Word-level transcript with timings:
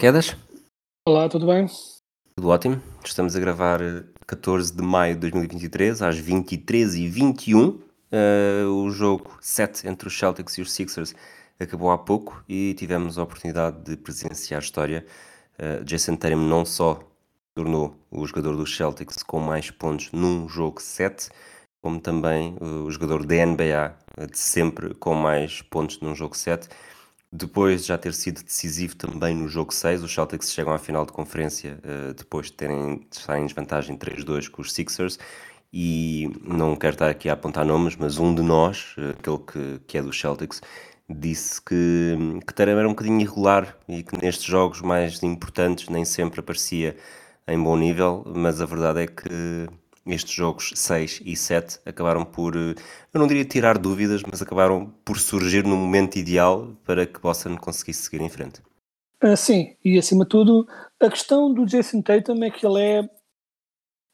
Quedas. 0.00 0.34
Olá, 1.06 1.28
tudo 1.28 1.46
bem? 1.46 1.66
Tudo 2.34 2.48
ótimo. 2.48 2.80
Estamos 3.04 3.36
a 3.36 3.38
gravar 3.38 3.82
eh, 3.82 4.02
14 4.26 4.74
de 4.74 4.82
maio 4.82 5.12
de 5.12 5.20
2023, 5.20 6.00
às 6.00 6.16
23h21. 6.16 7.82
Eh, 8.10 8.64
o 8.64 8.88
jogo 8.88 9.36
7 9.42 9.86
entre 9.86 10.08
os 10.08 10.18
Celtics 10.18 10.56
e 10.56 10.62
os 10.62 10.72
Sixers 10.72 11.14
acabou 11.60 11.90
há 11.90 11.98
pouco 11.98 12.42
e 12.48 12.72
tivemos 12.78 13.18
a 13.18 13.22
oportunidade 13.24 13.76
de 13.82 13.94
presenciar 13.98 14.62
a 14.62 14.64
história. 14.64 15.04
Eh, 15.58 15.84
Jason 15.84 16.16
Tatum 16.16 16.48
não 16.48 16.64
só 16.64 17.00
tornou 17.54 17.94
o 18.10 18.26
jogador 18.26 18.56
dos 18.56 18.74
Celtics 18.74 19.22
com 19.22 19.38
mais 19.38 19.70
pontos 19.70 20.10
num 20.12 20.48
jogo 20.48 20.80
7, 20.80 21.28
como 21.82 22.00
também 22.00 22.56
eh, 22.58 22.64
o 22.64 22.90
jogador 22.90 23.26
da 23.26 23.44
NBA 23.44 23.98
eh, 24.16 24.26
de 24.26 24.38
sempre 24.38 24.94
com 24.94 25.14
mais 25.14 25.60
pontos 25.60 26.00
num 26.00 26.14
jogo 26.14 26.34
7. 26.34 26.70
Depois 27.32 27.82
de 27.82 27.88
já 27.88 27.96
ter 27.96 28.12
sido 28.12 28.42
decisivo 28.42 28.96
também 28.96 29.36
no 29.36 29.48
jogo 29.48 29.72
6, 29.72 30.02
os 30.02 30.12
Celtics 30.12 30.52
chegam 30.52 30.72
à 30.72 30.78
final 30.78 31.06
de 31.06 31.12
conferência 31.12 31.78
eh, 31.84 32.12
depois 32.12 32.46
de 32.46 32.54
terem 32.54 33.06
de 33.08 33.16
estarem 33.16 33.44
em 33.44 33.46
desvantagem 33.46 33.96
3-2 33.96 34.48
com 34.50 34.62
os 34.62 34.72
Sixers. 34.72 35.16
E 35.72 36.28
não 36.42 36.74
quero 36.74 36.94
estar 36.94 37.08
aqui 37.08 37.28
a 37.28 37.34
apontar 37.34 37.64
nomes, 37.64 37.94
mas 37.94 38.18
um 38.18 38.34
de 38.34 38.42
nós, 38.42 38.96
eh, 38.98 39.10
aquele 39.10 39.38
que, 39.38 39.80
que 39.86 39.98
é 39.98 40.02
dos 40.02 40.18
Celtics, 40.18 40.60
disse 41.08 41.62
que, 41.62 42.16
que 42.46 42.52
Tatum 42.54 42.72
era 42.72 42.88
um 42.88 42.92
bocadinho 42.92 43.20
irregular 43.20 43.76
e 43.88 44.02
que 44.02 44.20
nestes 44.20 44.44
jogos 44.46 44.80
mais 44.80 45.22
importantes 45.22 45.88
nem 45.88 46.04
sempre 46.04 46.40
aparecia 46.40 46.96
em 47.46 47.62
bom 47.62 47.76
nível, 47.76 48.24
mas 48.34 48.60
a 48.60 48.66
verdade 48.66 49.02
é 49.02 49.06
que 49.06 49.68
estes 50.06 50.32
jogos 50.32 50.72
6 50.74 51.22
e 51.24 51.36
7 51.36 51.80
acabaram 51.84 52.24
por, 52.24 52.56
eh, 52.56 52.74
eu 53.12 53.20
não 53.20 53.26
diria 53.26 53.44
tirar 53.44 53.78
dúvidas, 53.78 54.22
mas 54.22 54.40
acabaram 54.40 54.92
por 55.04 55.18
surgir 55.18 55.64
no 55.64 55.76
momento 55.76 56.16
ideal 56.16 56.74
para 56.84 57.06
que 57.06 57.20
Boston 57.20 57.56
conseguisse 57.56 58.02
seguir 58.02 58.22
em 58.22 58.28
frente. 58.28 58.62
Ah, 59.20 59.36
sim, 59.36 59.76
e 59.84 59.98
acima 59.98 60.24
de 60.24 60.30
tudo, 60.30 60.66
a 60.98 61.10
questão 61.10 61.52
do 61.52 61.66
Jason 61.66 62.00
Tatum 62.00 62.42
é 62.42 62.50
que 62.50 62.66
ele 62.66 62.80
é 62.80 63.10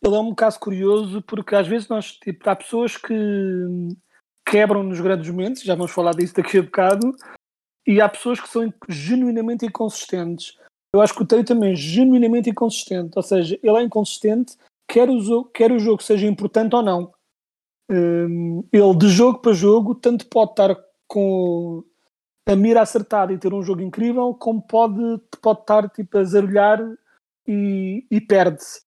ele 0.04 0.14
é 0.14 0.20
um 0.20 0.34
caso 0.34 0.60
curioso 0.60 1.22
porque 1.22 1.54
às 1.54 1.66
vezes 1.66 1.88
nós 1.88 2.12
tipo, 2.12 2.48
há 2.48 2.54
pessoas 2.54 2.96
que 2.96 3.14
quebram 4.46 4.82
nos 4.82 5.00
grandes 5.00 5.28
momentos, 5.30 5.62
já 5.62 5.74
vamos 5.74 5.92
falar 5.92 6.12
disso 6.12 6.34
daqui 6.34 6.58
a 6.58 6.62
bocado, 6.62 7.14
e 7.86 8.00
há 8.00 8.08
pessoas 8.08 8.40
que 8.40 8.48
são 8.48 8.72
genuinamente 8.88 9.64
inconsistentes. 9.64 10.56
Eu 10.92 11.00
acho 11.00 11.14
que 11.14 11.22
o 11.22 11.26
Tatum 11.26 11.64
é 11.64 11.74
genuinamente 11.74 12.50
inconsistente, 12.50 13.12
ou 13.16 13.22
seja, 13.22 13.58
ele 13.62 13.76
é 13.76 13.82
inconsistente 13.82 14.56
quer 14.88 15.08
o, 15.08 15.20
jogo, 15.20 15.50
quer 15.50 15.72
o 15.72 15.78
jogo 15.78 16.02
seja 16.02 16.26
importante 16.26 16.74
ou 16.74 16.82
não. 16.82 17.12
Hum, 17.90 18.64
ele 18.72 18.96
de 18.96 19.08
jogo 19.08 19.38
para 19.38 19.52
jogo 19.52 19.94
tanto 19.94 20.26
pode 20.26 20.50
estar 20.50 20.76
com 21.06 21.84
a 22.46 22.56
mira 22.56 22.80
acertada 22.80 23.32
e 23.32 23.38
ter 23.38 23.52
um 23.52 23.62
jogo 23.62 23.82
incrível, 23.82 24.34
como 24.34 24.62
pode, 24.62 25.20
pode 25.40 25.60
estar 25.60 25.88
tipo, 25.90 26.18
a 26.18 26.24
zarulhar 26.24 26.80
e, 27.46 28.06
e 28.10 28.20
perde-se. 28.20 28.82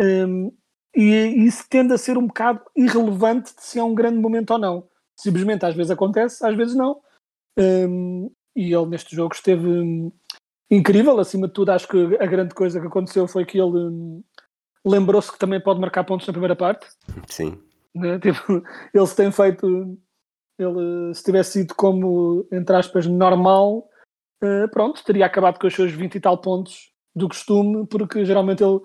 Hum, 0.00 0.52
e 0.96 1.46
isso 1.46 1.64
tende 1.68 1.92
a 1.92 1.98
ser 1.98 2.16
um 2.16 2.26
bocado 2.26 2.60
irrelevante 2.76 3.54
de 3.54 3.62
se 3.62 3.78
é 3.78 3.82
um 3.82 3.94
grande 3.94 4.18
momento 4.18 4.52
ou 4.52 4.58
não. 4.58 4.88
Simplesmente 5.16 5.64
às 5.64 5.74
vezes 5.74 5.90
acontece, 5.90 6.44
às 6.44 6.56
vezes 6.56 6.74
não. 6.74 7.00
Hum, 7.58 8.30
e 8.54 8.72
ele 8.72 8.86
neste 8.86 9.14
jogo 9.14 9.34
esteve 9.34 9.66
hum, 9.66 10.12
incrível. 10.70 11.18
Acima 11.18 11.48
de 11.48 11.54
tudo, 11.54 11.70
acho 11.70 11.88
que 11.88 12.16
a 12.20 12.26
grande 12.26 12.54
coisa 12.54 12.80
que 12.80 12.86
aconteceu 12.86 13.26
foi 13.26 13.44
que 13.44 13.58
ele 13.58 13.76
hum, 13.76 14.22
lembrou-se 14.84 15.32
que 15.32 15.38
também 15.38 15.60
pode 15.60 15.80
marcar 15.80 16.04
pontos 16.04 16.26
na 16.26 16.32
primeira 16.32 16.56
parte. 16.56 16.86
Sim, 17.28 17.58
né? 17.94 18.18
Tipo, 18.20 18.62
ele 18.92 19.06
se 19.06 19.16
tem 19.16 19.30
feito, 19.30 19.98
ele 20.58 21.14
se 21.14 21.22
tivesse 21.22 21.52
sido 21.52 21.74
como, 21.74 22.46
entre 22.52 22.76
aspas, 22.76 23.06
normal, 23.06 23.88
eh, 24.42 24.66
pronto, 24.68 25.04
teria 25.04 25.26
acabado 25.26 25.58
com 25.58 25.66
os 25.66 25.74
seus 25.74 25.92
20 25.92 26.14
e 26.14 26.20
tal 26.20 26.38
pontos 26.38 26.92
do 27.14 27.28
costume, 27.28 27.86
porque 27.86 28.24
geralmente 28.24 28.62
ele, 28.62 28.80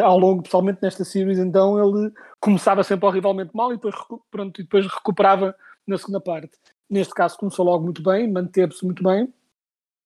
ao 0.00 0.18
longo, 0.18 0.42
pessoalmente 0.42 0.80
nesta 0.82 1.04
series, 1.04 1.38
então 1.38 1.78
ele 1.78 2.12
começava 2.40 2.84
sempre 2.84 3.06
horrivelmente 3.06 3.50
mal 3.54 3.72
e 3.72 3.76
depois, 3.76 3.94
pronto, 4.30 4.60
e 4.60 4.64
depois 4.64 4.86
recuperava 4.86 5.54
na 5.86 5.98
segunda 5.98 6.20
parte. 6.20 6.52
Neste 6.88 7.14
caso 7.14 7.36
começou 7.38 7.64
logo 7.64 7.84
muito 7.84 8.02
bem, 8.02 8.30
manteve-se 8.30 8.84
muito 8.84 9.02
bem 9.02 9.32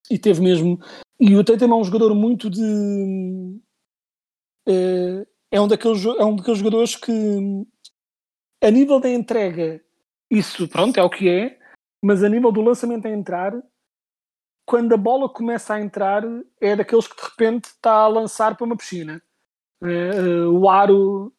e 0.09 0.17
teve 0.17 0.41
mesmo. 0.41 0.79
E 1.19 1.35
o 1.35 1.43
Tatum 1.43 1.71
é 1.71 1.75
um 1.75 1.83
jogador 1.83 2.13
muito 2.15 2.49
de. 2.49 3.61
Eh, 4.67 5.25
é 5.51 5.61
um 5.61 5.67
daqueles, 5.67 6.05
é 6.05 6.25
um 6.25 6.35
daqueles 6.35 6.59
jogadores 6.59 6.95
que 6.95 7.11
a 8.61 8.71
nível 8.71 8.99
da 8.99 9.09
entrega, 9.09 9.81
isso 10.29 10.67
pronto, 10.67 10.97
é 10.99 11.03
o 11.03 11.09
que 11.09 11.29
é, 11.29 11.59
mas 12.01 12.23
a 12.23 12.29
nível 12.29 12.51
do 12.51 12.61
lançamento 12.61 13.07
a 13.07 13.11
entrar, 13.11 13.53
quando 14.65 14.93
a 14.93 14.97
bola 14.97 15.27
começa 15.27 15.73
a 15.73 15.81
entrar, 15.81 16.23
é 16.59 16.75
daqueles 16.75 17.07
que 17.07 17.15
de 17.15 17.29
repente 17.29 17.65
está 17.65 17.91
a 17.91 18.07
lançar 18.07 18.55
para 18.55 18.65
uma 18.65 18.77
piscina. 18.77 19.21
Eh, 19.83 19.87
eh, 19.87 20.45
o 20.47 20.69
aro 20.69 21.33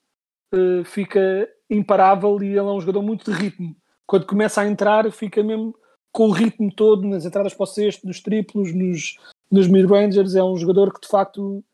fica 0.85 1.49
imparável 1.69 2.41
e 2.41 2.47
ele 2.47 2.59
é 2.59 2.63
um 2.63 2.81
jogador 2.81 3.03
muito 3.03 3.29
de 3.31 3.37
ritmo. 3.37 3.75
Quando 4.07 4.27
começa 4.27 4.61
a 4.61 4.67
entrar, 4.67 5.11
fica 5.11 5.43
mesmo 5.43 5.75
com 6.13 6.29
o 6.29 6.31
ritmo 6.31 6.73
todo 6.73 7.09
nas 7.09 7.25
entradas 7.25 7.55
para 7.55 7.65
o 7.65 7.67
cesto, 7.67 8.07
nos 8.07 8.21
triplos, 8.21 8.73
nos, 8.73 9.19
nos 9.51 9.67
mid-rangers. 9.67 10.37
É 10.37 10.45
um 10.45 10.57
jogador 10.57 10.93
que 10.93 11.01
de 11.01 11.09
facto 11.09 11.65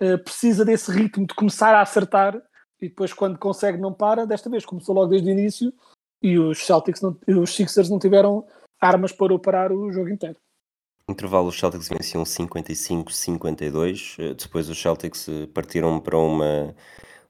eh, 0.00 0.16
precisa 0.18 0.64
desse 0.64 0.90
ritmo 0.90 1.26
de 1.26 1.34
começar 1.34 1.74
a 1.74 1.80
acertar 1.80 2.36
e 2.80 2.88
depois 2.88 3.12
quando 3.12 3.38
consegue 3.38 3.78
não 3.78 3.92
para, 3.92 4.26
desta 4.26 4.50
vez 4.50 4.64
começou 4.64 4.94
logo 4.94 5.08
desde 5.08 5.28
o 5.28 5.32
início 5.32 5.72
e 6.22 6.38
os 6.38 6.58
Celtics 6.66 7.00
não, 7.00 7.18
os 7.28 7.54
Sixers 7.54 7.88
não 7.88 7.98
tiveram 7.98 8.46
armas 8.80 9.12
para 9.12 9.32
o 9.32 9.38
parar 9.38 9.72
o 9.72 9.90
jogo 9.90 10.10
inteiro. 10.10 10.36
intervalo 11.08 11.48
os 11.48 11.58
Celtics 11.58 11.88
venciam 11.88 12.24
55-52, 12.24 14.16
eh, 14.18 14.34
depois 14.34 14.68
os 14.68 14.80
Celtics 14.80 15.28
eh, 15.28 15.46
partiram 15.46 15.98
para 15.98 16.18
uma, 16.18 16.74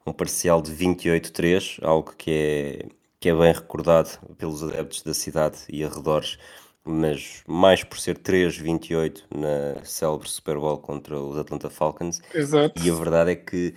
um 0.05 0.13
parcial 0.13 0.61
de 0.61 0.73
28-3, 0.73 1.79
algo 1.83 2.13
que 2.17 2.31
é, 2.31 2.89
que 3.21 3.29
é 3.29 3.35
bem 3.35 3.53
recordado 3.53 4.19
pelos 4.37 4.63
adeptos 4.63 5.03
da 5.03 5.15
cidade 5.15 5.59
e 5.69 5.85
arredores, 5.85 6.39
mas 6.87 7.43
mais 7.47 7.83
por 7.85 7.99
ser 7.99 8.19
3-28 8.19 9.25
na 9.35 9.85
célebre 9.85 10.29
Super 10.29 10.57
Bowl 10.57 10.79
contra 10.79 11.19
os 11.21 11.37
Atlanta 11.39 11.69
Falcons. 11.69 12.21
Exato. 12.35 12.81
E 12.83 12.91
a 12.91 12.95
verdade 12.95 13.33
é 13.33 13.37
que 13.37 13.75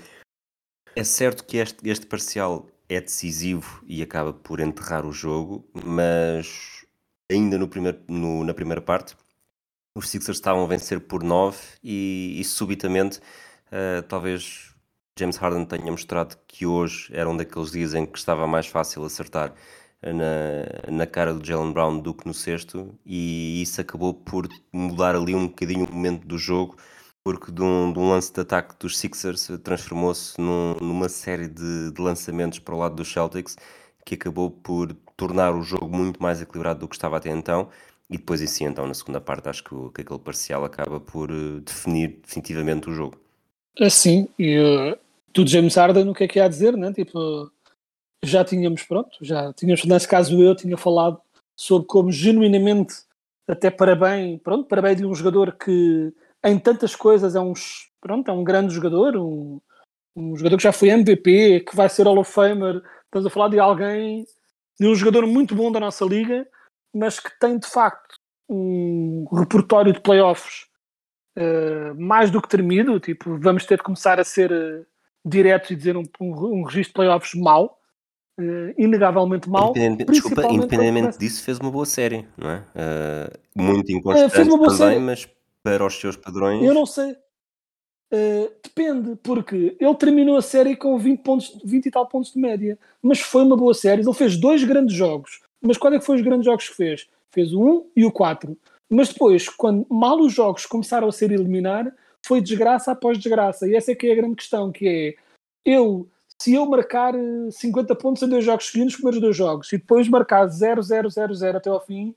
é 0.96 1.03
certo 1.03 1.44
que 1.46 1.58
este, 1.58 1.88
este 1.90 2.06
parcial 2.06 2.68
é 2.88 3.00
decisivo 3.00 3.84
e 3.88 4.02
acaba 4.02 4.34
por 4.34 4.59
enterrar 4.59 5.06
o 5.06 5.12
jogo, 5.12 5.64
mas 5.74 6.86
ainda 7.31 7.58
no 7.58 7.68
primeiro, 7.68 8.00
no- 8.08 8.44
na 8.44 8.53
primeira 8.53 8.81
parte 8.81 9.16
os 9.96 10.09
Sixers 10.09 10.38
estavam 10.38 10.64
a 10.64 10.68
vencer 10.68 11.00
por 11.02 11.24
9 11.24 11.58
e, 11.84 12.38
e 12.40 12.44
subitamente 12.44 13.20
eh, 13.72 14.02
talvez 14.03 14.74
James 15.18 15.36
Harden 15.38 15.66
tenha 15.66 15.91
mostrado 15.91 16.38
que 16.47 16.66
hoje 16.66 17.09
era 17.14 17.30
um 17.30 17.36
daqueles 17.36 17.72
dias 17.72 17.94
em 17.94 18.06
que 18.06 18.18
estava 18.18 18.47
mais 18.47 18.67
fácil 18.67 19.03
acertar 19.03 19.53
na, 20.01 20.91
na 20.91 21.05
cara 21.07 21.34
do 21.34 21.46
Jalen 21.46 21.73
Brown 21.73 21.99
do 21.99 22.13
que 22.13 22.25
no 22.28 22.34
sexto 22.34 22.97
e 23.05 23.61
isso 23.61 23.81
acabou 23.81 24.13
por 24.13 24.47
mudar 24.73 25.16
ali 25.16 25.35
um 25.35 25.47
bocadinho 25.47 25.85
o 25.85 25.91
momento 25.93 26.25
do 26.28 26.37
jogo 26.37 26.75
porque 27.23 27.51
de 27.51 27.61
um, 27.61 27.91
de 27.91 27.99
um 27.99 28.09
lance 28.09 28.34
de 28.34 28.40
ataque 28.41 28.75
dos 28.79 28.97
Sixers 28.97 29.49
transformou-se 29.63 30.40
num- 30.40 30.75
numa 30.81 31.09
série 31.09 31.47
de, 31.47 31.91
de 31.91 32.01
lançamentos 32.01 32.59
para 32.59 32.73
o 32.75 32.78
lado 32.79 32.96
dos 32.96 33.11
Celtics 33.11 33.57
que 34.05 34.16
acabou 34.16 34.49
por 34.49 34.93
tornar 35.17 35.53
o 35.55 35.61
jogo 35.61 35.90
muito 35.96 36.22
mais 36.22 36.41
equilibrado 36.41 36.79
do 36.81 36.87
que 36.87 36.96
estava 36.96 37.17
até 37.17 37.29
então 37.29 37.69
e 38.09 38.17
depois 38.17 38.41
em 38.41 38.47
si 38.47 38.63
então 38.63 38.87
na 38.87 38.93
segunda 38.93 39.22
parte 39.22 39.49
acho 39.49 39.63
que, 39.63 39.73
o- 39.75 39.90
que 39.91 40.01
aquele 40.01 40.19
parcial 40.19 40.63
acaba 40.66 40.99
por 40.99 41.29
eh, 41.29 41.59
definir 41.63 42.19
definitivamente 42.25 42.90
o 42.90 42.93
jogo. 42.93 43.17
Assim, 43.79 44.28
e 44.37 44.59
uh, 44.59 44.97
James 45.47 45.75
Harden, 45.75 46.09
o 46.09 46.13
que 46.13 46.23
é 46.25 46.28
que 46.28 46.40
há 46.40 46.46
a 46.46 46.49
dizer, 46.49 46.75
né? 46.75 46.91
Tipo, 46.91 47.49
já 48.24 48.44
tínhamos, 48.44 48.84
pronto, 48.84 49.18
já 49.22 49.54
tínhamos, 49.54 49.86
nesse 49.86 50.08
caso 50.08 50.42
eu 50.42 50.56
tinha 50.56 50.78
falado 50.78 51.22
sobre 51.56 51.88
como 51.88 52.12
genuinamente, 52.12 52.96
até 53.48 53.70
para 53.70 53.96
bem, 53.96 54.38
pronto, 54.38 54.68
para 54.68 54.82
bem 54.82 54.96
de 54.96 55.06
um 55.06 55.16
jogador 55.16 55.54
que 55.54 56.14
em 56.44 56.58
tantas 56.58 56.96
coisas 56.96 57.36
é 57.36 57.40
um, 57.40 57.54
pronto, 58.00 58.30
é 58.30 58.34
um 58.34 58.44
grande 58.44 58.74
jogador, 58.74 59.18
um, 59.18 59.60
um 60.16 60.36
jogador 60.36 60.58
que 60.58 60.64
já 60.64 60.72
foi 60.72 60.90
MVP, 60.90 61.62
que 61.62 61.76
vai 61.76 61.90
ser 61.90 62.06
Hall 62.06 62.20
of 62.20 62.32
Famer. 62.32 62.82
Estamos 63.06 63.26
a 63.26 63.30
falar 63.30 63.50
de 63.50 63.60
alguém, 63.60 64.26
de 64.80 64.88
um 64.88 64.96
jogador 64.96 65.26
muito 65.26 65.56
bom 65.56 65.72
da 65.72 65.80
nossa 65.80 66.06
liga, 66.06 66.48
mas 66.94 67.20
que 67.20 67.32
tem 67.40 67.58
de 67.58 67.68
facto 67.68 68.16
um 68.48 69.26
repertório 69.32 69.94
de 69.94 70.02
playoffs 70.02 70.66
uh, 71.38 71.96
mais 72.00 72.32
do 72.32 72.42
que 72.42 72.50
termido. 72.50 73.00
Tipo, 73.00 73.38
vamos 73.38 73.66
ter 73.66 73.78
de 73.78 73.84
começar 73.84 74.20
a 74.20 74.24
ser 74.24 74.52
uh, 74.52 74.86
diretos 75.26 75.72
e 75.72 75.76
dizer 75.76 75.96
um, 75.98 76.04
um, 76.20 76.60
um 76.60 76.64
registro 76.64 76.90
de 76.90 76.94
playoffs 76.94 77.34
mau. 77.34 77.78
Uh, 78.40 78.74
inegavelmente 78.78 79.50
mau. 79.50 79.72
Independente, 79.72 80.12
desculpa, 80.12 80.47
independentemente 80.50 81.20
disso, 81.20 81.44
fez 81.44 81.59
uma 81.59 81.70
boa 81.70 81.86
série, 81.86 82.26
não 82.38 82.50
é? 82.50 82.64
Uh, 82.74 83.62
muito 83.62 83.91
inconstante 83.91 84.34
também, 84.34 84.70
série. 84.70 85.00
mas 85.00 85.28
para 85.62 85.86
os 85.86 86.00
seus 86.00 86.16
padrões. 86.16 86.64
Eu 86.64 86.74
não 86.74 86.86
sei. 86.86 87.12
Uh, 88.14 88.50
depende, 88.64 89.18
porque 89.22 89.76
ele 89.78 89.96
terminou 89.96 90.38
a 90.38 90.41
série 90.41 90.78
com 90.78 90.97
20, 90.97 91.20
pontos, 91.22 91.59
20 91.66 91.86
e 91.86 91.91
tal 91.91 92.08
pontos 92.08 92.32
de 92.32 92.40
média, 92.40 92.80
mas 93.02 93.20
foi 93.20 93.44
uma 93.44 93.58
boa 93.58 93.74
série. 93.74 94.02
Ele 94.02 94.14
fez 94.14 94.38
dois 94.38 94.64
grandes 94.64 94.96
jogos. 94.96 95.42
Mas 95.62 95.78
qual 95.78 95.94
é 95.94 96.00
que 96.00 96.06
foi 96.06 96.16
os 96.16 96.22
grandes 96.22 96.46
jogos 96.46 96.70
que 96.70 96.76
fez? 96.76 97.09
Fez 97.32 97.53
o 97.53 97.62
1 97.62 97.85
e 97.97 98.06
o 98.06 98.12
4. 98.12 98.58
Mas 98.90 99.09
depois, 99.09 99.50
quando 99.50 99.85
mal 99.90 100.18
os 100.20 100.34
jogos 100.34 100.66
começaram 100.66 101.09
a 101.09 101.12
ser 101.12 101.32
eliminar, 101.32 101.94
foi 102.26 102.40
desgraça 102.40 102.92
após 102.92 103.18
desgraça. 103.18 103.68
E 103.68 103.76
essa 103.76 103.92
é 103.92 103.96
que 103.96 104.08
é 104.08 104.14
a 104.14 104.16
grande 104.16 104.35
questão, 104.35 104.72
que 104.72 104.88
é 104.88 105.16
eu, 105.66 106.08
se 106.41 106.53
eu 106.53 106.66
marcar 106.66 107.14
50 107.52 107.91
eh, 107.91 107.96
pontos 107.96 108.24
em 108.24 108.30
dois 108.30 108.46
jogos 108.46 108.68
seguintes, 108.68 108.94
os 108.94 108.96
primeiros 108.96 109.22
dois 109.22 109.36
jogos, 109.36 109.72
e 109.74 109.78
depois 109.78 110.08
marcar 110.08 110.47
0, 110.47 110.82
0, 110.82 111.09
0, 111.09 111.36
0 111.36 111.58
até 111.58 111.70
ao 111.70 111.82
fim, 111.82 112.16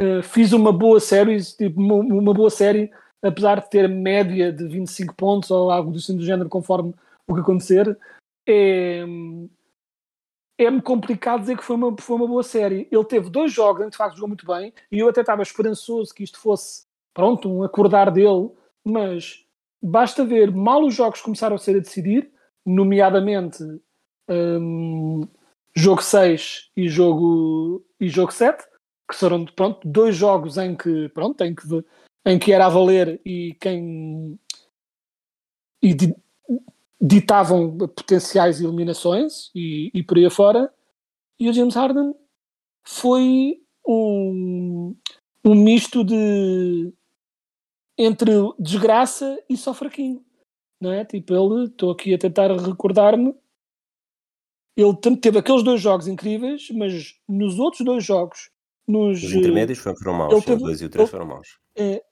uh, 0.00 0.22
fiz 0.22 0.52
uma 0.52 0.72
boa 0.72 0.98
série, 0.98 1.40
tipo, 1.42 1.80
uma, 1.80 1.94
uma, 1.94 2.34
boa 2.34 2.50
série, 2.50 2.90
apesar 3.22 3.60
de 3.60 3.70
ter 3.70 3.88
média 3.88 4.52
de 4.52 4.66
25 4.66 5.14
pontos 5.14 5.50
ou 5.50 5.70
algo 5.70 5.92
do, 5.92 5.98
assim 5.98 6.16
do 6.16 6.24
género, 6.24 6.48
conforme 6.48 6.92
o 7.28 7.34
que 7.34 7.40
acontecer, 7.40 7.96
é, 8.48 9.04
é-me 10.58 10.82
complicado 10.82 11.42
dizer 11.42 11.56
que 11.56 11.64
foi 11.64 11.76
uma, 11.76 11.94
foi 11.98 12.16
uma 12.16 12.26
boa 12.26 12.42
série. 12.42 12.88
Ele 12.90 13.04
teve 13.04 13.30
dois 13.30 13.52
jogos, 13.52 13.88
de 13.88 13.96
facto 13.96 14.16
jogou 14.16 14.28
muito 14.28 14.44
bem, 14.44 14.72
e 14.90 14.98
eu 14.98 15.08
até 15.08 15.20
estava 15.20 15.42
esperançoso 15.42 16.12
que 16.12 16.24
isto 16.24 16.38
fosse, 16.38 16.84
pronto, 17.14 17.48
um 17.48 17.62
acordar 17.62 18.10
dele, 18.10 18.50
mas 18.84 19.44
basta 19.80 20.24
ver, 20.24 20.50
mal 20.50 20.84
os 20.84 20.94
jogos 20.94 21.20
começaram 21.20 21.54
a 21.54 21.58
ser 21.58 21.76
a 21.76 21.80
decidir, 21.80 22.31
nomeadamente 22.64 23.62
um, 24.28 25.26
jogo 25.74 26.02
6 26.02 26.70
e 26.76 26.88
jogo, 26.88 27.84
e 28.00 28.08
jogo 28.08 28.32
7, 28.32 28.64
que 29.10 29.16
foram, 29.16 29.44
pronto, 29.44 29.86
dois 29.86 30.16
jogos 30.16 30.56
em 30.58 30.76
que, 30.76 31.08
pronto, 31.10 31.40
em 31.42 31.54
que, 31.54 31.62
em 32.24 32.38
que 32.38 32.52
era 32.52 32.66
a 32.66 32.70
valer 32.70 33.20
e 33.24 33.56
quem... 33.60 34.38
E 35.82 35.96
ditavam 37.00 37.76
potenciais 37.76 38.60
eliminações 38.60 39.50
e, 39.52 39.90
e 39.92 40.02
por 40.04 40.16
aí 40.16 40.24
afora. 40.24 40.72
E 41.38 41.48
o 41.48 41.52
James 41.52 41.74
Harden 41.74 42.14
foi 42.84 43.60
um, 43.84 44.94
um 45.44 45.54
misto 45.56 46.04
de 46.04 46.92
entre 47.98 48.32
desgraça 48.58 49.42
e 49.48 49.56
só 49.56 49.74
fraquinho. 49.74 50.24
Não 50.82 50.90
é? 50.90 51.04
Tipo, 51.04 51.32
ele, 51.32 51.66
estou 51.66 51.92
aqui 51.92 52.12
a 52.12 52.18
tentar 52.18 52.50
recordar-me. 52.50 53.32
Ele 54.76 54.96
teve 55.20 55.38
aqueles 55.38 55.62
dois 55.62 55.80
jogos 55.80 56.08
incríveis, 56.08 56.70
mas 56.70 57.14
nos 57.28 57.56
outros 57.60 57.84
dois 57.84 58.04
jogos, 58.04 58.50
nos 58.88 59.22
Os 59.22 59.32
intermédios 59.32 59.78
foram 59.78 60.12
maus, 60.12 60.44
teve, 60.44 60.60
o 60.60 60.66
2 60.66 60.80
e 60.80 60.84
o 60.86 60.88
3 60.88 61.08
foram 61.08 61.26
maus. 61.26 61.60
É, 61.76 62.02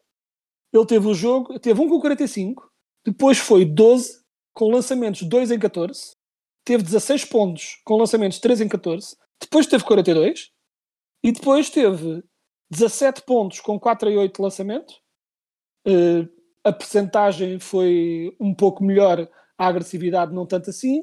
ele 0.72 0.86
teve 0.86 1.04
o 1.04 1.14
jogo, 1.14 1.58
teve 1.58 1.80
um 1.80 1.88
com 1.88 1.98
45, 1.98 2.70
depois 3.04 3.38
foi 3.38 3.64
12 3.64 4.22
com 4.54 4.70
lançamentos 4.70 5.22
2 5.22 5.50
em 5.50 5.58
14, 5.58 6.14
teve 6.64 6.84
16 6.84 7.24
pontos 7.24 7.80
com 7.84 7.96
lançamentos 7.96 8.38
3 8.38 8.60
em 8.60 8.68
14, 8.68 9.16
depois 9.40 9.66
teve 9.66 9.82
42 9.82 10.52
e 11.24 11.32
depois 11.32 11.70
teve 11.70 12.22
17 12.70 13.22
pontos 13.22 13.58
com 13.58 13.80
4 13.80 14.10
e 14.10 14.16
8 14.16 14.40
lançamentos. 14.40 15.00
A 16.64 16.72
percentagem 16.72 17.58
foi 17.58 18.34
um 18.38 18.54
pouco 18.54 18.84
melhor, 18.84 19.28
a 19.56 19.66
agressividade 19.66 20.34
não 20.34 20.46
tanto 20.46 20.70
assim, 20.70 21.00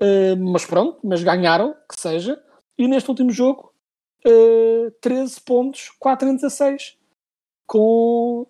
uh, 0.00 0.36
mas 0.52 0.64
pronto, 0.64 0.98
mas 1.04 1.22
ganharam, 1.22 1.74
que 1.88 2.00
seja. 2.00 2.42
E 2.78 2.88
neste 2.88 3.08
último 3.08 3.30
jogo, 3.30 3.72
uh, 4.26 4.90
13 5.00 5.40
pontos, 5.42 5.90
4 5.98 6.28
em 6.28 6.34
16, 6.36 6.96
com 7.66 8.46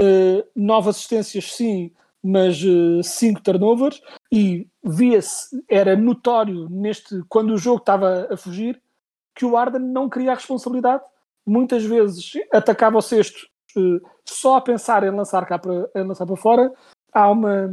uh, 0.00 0.48
9 0.54 0.90
assistências, 0.90 1.52
sim, 1.52 1.92
mas 2.24 2.62
uh, 2.64 3.02
cinco 3.02 3.42
turnovers 3.42 4.00
e 4.32 4.66
via-se, 4.82 5.62
era 5.68 5.94
notório 5.94 6.68
neste, 6.70 7.22
quando 7.28 7.52
o 7.52 7.58
jogo 7.58 7.80
estava 7.80 8.28
a 8.30 8.36
fugir, 8.36 8.80
que 9.34 9.44
o 9.44 9.56
Arden 9.56 9.82
não 9.82 10.08
queria 10.08 10.32
a 10.32 10.34
responsabilidade. 10.34 11.02
Muitas 11.46 11.84
vezes 11.84 12.32
atacava 12.50 12.96
o 12.96 13.02
sexto 13.02 13.46
só 14.24 14.56
a 14.56 14.60
pensar 14.60 15.04
em 15.04 15.10
lançar 15.10 15.46
cá 15.46 15.58
para, 15.58 15.90
lançar 15.94 16.26
para 16.26 16.36
fora. 16.36 16.72
Há 17.12 17.30
uma, 17.30 17.70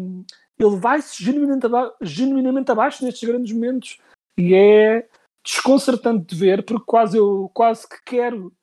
ele 0.60 0.76
vai-se 0.78 1.24
genuinamente, 1.24 1.66
aba 1.66 1.96
genuinamente 2.02 2.72
abaixo 2.72 3.04
nestes 3.04 3.28
grandes 3.28 3.52
momentos 3.52 4.00
e 4.38 4.54
é 4.54 5.08
desconcertante 5.44 6.26
de 6.28 6.36
ver 6.36 6.64
porque 6.64 6.86
quase 6.86 7.18
eu 7.18 7.50
quase 7.54 7.88
que 7.90 7.98
quero 8.06 8.54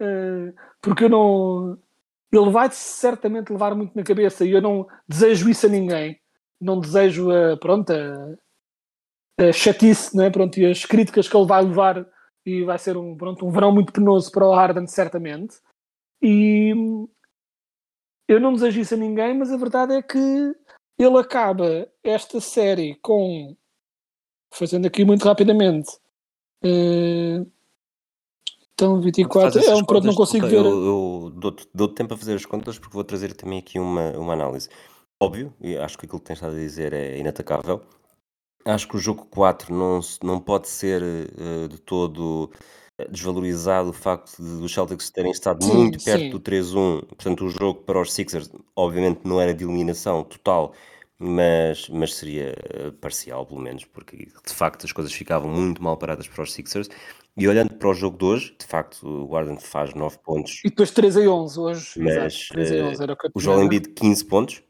uh, 0.00 0.54
porque 0.80 1.04
eu 1.04 1.08
não 1.08 1.78
ele 2.32 2.50
vai 2.50 2.70
certamente 2.70 3.50
levar 3.50 3.74
muito 3.74 3.96
na 3.96 4.02
cabeça 4.02 4.44
e 4.44 4.52
eu 4.52 4.60
não 4.60 4.86
desejo 5.08 5.48
isso 5.48 5.66
a 5.66 5.68
ninguém. 5.68 6.20
Não 6.60 6.78
desejo 6.80 7.30
a, 7.30 7.56
pronto, 7.56 7.90
a, 7.92 9.46
a 9.48 9.52
chatice 9.52 10.16
né? 10.16 10.28
pronto, 10.28 10.58
e 10.58 10.66
as 10.66 10.84
críticas 10.84 11.28
que 11.28 11.36
ele 11.36 11.46
vai 11.46 11.62
levar 11.62 12.06
e 12.44 12.64
vai 12.64 12.78
ser 12.78 12.96
um, 12.96 13.16
pronto, 13.16 13.46
um 13.46 13.50
verão 13.50 13.72
muito 13.72 13.92
penoso 13.92 14.30
para 14.30 14.46
o 14.46 14.54
Harden, 14.54 14.86
certamente. 14.86 15.56
E 16.22 16.72
eu 18.28 18.40
não 18.40 18.52
desejo 18.52 18.80
isso 18.80 18.94
a 18.94 18.96
ninguém, 18.96 19.36
mas 19.36 19.52
a 19.52 19.56
verdade 19.56 19.94
é 19.94 20.02
que 20.02 20.18
ele 20.98 21.18
acaba 21.18 21.88
esta 22.02 22.40
série 22.40 22.96
com, 22.96 23.56
fazendo 24.52 24.86
aqui 24.86 25.04
muito 25.04 25.24
rapidamente, 25.24 25.90
uh, 26.64 27.46
então, 28.78 29.00
24. 29.00 29.58
É 29.58 29.74
um 29.74 29.84
pronto, 29.84 30.06
não 30.06 30.14
consigo 30.14 30.46
ver. 30.46 30.64
Eu, 30.64 30.64
eu 30.64 31.32
dou-te 31.34 31.68
dou 31.74 31.88
tempo 31.88 32.14
a 32.14 32.16
fazer 32.16 32.34
as 32.34 32.46
contas 32.46 32.78
porque 32.78 32.94
vou 32.94 33.02
trazer 33.02 33.34
também 33.34 33.58
aqui 33.58 33.76
uma, 33.76 34.12
uma 34.12 34.34
análise. 34.34 34.68
Óbvio, 35.20 35.52
e 35.60 35.76
acho 35.76 35.98
que 35.98 36.06
aquilo 36.06 36.20
que 36.20 36.26
tens 36.26 36.36
estado 36.36 36.54
a 36.54 36.60
dizer 36.60 36.92
é 36.92 37.18
inatacável. 37.18 37.82
Acho 38.64 38.86
que 38.86 38.94
o 38.94 39.00
jogo 39.00 39.26
4 39.26 39.74
não, 39.74 39.98
não 40.22 40.38
pode 40.38 40.68
ser 40.68 41.02
uh, 41.02 41.68
de 41.68 41.78
todo 41.78 42.52
desvalorizado 43.10 43.90
o 43.90 43.92
facto 43.92 44.36
de 44.42 44.64
os 44.64 44.72
Celtics 44.72 45.10
terem 45.10 45.30
estado 45.30 45.64
sim, 45.64 45.72
muito 45.72 46.02
perto 46.02 46.20
sim. 46.20 46.30
do 46.30 46.40
3-1. 46.40 47.06
Portanto, 47.06 47.44
o 47.44 47.48
jogo 47.48 47.80
para 47.82 48.00
os 48.00 48.12
Sixers, 48.12 48.50
obviamente, 48.74 49.20
não 49.24 49.40
era 49.40 49.54
de 49.54 49.64
eliminação 49.64 50.24
total, 50.24 50.72
mas, 51.18 51.88
mas 51.88 52.14
seria 52.14 52.54
eh, 52.56 52.90
parcial, 53.00 53.46
pelo 53.46 53.60
menos, 53.60 53.84
porque 53.84 54.16
de 54.16 54.54
facto 54.54 54.84
as 54.84 54.92
coisas 54.92 55.12
ficavam 55.12 55.50
muito 55.50 55.82
mal 55.82 55.96
paradas 55.96 56.26
para 56.26 56.42
os 56.42 56.52
Sixers. 56.52 56.88
E 57.36 57.46
olhando 57.46 57.72
para 57.74 57.88
o 57.88 57.94
jogo 57.94 58.18
de 58.18 58.24
hoje, 58.24 58.56
de 58.58 58.66
facto, 58.66 59.06
o 59.06 59.26
Guardian 59.26 59.58
faz 59.58 59.94
9 59.94 60.18
pontos. 60.24 60.60
E 60.64 60.70
depois 60.70 60.90
3 60.90 61.18
a 61.18 61.20
11 61.20 61.60
hoje. 61.60 61.92
Mas 61.96 62.34
Exato, 62.34 62.48
3 62.54 62.72
a 62.72 62.74
11 62.86 63.02
era 63.04 63.12
o, 63.12 63.16
o 63.32 63.40
Joel 63.40 63.62
Embiid 63.62 63.90
15 63.90 64.24
pontos. 64.24 64.62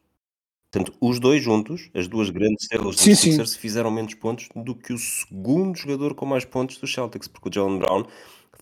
Portanto, 0.71 0.97
os 1.01 1.19
dois 1.19 1.43
juntos, 1.43 1.89
as 1.95 2.07
duas 2.07 2.29
grandes 2.29 2.65
estrelas 2.65 2.97
do 2.97 3.01
Sixers, 3.01 3.57
fizeram 3.57 3.91
menos 3.91 4.15
pontos 4.15 4.49
do 4.55 4.75
que 4.75 4.93
o 4.93 4.99
segundo 4.99 5.77
jogador 5.77 6.15
com 6.15 6.27
mais 6.27 6.45
pontos 6.45 6.77
do 6.77 6.87
Celtics, 6.87 7.27
porque 7.27 7.49
o 7.49 7.53
Jalen 7.53 7.79
Brown 7.79 8.05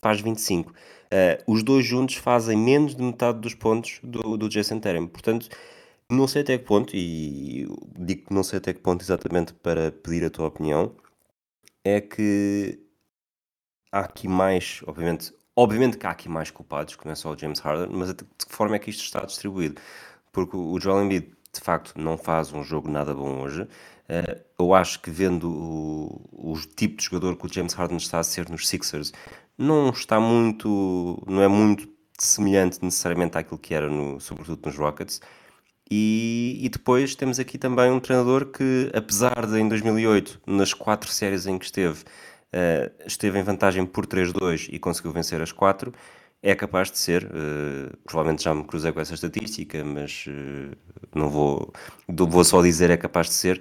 faz 0.00 0.20
25. 0.20 0.70
Uh, 0.70 0.74
eh, 1.10 1.44
os 1.46 1.62
dois 1.64 1.84
juntos 1.84 2.14
fazem 2.16 2.56
menos 2.56 2.94
de 2.94 3.02
metade 3.02 3.40
dos 3.40 3.54
pontos 3.54 3.98
do, 4.04 4.36
do 4.36 4.48
Jason 4.48 4.78
Tatum. 4.78 5.08
Portanto, 5.08 5.48
não 6.08 6.28
sei 6.28 6.42
até 6.42 6.56
que 6.56 6.64
ponto, 6.64 6.94
e 6.94 7.66
digo 7.98 8.26
que 8.26 8.34
não 8.34 8.44
sei 8.44 8.58
até 8.58 8.72
que 8.72 8.80
ponto 8.80 9.02
exatamente 9.02 9.52
para 9.54 9.90
pedir 9.90 10.24
a 10.24 10.30
tua 10.30 10.46
opinião, 10.46 10.94
é 11.84 12.00
que 12.00 12.78
há 13.90 14.00
aqui 14.00 14.28
mais, 14.28 14.80
obviamente, 14.86 15.32
obviamente 15.56 15.98
que 15.98 16.06
há 16.06 16.10
aqui 16.10 16.28
mais 16.28 16.50
culpados, 16.50 16.94
que 16.96 17.04
não 17.04 17.12
é 17.12 17.14
só 17.16 17.32
o 17.32 17.38
James 17.38 17.58
Harden, 17.58 17.88
mas 17.96 18.10
de 18.10 18.24
que 18.24 18.54
forma 18.54 18.76
é 18.76 18.78
que 18.78 18.90
isto 18.90 19.02
está 19.02 19.24
distribuído? 19.24 19.80
Porque 20.32 20.56
o 20.56 20.78
Joel 20.78 21.04
Embiid, 21.04 21.35
de 21.56 21.64
facto, 21.64 21.94
não 21.96 22.16
faz 22.16 22.52
um 22.52 22.62
jogo 22.62 22.90
nada 22.90 23.14
bom 23.14 23.40
hoje. 23.42 23.62
Uh, 23.62 24.40
eu 24.58 24.74
acho 24.74 25.00
que 25.00 25.10
vendo 25.10 25.50
o, 25.50 26.52
o, 26.52 26.58
tipo 26.76 26.96
de 26.96 27.04
jogador 27.04 27.36
que 27.36 27.46
o 27.46 27.52
James 27.52 27.72
Harden 27.72 27.96
está 27.96 28.20
a 28.20 28.22
ser 28.22 28.48
nos 28.48 28.68
Sixers, 28.68 29.12
não 29.58 29.90
está 29.90 30.20
muito, 30.20 31.22
não 31.26 31.42
é 31.42 31.48
muito 31.48 31.88
semelhante 32.18 32.78
necessariamente 32.82 33.36
àquilo 33.36 33.58
que 33.58 33.74
era, 33.74 33.88
no, 33.90 34.20
sobretudo 34.20 34.64
nos 34.64 34.76
Rockets. 34.76 35.20
E, 35.90 36.58
e, 36.60 36.68
depois 36.68 37.14
temos 37.14 37.38
aqui 37.38 37.58
também 37.58 37.90
um 37.92 38.00
treinador 38.00 38.46
que, 38.46 38.90
apesar 38.94 39.46
de 39.46 39.58
em 39.58 39.68
2008, 39.68 40.40
nas 40.46 40.74
quatro 40.74 41.10
séries 41.10 41.46
em 41.46 41.58
que 41.58 41.64
esteve, 41.64 42.02
uh, 42.02 43.06
esteve 43.06 43.38
em 43.38 43.42
vantagem 43.42 43.86
por 43.86 44.06
3-2 44.06 44.68
e 44.70 44.78
conseguiu 44.78 45.12
vencer 45.12 45.40
as 45.40 45.52
4, 45.52 45.92
é 46.42 46.54
capaz 46.54 46.90
de 46.90 46.98
ser, 46.98 47.24
uh, 47.24 47.96
provavelmente 48.04 48.44
já 48.44 48.54
me 48.54 48.64
cruzei 48.64 48.92
com 48.92 49.00
essa 49.00 49.14
estatística, 49.14 49.82
mas 49.84 50.26
uh, 50.28 50.76
não 51.14 51.28
vou, 51.28 51.72
vou 52.08 52.44
só 52.44 52.62
dizer 52.62 52.90
é 52.90 52.96
capaz 52.96 53.28
de 53.28 53.34
ser 53.34 53.60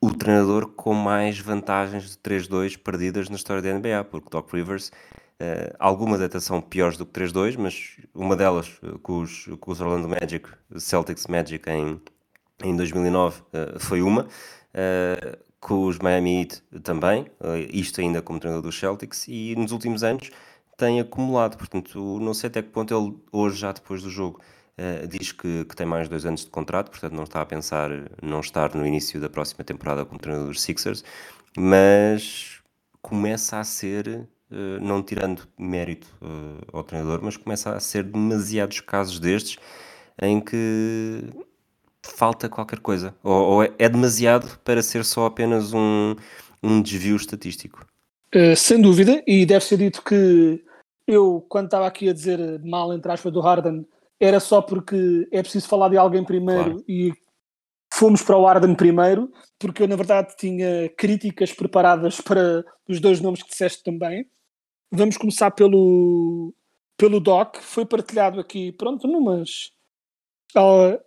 o 0.00 0.12
treinador 0.12 0.68
com 0.68 0.94
mais 0.94 1.38
vantagens 1.38 2.10
de 2.10 2.18
3-2 2.18 2.78
perdidas 2.78 3.28
na 3.28 3.36
história 3.36 3.62
da 3.62 3.72
NBA, 3.72 4.04
porque 4.04 4.28
Doc 4.30 4.52
Rivers, 4.52 4.88
uh, 4.88 5.74
algumas 5.78 6.20
até 6.20 6.38
são 6.38 6.60
piores 6.60 6.96
do 6.96 7.06
que 7.06 7.18
3-2, 7.18 7.56
mas 7.58 7.96
uma 8.14 8.36
delas 8.36 8.80
com, 9.02 9.20
os, 9.20 9.48
com 9.58 9.72
os 9.72 9.80
Orlando 9.80 10.08
Magic, 10.08 10.48
Celtics 10.76 11.26
Magic 11.26 11.68
em, 11.68 12.00
em 12.62 12.76
2009, 12.76 13.40
uh, 13.40 13.80
foi 13.80 14.02
uma. 14.02 14.28
com 15.58 15.86
os 15.86 15.98
Miami 15.98 16.42
Heat 16.42 16.62
também, 16.82 17.26
isto 17.70 18.00
ainda 18.00 18.20
como 18.20 18.38
treinador 18.38 18.62
dos 18.62 18.78
Celtics, 18.78 19.26
e 19.26 19.54
nos 19.56 19.72
últimos 19.72 20.04
anos 20.04 20.30
tem 20.76 21.00
acumulado, 21.00 21.56
portanto, 21.56 22.18
não 22.20 22.34
sei 22.34 22.48
até 22.48 22.62
que 22.62 22.68
ponto 22.68 22.94
ele, 22.94 23.16
hoje, 23.32 23.56
já 23.58 23.72
depois 23.72 24.02
do 24.02 24.10
jogo, 24.10 24.40
Uh, 24.76 25.06
diz 25.06 25.30
que, 25.30 25.64
que, 25.66 25.76
tem 25.76 25.86
mais 25.86 26.08
dois 26.08 26.26
anos 26.26 26.40
de 26.40 26.50
contrato, 26.50 26.90
portanto 26.90 27.12
não 27.12 27.22
está 27.22 27.40
a 27.40 27.46
pensar 27.46 27.90
não 28.20 28.40
estar 28.40 28.74
no 28.74 28.84
início 28.84 29.20
da 29.20 29.28
próxima 29.28 29.62
temporada 29.62 30.04
como 30.04 30.18
treinador 30.18 30.48
dos 30.48 30.60
Sixers, 30.62 31.04
mas 31.56 32.60
começa 33.00 33.60
a 33.60 33.62
ser, 33.62 34.26
uh, 34.50 34.80
não 34.80 35.00
tirando 35.00 35.46
mérito 35.56 36.08
uh, 36.20 36.76
ao 36.76 36.82
treinador, 36.82 37.20
mas 37.22 37.36
começa 37.36 37.70
a 37.72 37.78
ser 37.78 38.02
demasiados 38.02 38.80
casos 38.80 39.20
destes 39.20 39.58
em 40.20 40.40
que 40.40 41.22
falta 42.02 42.48
qualquer 42.48 42.80
coisa, 42.80 43.14
ou, 43.22 43.32
ou 43.32 43.62
é, 43.62 43.72
é, 43.78 43.88
demasiado 43.88 44.58
para 44.64 44.82
ser 44.82 45.04
só 45.04 45.26
apenas 45.26 45.72
um, 45.72 46.16
um 46.62 46.82
desvio 46.82 47.14
estatístico. 47.14 47.86
Sem 48.56 48.80
dúvida, 48.80 49.22
e 49.26 49.46
deve 49.46 49.64
ser 49.64 49.78
dito 49.78 50.02
que 50.02 50.62
eu, 51.06 51.44
quando 51.48 51.66
estava 51.66 51.86
aqui 51.86 52.08
a 52.08 52.12
dizer 52.12 52.60
mal, 52.64 52.92
entre 52.92 53.12
aspas, 53.12 53.32
do 53.32 53.40
Harden, 53.40 53.86
era 54.18 54.40
só 54.40 54.62
porque 54.62 55.28
é 55.30 55.42
preciso 55.42 55.68
falar 55.68 55.88
de 55.88 55.96
alguém 55.96 56.24
primeiro 56.24 56.64
claro. 56.64 56.84
e 56.88 57.12
fomos 57.92 58.22
para 58.22 58.36
o 58.36 58.46
Arden 58.46 58.74
primeiro, 58.74 59.30
porque 59.58 59.82
eu 59.82 59.88
na 59.88 59.96
verdade 59.96 60.34
tinha 60.36 60.88
críticas 60.96 61.52
preparadas 61.52 62.20
para 62.20 62.64
os 62.88 63.00
dois 63.00 63.20
nomes 63.20 63.42
que 63.42 63.50
disseste 63.50 63.84
também. 63.84 64.28
Vamos 64.90 65.16
começar 65.16 65.50
pelo, 65.50 66.52
pelo 66.96 67.20
Doc, 67.20 67.56
foi 67.58 67.84
partilhado 67.84 68.40
aqui, 68.40 68.72
pronto, 68.72 69.06
numas 69.06 69.70
uh, 70.56 70.98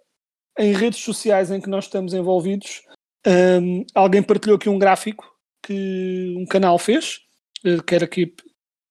em 0.58 0.74
redes 0.74 1.00
sociais 1.00 1.52
em 1.52 1.60
que 1.60 1.70
nós 1.70 1.86
estamos 1.86 2.14
envolvidos. 2.14 2.84
Um, 3.26 3.86
alguém 3.94 4.24
partilhou 4.24 4.56
aqui 4.56 4.70
um 4.70 4.80
gráfico 4.80 5.37
que 5.68 6.34
um 6.38 6.46
canal 6.46 6.80
fez, 6.80 7.20
uh, 7.66 7.84
que 7.84 7.94
era 7.94 8.06
aqui 8.06 8.34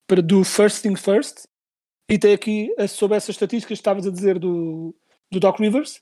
para 0.07 0.21
do 0.21 0.45
First 0.45 0.83
Thing 0.83 0.95
First, 0.95 1.47
e 2.09 2.19
tem 2.19 2.35
aqui 2.35 2.73
eh, 2.79 2.87
sobre 2.87 3.17
essas 3.17 3.31
estatísticas 3.31 3.79
que 3.79 3.81
estavas 3.81 4.07
a 4.07 4.11
dizer 4.11 4.39
do, 4.39 4.95
do 5.33 5.41
Doc 5.41 5.59
Rivers. 5.59 6.01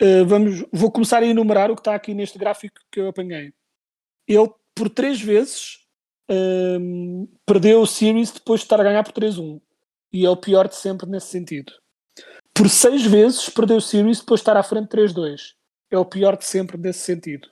Uh, 0.00 0.24
vamos, 0.26 0.64
vou 0.72 0.90
começar 0.90 1.22
a 1.22 1.26
enumerar 1.26 1.70
o 1.70 1.74
que 1.74 1.80
está 1.80 1.94
aqui 1.94 2.14
neste 2.14 2.38
gráfico 2.38 2.80
que 2.90 3.00
eu 3.00 3.08
apanhei. 3.08 3.52
Ele, 4.26 4.50
por 4.74 4.88
três 4.88 5.20
vezes, 5.20 5.80
um, 6.30 6.34
ehm, 6.34 7.28
perdeu 7.44 7.82
o 7.82 7.86
Series 7.86 8.30
depois 8.30 8.60
de 8.60 8.64
estar 8.64 8.80
a 8.80 8.84
ganhar 8.84 9.04
por 9.04 9.12
3-1. 9.12 9.60
E 10.12 10.24
é 10.24 10.30
o 10.30 10.36
pior 10.36 10.66
de 10.66 10.76
sempre 10.76 11.06
nesse 11.06 11.26
sentido. 11.26 11.72
Por 12.54 12.70
seis 12.70 13.04
vezes, 13.04 13.50
perdeu 13.50 13.76
o 13.76 13.82
Series 13.82 14.20
depois 14.20 14.38
de 14.38 14.42
estar 14.42 14.56
à 14.56 14.62
frente 14.62 14.88
3-2. 14.88 15.54
É 15.90 15.98
o 15.98 16.04
pior 16.04 16.36
de 16.36 16.46
sempre 16.46 16.78
nesse 16.78 17.00
sentido. 17.00 17.48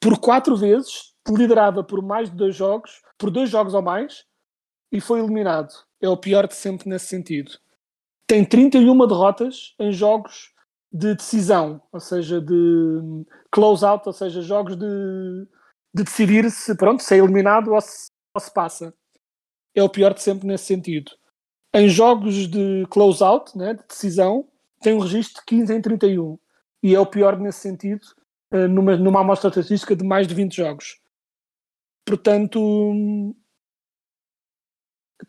Por 0.00 0.20
quatro 0.20 0.56
vezes, 0.56 1.07
liderava 1.30 1.82
por 1.84 2.02
mais 2.02 2.30
de 2.30 2.36
dois 2.36 2.54
jogos, 2.54 3.02
por 3.16 3.30
dois 3.30 3.50
jogos 3.50 3.74
ou 3.74 3.82
mais, 3.82 4.24
e 4.90 5.00
foi 5.00 5.20
eliminado 5.20 5.72
é 6.00 6.08
o 6.08 6.16
pior 6.16 6.46
de 6.46 6.54
sempre 6.54 6.88
nesse 6.88 7.06
sentido. 7.06 7.52
Tem 8.26 8.44
31 8.44 9.06
derrotas 9.06 9.74
em 9.78 9.92
jogos 9.92 10.52
de 10.92 11.14
decisão, 11.14 11.82
ou 11.92 12.00
seja, 12.00 12.40
de 12.40 13.24
close-out, 13.50 14.06
ou 14.06 14.12
seja, 14.12 14.40
jogos 14.42 14.76
de, 14.76 14.86
de 15.94 16.04
decidir 16.04 16.50
se, 16.50 16.74
pronto, 16.76 17.02
se 17.02 17.14
é 17.14 17.18
eliminado 17.18 17.72
ou 17.72 17.80
se, 17.80 18.10
ou 18.34 18.40
se 18.40 18.52
passa. 18.52 18.94
É 19.74 19.82
o 19.82 19.88
pior 19.88 20.14
de 20.14 20.22
sempre 20.22 20.46
nesse 20.46 20.64
sentido. 20.64 21.12
Em 21.74 21.88
jogos 21.88 22.48
de 22.48 22.86
close-out, 22.90 23.56
né, 23.56 23.74
de 23.74 23.82
decisão, 23.86 24.46
tem 24.80 24.94
um 24.94 25.00
registro 25.00 25.40
de 25.40 25.46
15 25.46 25.74
em 25.74 25.82
31. 25.82 26.38
E 26.82 26.94
é 26.94 27.00
o 27.00 27.06
pior 27.06 27.38
nesse 27.38 27.60
sentido, 27.60 28.06
eh, 28.52 28.66
numa, 28.68 28.96
numa 28.96 29.20
amostra 29.20 29.50
estatística 29.50 29.94
de 29.94 30.04
mais 30.04 30.26
de 30.26 30.34
20 30.34 30.56
jogos. 30.56 31.00
Portanto, 32.08 33.34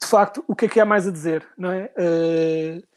de 0.01 0.07
facto, 0.07 0.43
o 0.47 0.55
que 0.55 0.65
é 0.65 0.69
que 0.69 0.79
há 0.79 0.85
mais 0.85 1.05
a 1.05 1.11
dizer, 1.11 1.45
não 1.57 1.71
é? 1.71 1.91
Uh, 1.97 2.87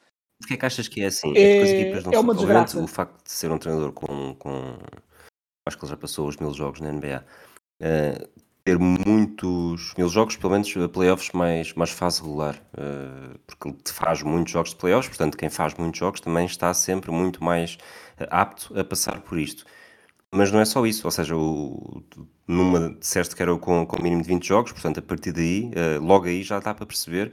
Porquê 0.40 0.54
é 0.54 0.56
que 0.56 0.66
achas 0.66 0.88
que 0.88 1.02
é 1.02 1.06
assim? 1.06 1.36
É, 1.36 1.58
é 1.58 1.62
as 1.62 1.68
equipas 1.70 2.04
não 2.04 2.12
é 2.12 2.18
uma 2.18 2.34
desgraça. 2.34 2.80
O 2.80 2.86
facto 2.86 3.24
de 3.24 3.30
ser 3.30 3.50
um 3.50 3.58
treinador 3.58 3.92
com, 3.92 4.34
com. 4.34 4.78
Acho 5.66 5.78
que 5.78 5.84
ele 5.84 5.90
já 5.90 5.96
passou 5.96 6.28
os 6.28 6.36
mil 6.36 6.52
jogos 6.52 6.80
na 6.80 6.92
NBA. 6.92 7.24
Uh, 7.80 7.84
eh, 7.84 8.28
ter 8.64 8.78
muitos 8.78 9.94
mil 9.96 10.08
jogos, 10.08 10.36
pelo 10.36 10.52
menos 10.52 10.72
playoffs 10.92 11.30
mais, 11.32 11.72
mais 11.74 11.90
fase 11.90 12.22
regular, 12.22 12.56
uh, 12.74 13.38
porque 13.46 13.68
ele 13.68 13.78
faz 13.86 14.22
muitos 14.22 14.52
jogos 14.52 14.70
de 14.70 14.76
playoffs, 14.76 15.08
portanto, 15.08 15.36
quem 15.36 15.50
faz 15.50 15.74
muitos 15.74 15.98
jogos 15.98 16.20
também 16.20 16.46
está 16.46 16.72
sempre 16.74 17.10
muito 17.10 17.42
mais 17.42 17.78
apto 18.30 18.78
a 18.78 18.84
passar 18.84 19.20
por 19.20 19.38
isto. 19.38 19.64
Mas 20.34 20.50
não 20.50 20.60
é 20.60 20.64
só 20.64 20.86
isso, 20.86 21.06
ou 21.06 21.10
seja, 21.10 21.36
o, 21.36 22.02
numa 22.48 22.94
disseste 22.94 23.36
que 23.36 23.42
era 23.42 23.54
com, 23.58 23.84
com 23.84 24.02
mínimo 24.02 24.22
de 24.22 24.28
20 24.28 24.46
jogos, 24.46 24.72
portanto, 24.72 24.98
a 24.98 25.02
partir 25.02 25.30
daí, 25.32 25.70
uh, 25.76 26.02
logo 26.02 26.26
aí 26.26 26.42
já 26.42 26.58
dá 26.58 26.74
para 26.74 26.86
perceber 26.86 27.32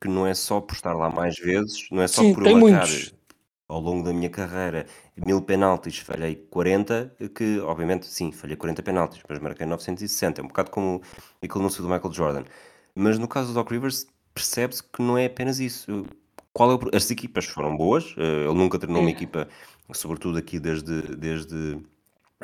que 0.00 0.08
não 0.08 0.26
é 0.26 0.32
só 0.32 0.60
por 0.60 0.74
estar 0.74 0.94
lá 0.94 1.10
mais 1.10 1.36
vezes, 1.36 1.88
não 1.90 2.02
é 2.02 2.06
só 2.06 2.22
Sim, 2.22 2.34
por 2.34 2.46
eu 2.46 2.58
marcar 2.58 2.88
ao 3.68 3.80
longo 3.80 4.04
da 4.04 4.12
minha 4.12 4.30
carreira 4.30 4.86
mil 5.24 5.42
penaltis, 5.42 5.98
falhei 5.98 6.36
40, 6.36 7.16
que 7.34 7.58
obviamente 7.60 8.06
sim, 8.06 8.30
falhei 8.30 8.56
40 8.56 8.82
penaltis, 8.82 9.22
mas 9.28 9.38
marquei 9.38 9.66
960, 9.66 10.40
é 10.40 10.44
um 10.44 10.48
bocado 10.48 10.70
como 10.70 11.02
aquele 11.42 11.60
anúncio 11.60 11.82
do 11.82 11.88
Michael 11.88 12.12
Jordan. 12.12 12.44
Mas 12.94 13.18
no 13.18 13.26
caso 13.26 13.48
do 13.48 13.54
Doc 13.54 13.70
Rivers, 13.70 14.06
percebe-se 14.34 14.82
que 14.82 15.02
não 15.02 15.18
é 15.18 15.26
apenas 15.26 15.58
isso. 15.58 16.06
Qual 16.52 16.70
é 16.70 16.74
o... 16.74 16.96
As 16.96 17.10
equipas 17.10 17.46
foram 17.46 17.76
boas, 17.76 18.12
uh, 18.16 18.48
ele 18.48 18.54
nunca 18.54 18.78
treinou 18.78 19.02
uma 19.02 19.10
equipa, 19.10 19.48
sobretudo 19.92 20.38
aqui 20.38 20.60
desde, 20.60 21.16
desde 21.16 21.78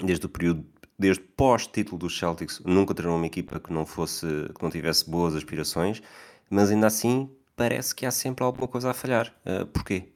desde 0.01 0.27
o 0.27 0.29
período, 0.29 0.65
desde 0.99 1.23
pós-título 1.23 1.99
dos 1.99 2.19
Celtics, 2.19 2.61
nunca 2.65 2.95
treinou 2.95 3.17
uma 3.17 3.27
equipa 3.27 3.59
que 3.59 3.73
não 3.73 3.85
fosse, 3.85 4.27
que 4.27 4.63
não 4.63 4.71
tivesse 4.71 5.09
boas 5.09 5.35
aspirações, 5.35 6.03
mas 6.49 6.71
ainda 6.71 6.87
assim 6.87 7.31
parece 7.57 7.95
que 7.95 8.07
há 8.07 8.11
sempre 8.11 8.45
alguma 8.45 8.69
coisa 8.69 8.91
a 8.91 8.95
falhar. 8.95 9.35
Uh, 9.45 9.67
porquê? 9.67 10.13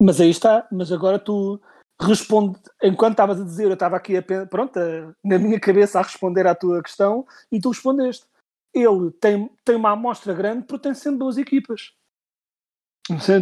Mas 0.00 0.20
aí 0.20 0.30
está, 0.30 0.66
mas 0.70 0.90
agora 0.92 1.18
tu 1.18 1.60
responde, 2.00 2.58
enquanto 2.82 3.12
estavas 3.12 3.40
a 3.40 3.44
dizer, 3.44 3.66
eu 3.66 3.74
estava 3.74 3.96
aqui 3.96 4.16
a, 4.16 4.22
pronto, 4.46 4.78
a, 4.78 5.14
na 5.24 5.38
minha 5.38 5.60
cabeça 5.60 5.98
a 5.98 6.02
responder 6.02 6.46
à 6.46 6.54
tua 6.54 6.82
questão 6.82 7.26
e 7.50 7.60
tu 7.60 7.70
respondeste. 7.70 8.26
Ele 8.72 9.12
tem, 9.20 9.48
tem 9.64 9.76
uma 9.76 9.92
amostra 9.92 10.34
grande 10.34 10.66
porque 10.66 10.88
tem 10.88 10.94
sempre 10.94 11.20
duas 11.20 11.38
equipas. 11.38 11.92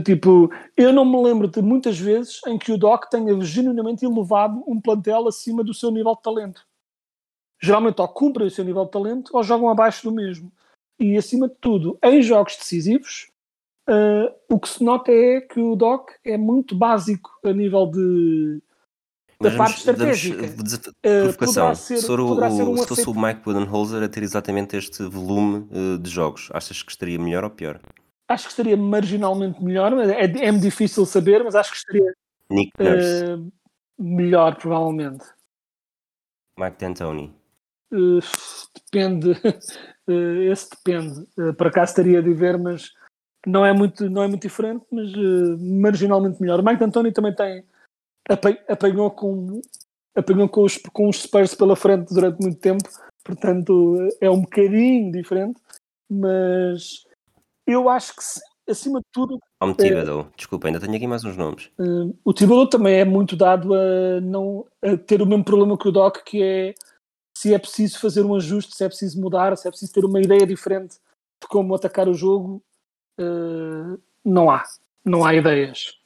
Tipo, 0.04 0.50
eu 0.76 0.92
não 0.92 1.04
me 1.04 1.23
lembro 1.23 1.47
de 1.47 1.62
muitas 1.62 1.97
vezes 1.99 2.40
em 2.49 2.59
que 2.59 2.73
o 2.73 2.78
Doc 2.78 3.04
tenha 3.09 3.40
genuinamente 3.42 4.04
elevado 4.04 4.62
um 4.66 4.81
plantel 4.81 5.28
acima 5.28 5.62
do 5.62 5.73
seu 5.73 5.90
nível 5.90 6.16
de 6.16 6.23
talento. 6.23 6.66
Geralmente 7.61 8.00
ou 8.00 8.09
cumprem 8.09 8.49
o 8.49 8.50
seu 8.50 8.64
nível 8.64 8.85
de 8.85 8.90
talento 8.90 9.31
ou 9.33 9.42
jogam 9.45 9.69
abaixo 9.69 10.02
do 10.02 10.12
mesmo. 10.12 10.52
E 10.99 11.16
acima 11.16 11.49
de 11.49 11.54
tudo, 11.61 11.97
em 12.02 12.21
jogos 12.23 12.57
decisivos, 12.57 13.31
uh, 13.88 14.35
o 14.49 14.59
que 14.59 14.69
se 14.69 14.83
nota 14.83 15.12
é 15.12 15.40
que 15.40 15.61
o 15.61 15.76
Doc 15.76 16.11
é 16.25 16.37
muito 16.37 16.75
básico 16.75 17.31
a 17.45 17.52
nível 17.52 17.87
de 17.87 18.61
da 19.40 19.50
Mas 19.50 19.59
parte 19.59 19.78
estratégica. 19.78 20.45
Uh, 20.45 20.92
provocação. 21.02 21.75
Ser, 21.75 21.99
se, 21.99 22.11
o, 22.11 22.71
um 22.71 22.76
se 22.76 22.87
fosse 22.87 23.09
o 23.09 23.14
Mike 23.14 23.42
Budenholzer 23.42 24.02
a 24.02 24.09
ter 24.09 24.23
exatamente 24.23 24.76
este 24.76 25.04
volume 25.04 25.69
uh, 25.71 25.99
de 25.99 26.11
jogos, 26.11 26.49
achas 26.52 26.83
que 26.83 26.90
estaria 26.90 27.19
melhor 27.19 27.45
ou 27.45 27.50
pior? 27.50 27.81
Acho 28.29 28.45
que 28.45 28.50
estaria 28.50 28.76
marginalmente 28.76 29.62
melhor, 29.62 29.93
é, 30.09 30.25
é 30.25 30.52
difícil 30.52 31.05
saber, 31.07 31.43
mas 31.45 31.55
acho 31.55 31.71
que 31.71 31.76
estaria 31.76 32.14
uh, 32.50 33.52
melhor, 33.99 34.57
provavelmente. 34.57 35.25
Mike 36.59 36.79
D'Antoni. 36.79 37.35
Uh, 37.93 38.21
depende, 38.75 39.33
uh, 40.09 40.43
esse 40.50 40.71
depende. 40.71 41.26
Uh, 41.38 41.55
por 41.55 41.67
acaso 41.67 41.93
estaria 41.93 42.23
de 42.23 42.33
ver, 42.33 42.59
mas 42.59 42.93
não 43.47 43.67
é 43.67 43.73
muito, 43.73 44.09
não 44.09 44.23
é 44.23 44.29
muito 44.29 44.43
diferente, 44.43 44.85
mas 44.91 45.12
marginalmente 45.59 46.41
melhor. 46.41 46.61
O 46.61 46.64
Mike 46.64 46.79
D'Antoni 46.79 47.12
também 47.12 47.35
tem 47.35 47.64
apanhou 48.69 49.11
com 49.11 49.61
apanhou 50.14 50.49
com 50.49 50.62
os, 50.62 50.76
com 50.93 51.09
os 51.09 51.23
Spurs 51.23 51.55
pela 51.55 51.75
frente 51.75 52.12
durante 52.12 52.41
muito 52.41 52.61
tempo, 52.61 52.85
portanto 53.25 53.97
é 54.21 54.31
um 54.31 54.43
bocadinho 54.43 55.11
diferente, 55.11 55.61
mas 56.09 57.05
eu 57.66 57.88
acho 57.88 58.14
que, 58.14 58.23
acima 58.71 59.00
de 59.00 59.07
tudo. 59.12 59.38
Como 59.61 59.75
Thibodeau, 59.75 60.21
é, 60.21 60.37
desculpa, 60.37 60.69
ainda 60.69 60.81
tenho 60.81 60.95
aqui 60.95 61.07
mais 61.07 61.25
uns 61.25 61.37
nomes. 61.37 61.71
Uh, 61.78 62.16
o 62.25 62.33
Thibodeau 62.33 62.69
também 62.69 62.97
é 63.00 63.04
muito 63.04 63.37
dado 63.37 63.75
a, 63.75 64.21
não, 64.21 64.66
a 64.83 64.97
ter 64.97 65.23
o 65.23 65.26
mesmo 65.26 65.45
problema 65.45 65.78
que 65.78 65.88
o 65.88 65.92
Doc, 65.92 66.19
que 66.25 66.42
é 66.42 66.75
se 67.37 67.54
é 67.54 67.59
preciso 67.59 67.99
fazer 67.99 68.25
um 68.25 68.35
ajuste, 68.37 68.76
se 68.76 68.85
é 68.85 68.88
preciso 68.88 69.21
mudar, 69.21 69.57
se 69.57 69.66
é 69.66 69.71
preciso 69.71 69.92
ter 69.92 70.04
uma 70.04 70.21
ideia 70.21 70.47
diferente 70.47 70.97
de 71.40 71.49
como 71.49 71.75
atacar 71.75 72.09
o 72.09 72.14
jogo. 72.14 72.62
Uh, 73.21 73.99
não 74.25 74.50
há. 74.50 74.64
Não 75.04 75.25
há 75.25 75.35
ideias. 75.35 75.99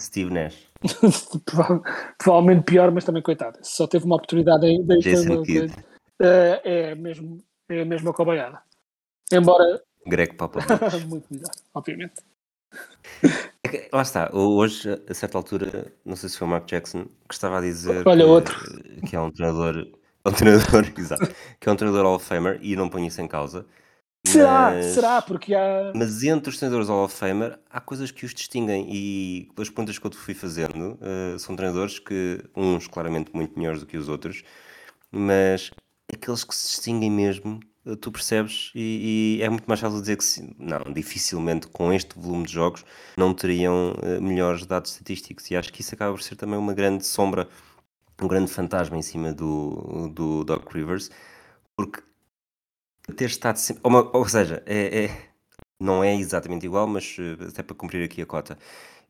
Steve 0.00 0.32
Nash. 0.32 0.68
Prova- 1.44 1.82
Provavelmente 2.18 2.64
pior, 2.64 2.90
mas 2.92 3.04
também 3.04 3.22
coitado. 3.22 3.58
Só 3.62 3.86
teve 3.86 4.04
uma 4.04 4.16
oportunidade 4.16 4.66
foi 4.86 4.98
Jason 4.98 5.42
Kidd. 5.42 5.74
Eh, 6.20 6.60
é 6.64 6.94
mesmo 6.94 7.38
é 7.68 7.82
a 7.82 7.84
mesma 7.84 8.12
cobaiada. 8.12 8.60
Embora 9.32 9.82
Greg 10.08 10.34
Popovich. 10.34 10.68
muito 11.06 11.26
melhor, 11.30 11.50
obviamente. 11.74 12.22
É 13.64 13.88
Lá 13.92 14.02
está, 14.02 14.30
hoje, 14.32 14.88
a 15.08 15.14
certa 15.14 15.38
altura, 15.38 15.92
não 16.04 16.16
sei 16.16 16.28
se 16.28 16.38
foi 16.38 16.46
o 16.46 16.50
Mark 16.50 16.66
Jackson, 16.66 17.04
que 17.28 17.34
estava 17.34 17.58
a 17.58 17.60
dizer 17.60 18.06
Olha, 18.06 18.24
que, 18.24 18.30
outro. 18.30 18.82
que 19.06 19.16
é 19.16 19.20
um 19.20 19.30
treinador, 19.30 19.88
um 20.26 20.32
treinador, 20.32 20.84
exato, 20.96 21.34
que 21.60 21.68
é 21.68 21.72
um 21.72 21.76
treinador 21.76 22.04
Hall 22.06 22.16
of 22.16 22.24
Famer 22.24 22.58
e 22.62 22.76
não 22.76 22.88
ponho 22.88 23.06
isso 23.06 23.20
em 23.20 23.28
causa. 23.28 23.66
Será? 24.26 24.70
mas- 24.72 24.86
Será? 24.86 25.22
Porque 25.22 25.54
há. 25.54 25.92
Mas 25.94 26.22
entre 26.22 26.50
os 26.50 26.58
treinadores 26.58 26.88
Hall 26.88 27.04
of 27.04 27.14
Famer 27.14 27.58
há 27.70 27.80
coisas 27.80 28.10
que 28.10 28.26
os 28.26 28.34
distinguem 28.34 28.86
e 28.90 29.48
as 29.56 29.68
perguntas 29.68 29.98
que 29.98 30.06
eu 30.06 30.10
te 30.10 30.16
fui 30.18 30.34
fazendo 30.34 30.98
eh, 31.00 31.38
são 31.38 31.56
treinadores 31.56 31.98
que, 31.98 32.42
uns 32.54 32.86
claramente 32.86 33.30
muito 33.34 33.58
melhores 33.58 33.80
do 33.80 33.86
que 33.86 33.96
os 33.96 34.08
outros, 34.08 34.42
mas 35.10 35.70
aqueles 36.12 36.44
que 36.44 36.54
se 36.54 36.68
distinguem 36.68 37.10
mesmo, 37.10 37.60
tu 37.96 38.12
percebes 38.12 38.70
e, 38.74 39.38
e 39.38 39.42
é 39.42 39.48
muito 39.48 39.66
mais 39.66 39.80
fácil 39.80 40.00
dizer 40.00 40.16
que 40.16 40.24
sim. 40.24 40.54
não, 40.58 40.92
dificilmente 40.92 41.66
com 41.68 41.92
este 41.92 42.18
volume 42.18 42.44
de 42.46 42.52
jogos 42.52 42.84
não 43.16 43.34
teriam 43.34 43.94
eh, 44.02 44.20
melhores 44.20 44.66
dados 44.66 44.92
estatísticos 44.92 45.50
e 45.50 45.56
acho 45.56 45.72
que 45.72 45.80
isso 45.80 45.94
acaba 45.94 46.12
por 46.12 46.22
ser 46.22 46.36
também 46.36 46.58
uma 46.58 46.74
grande 46.74 47.06
sombra, 47.06 47.48
um 48.22 48.28
grande 48.28 48.50
fantasma 48.52 48.96
em 48.98 49.02
cima 49.02 49.32
do, 49.32 50.08
do 50.14 50.44
Doc 50.44 50.72
Rivers, 50.72 51.10
porque 51.76 52.02
ter 53.16 53.26
estado 53.26 53.56
sempre, 53.56 53.82
ou, 53.84 54.10
ou 54.14 54.28
seja, 54.28 54.62
é- 54.66 55.04
é, 55.06 55.28
não 55.80 56.02
é 56.04 56.14
exatamente 56.16 56.66
igual, 56.66 56.86
mas 56.86 57.16
eh, 57.18 57.44
até 57.48 57.62
para 57.62 57.74
cumprir 57.76 58.04
aqui 58.04 58.20
a 58.22 58.26
cota, 58.26 58.58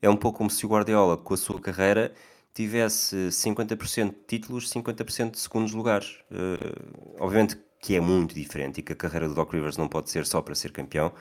é 0.00 0.08
um 0.08 0.16
pouco 0.16 0.38
como 0.38 0.50
se 0.50 0.64
o 0.66 0.68
Guardiola, 0.68 1.16
com 1.16 1.34
a 1.34 1.36
sua 1.36 1.60
carreira, 1.60 2.14
tivesse 2.54 3.30
50% 3.32 4.14
de 4.16 4.24
títulos, 4.26 4.70
50% 4.70 5.32
de 5.32 5.40
segundos 5.40 5.72
lugares. 5.72 6.18
Eh, 6.30 6.74
obviamente 7.20 7.58
que 7.80 7.94
é 7.96 8.00
muito 8.00 8.34
diferente 8.34 8.78
e 8.80 8.82
que 8.82 8.92
a 8.92 8.96
carreira 8.96 9.28
do 9.28 9.34
Doc 9.34 9.52
Rivers 9.52 9.76
não 9.76 9.88
pode 9.88 10.10
ser 10.10 10.26
só 10.26 10.42
para 10.42 10.54
ser 10.54 10.72
campeão, 10.72 11.12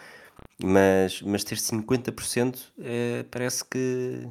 mas, 0.63 1.21
mas 1.21 1.43
ter 1.43 1.57
50% 1.57 2.73
eh, 2.79 3.25
parece 3.31 3.65
que 3.65 4.27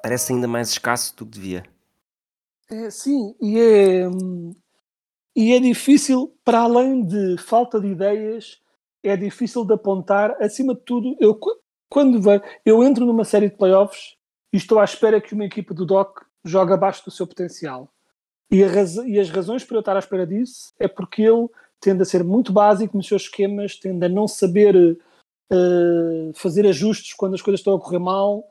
parece 0.00 0.32
ainda 0.32 0.46
mais 0.46 0.68
escasso 0.70 1.16
do 1.16 1.26
que 1.26 1.32
devia. 1.32 1.64
É, 2.70 2.90
sim, 2.90 3.34
e 3.40 3.58
é, 3.58 4.04
e 5.36 5.52
é 5.52 5.58
difícil, 5.60 6.36
para 6.44 6.60
além 6.60 7.04
de 7.04 7.36
falta 7.38 7.80
de 7.80 7.88
ideias, 7.88 8.60
é 9.02 9.16
difícil 9.16 9.64
de 9.64 9.74
apontar. 9.74 10.36
Acima 10.40 10.74
de 10.74 10.80
tudo, 10.82 11.16
eu, 11.20 11.34
qu- 11.34 11.58
quando 11.88 12.20
eu 12.64 12.84
entro 12.84 13.04
numa 13.04 13.24
série 13.24 13.50
de 13.50 13.56
playoffs 13.56 14.16
e 14.52 14.56
estou 14.56 14.78
à 14.78 14.84
espera 14.84 15.20
que 15.20 15.34
uma 15.34 15.44
equipa 15.44 15.74
do 15.74 15.84
DOC 15.84 16.20
jogue 16.44 16.72
abaixo 16.72 17.04
do 17.04 17.10
seu 17.10 17.26
potencial. 17.26 17.92
E, 18.54 18.62
a 18.62 18.68
raza- 18.68 19.04
e 19.04 19.18
as 19.18 19.28
razões 19.30 19.64
para 19.64 19.76
eu 19.76 19.80
estar 19.80 19.96
à 19.96 19.98
espera 19.98 20.24
disso 20.24 20.72
é 20.78 20.86
porque 20.86 21.22
ele 21.22 21.48
tende 21.80 22.02
a 22.02 22.04
ser 22.04 22.22
muito 22.22 22.52
básico 22.52 22.96
nos 22.96 23.08
seus 23.08 23.22
esquemas, 23.22 23.76
tende 23.76 24.06
a 24.06 24.08
não 24.08 24.28
saber 24.28 24.96
eh, 25.50 26.30
fazer 26.34 26.64
ajustes 26.66 27.14
quando 27.14 27.34
as 27.34 27.42
coisas 27.42 27.58
estão 27.58 27.74
a 27.74 27.80
correr 27.80 27.98
mal. 27.98 28.44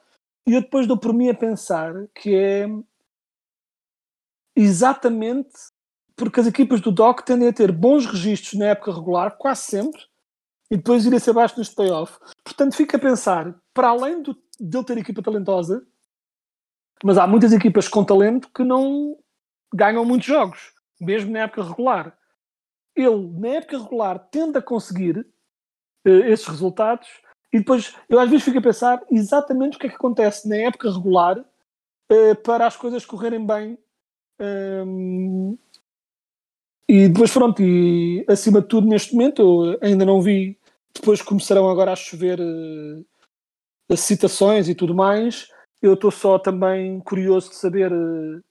E 0.46 0.54
eu 0.56 0.62
depois 0.62 0.86
dou 0.88 0.98
por 0.98 1.14
mim 1.14 1.30
a 1.30 1.34
pensar 1.34 1.94
que 2.14 2.36
é 2.36 2.68
exatamente 4.56 5.54
porque 6.18 6.42
as 6.42 6.48
equipas 6.48 6.82
do 6.82 6.92
DOC 6.92 7.24
tendem 7.26 7.48
a 7.48 7.54
ter 7.54 7.72
bons 7.72 8.06
registros 8.06 8.60
na 8.60 8.66
época 8.68 8.94
regular, 8.94 9.38
quase 9.38 9.62
sempre, 9.62 10.02
e 10.70 10.76
depois 10.76 11.06
irem-se 11.06 11.30
abaixo 11.30 11.58
nos 11.58 11.70
playoff. 11.70 12.20
Portanto, 12.44 12.76
fica 12.76 12.98
a 12.98 13.00
pensar, 13.00 13.56
para 13.74 13.88
além 13.88 14.22
do, 14.22 14.38
de 14.60 14.78
ele 14.78 14.86
ter 14.86 14.98
equipa 14.98 15.24
talentosa, 15.24 15.88
mas 17.04 17.18
há 17.18 17.26
muitas 17.26 17.54
equipas 17.54 17.88
com 17.88 18.04
talento 18.04 18.50
que 18.54 18.64
não 18.64 19.18
ganham 19.74 20.06
muitos 20.06 20.28
jogos, 20.28 20.74
mesmo 21.00 21.32
na 21.32 21.40
época 21.40 21.64
regular. 21.64 22.18
Ele, 22.96 23.28
na 23.40 23.48
época 23.50 23.80
regular, 23.80 24.20
tende 24.32 24.58
a 24.58 24.62
conseguir 24.62 25.26
eh, 26.06 26.32
esses 26.32 26.48
resultados, 26.48 27.08
e 27.52 27.60
depois 27.60 27.96
eu 28.10 28.20
às 28.20 28.30
vezes 28.30 28.46
fico 28.46 28.60
a 28.60 28.62
pensar 28.62 29.04
exatamente 29.12 29.78
o 29.78 29.80
que 29.80 29.88
é 29.88 29.90
que 29.90 29.96
acontece 29.96 30.48
na 30.48 30.58
época 30.58 30.92
regular 30.92 31.44
eh, 32.10 32.36
para 32.36 32.68
as 32.68 32.76
coisas 32.76 33.06
correrem 33.06 33.46
bem 33.46 33.78
Hum, 34.40 35.58
e 36.88 37.08
depois, 37.08 37.32
pronto, 37.32 37.62
e 37.62 38.26
acima 38.28 38.62
de 38.62 38.68
tudo, 38.68 38.88
neste 38.88 39.14
momento, 39.16 39.42
eu 39.42 39.80
ainda 39.82 40.06
não 40.06 40.22
vi. 40.22 40.58
Depois 40.94 41.22
começarão 41.22 41.70
agora 41.70 41.94
a 41.94 41.96
chover 41.96 42.40
eh, 42.40 43.04
as 43.90 44.02
citações 44.02 44.68
e 44.68 44.76
tudo 44.76 44.94
mais. 44.94 45.48
Eu 45.82 45.94
estou 45.96 46.12
só 46.12 46.38
também 46.40 47.00
curioso 47.02 47.50
de 47.50 47.56
saber 47.56 47.92
eh, 47.92 48.42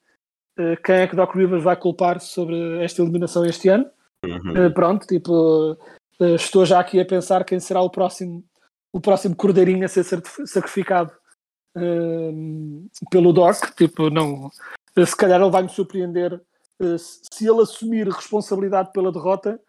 quem 0.84 0.96
é 0.96 1.06
que 1.06 1.16
Doc 1.16 1.34
Rivers 1.34 1.62
vai 1.62 1.76
culpar 1.76 2.20
sobre 2.20 2.82
esta 2.84 3.02
eliminação 3.02 3.44
este 3.44 3.68
ano. 3.68 3.86
Uhum. 4.24 4.56
Eh, 4.56 4.70
pronto, 4.70 5.06
tipo, 5.06 5.76
eh, 6.20 6.34
estou 6.34 6.64
já 6.64 6.78
aqui 6.80 7.00
a 7.00 7.04
pensar 7.04 7.44
quem 7.44 7.58
será 7.58 7.80
o 7.80 7.90
próximo, 7.90 8.44
o 8.92 9.00
próximo 9.00 9.34
cordeirinho 9.34 9.84
a 9.84 9.88
ser 9.88 10.04
sacrificado 10.46 11.10
hum, 11.76 12.88
pelo 13.10 13.32
Doc. 13.32 13.56
Tipo, 13.76 14.10
não, 14.10 14.50
eh, 14.96 15.06
se 15.06 15.16
calhar 15.16 15.40
ele 15.40 15.50
vai 15.50 15.62
me 15.62 15.68
surpreender 15.68 16.40
eh, 16.80 16.96
se 16.98 17.48
ele 17.48 17.62
assumir 17.62 18.08
responsabilidade 18.08 18.92
pela 18.92 19.12
derrota. 19.12 19.60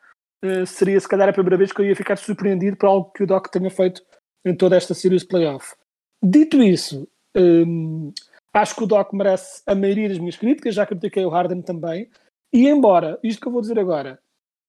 eh, 0.44 0.66
seria 0.66 1.00
se 1.00 1.08
calhar 1.08 1.30
a 1.30 1.34
primeira 1.34 1.58
vez 1.58 1.72
que 1.72 1.82
eu 1.82 1.86
ia 1.86 1.96
ficar 1.96 2.18
surpreendido 2.18 2.76
por 2.76 2.88
algo 2.88 3.12
que 3.12 3.24
o 3.24 3.28
Doc 3.28 3.48
tenha 3.48 3.72
feito 3.72 4.04
em 4.46 4.56
toda 4.56 4.76
esta 4.76 4.94
series 4.94 5.24
playoff. 5.24 5.74
Dito 6.22 6.62
isso, 6.62 7.08
hum, 7.36 8.14
acho 8.54 8.76
que 8.76 8.84
o 8.84 8.88
Doc 8.88 9.12
merece 9.14 9.64
a 9.66 9.74
maioria 9.74 10.10
das 10.10 10.20
minhas 10.20 10.38
críticas, 10.38 10.76
já 10.76 10.86
critiquei 10.86 11.26
o 11.26 11.30
Harden 11.30 11.62
também. 11.62 12.10
E 12.54 12.68
embora, 12.68 13.20
isto 13.24 13.42
que 13.42 13.48
eu 13.48 13.52
vou 13.52 13.62
dizer 13.62 13.80
agora, 13.80 14.22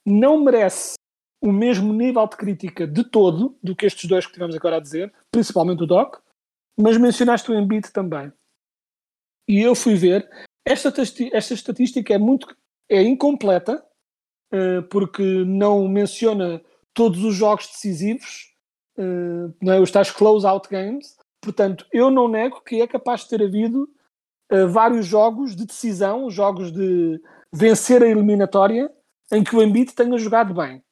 não 0.06 0.42
merece 0.42 0.94
o 1.42 1.52
mesmo 1.52 1.92
nível 1.92 2.26
de 2.26 2.36
crítica 2.36 2.86
de 2.86 3.04
todo 3.04 3.58
do 3.62 3.76
que 3.76 3.84
estes 3.84 4.08
dois 4.08 4.26
que 4.26 4.32
tivemos 4.32 4.56
agora 4.56 4.76
a 4.76 4.80
dizer, 4.80 5.12
principalmente 5.30 5.82
o 5.82 5.86
Doc, 5.86 6.16
mas 6.78 6.96
mencionaste 6.96 7.50
o 7.50 7.54
Embiid 7.54 7.92
também. 7.92 8.32
E 9.46 9.60
eu 9.60 9.74
fui 9.74 9.94
ver, 9.94 10.28
esta, 10.66 10.90
esta 11.32 11.54
estatística 11.54 12.14
é 12.14 12.18
muito 12.18 12.46
é 12.88 13.02
incompleta, 13.02 13.84
eh, 14.52 14.80
porque 14.82 15.22
não 15.44 15.88
menciona 15.88 16.62
todos 16.94 17.22
os 17.24 17.34
jogos 17.34 17.66
decisivos, 17.66 18.54
eh, 18.96 19.52
não 19.60 19.72
é? 19.72 19.80
os 19.80 19.90
tais 19.90 20.10
close-out 20.10 20.68
games. 20.68 21.16
Portanto, 21.44 21.86
eu 21.92 22.10
não 22.10 22.26
nego 22.26 22.62
que 22.62 22.80
é 22.80 22.86
capaz 22.86 23.20
de 23.20 23.28
ter 23.28 23.42
havido 23.42 23.86
eh, 24.50 24.64
vários 24.64 25.04
jogos 25.06 25.54
de 25.54 25.66
decisão, 25.66 26.30
jogos 26.30 26.72
de 26.72 27.20
vencer 27.52 28.02
a 28.02 28.08
eliminatória, 28.08 28.90
em 29.30 29.44
que 29.44 29.54
o 29.54 29.62
Embiid 29.62 29.92
tenha 29.94 30.16
jogado 30.16 30.54
bem. 30.54 30.82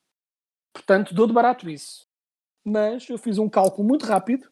Portanto, 0.74 1.14
dou 1.14 1.26
de 1.26 1.32
barato 1.32 1.68
isso. 1.70 2.06
Mas 2.64 3.08
eu 3.08 3.16
fiz 3.18 3.38
um 3.38 3.48
cálculo 3.48 3.86
muito 3.88 4.04
rápido 4.06 4.46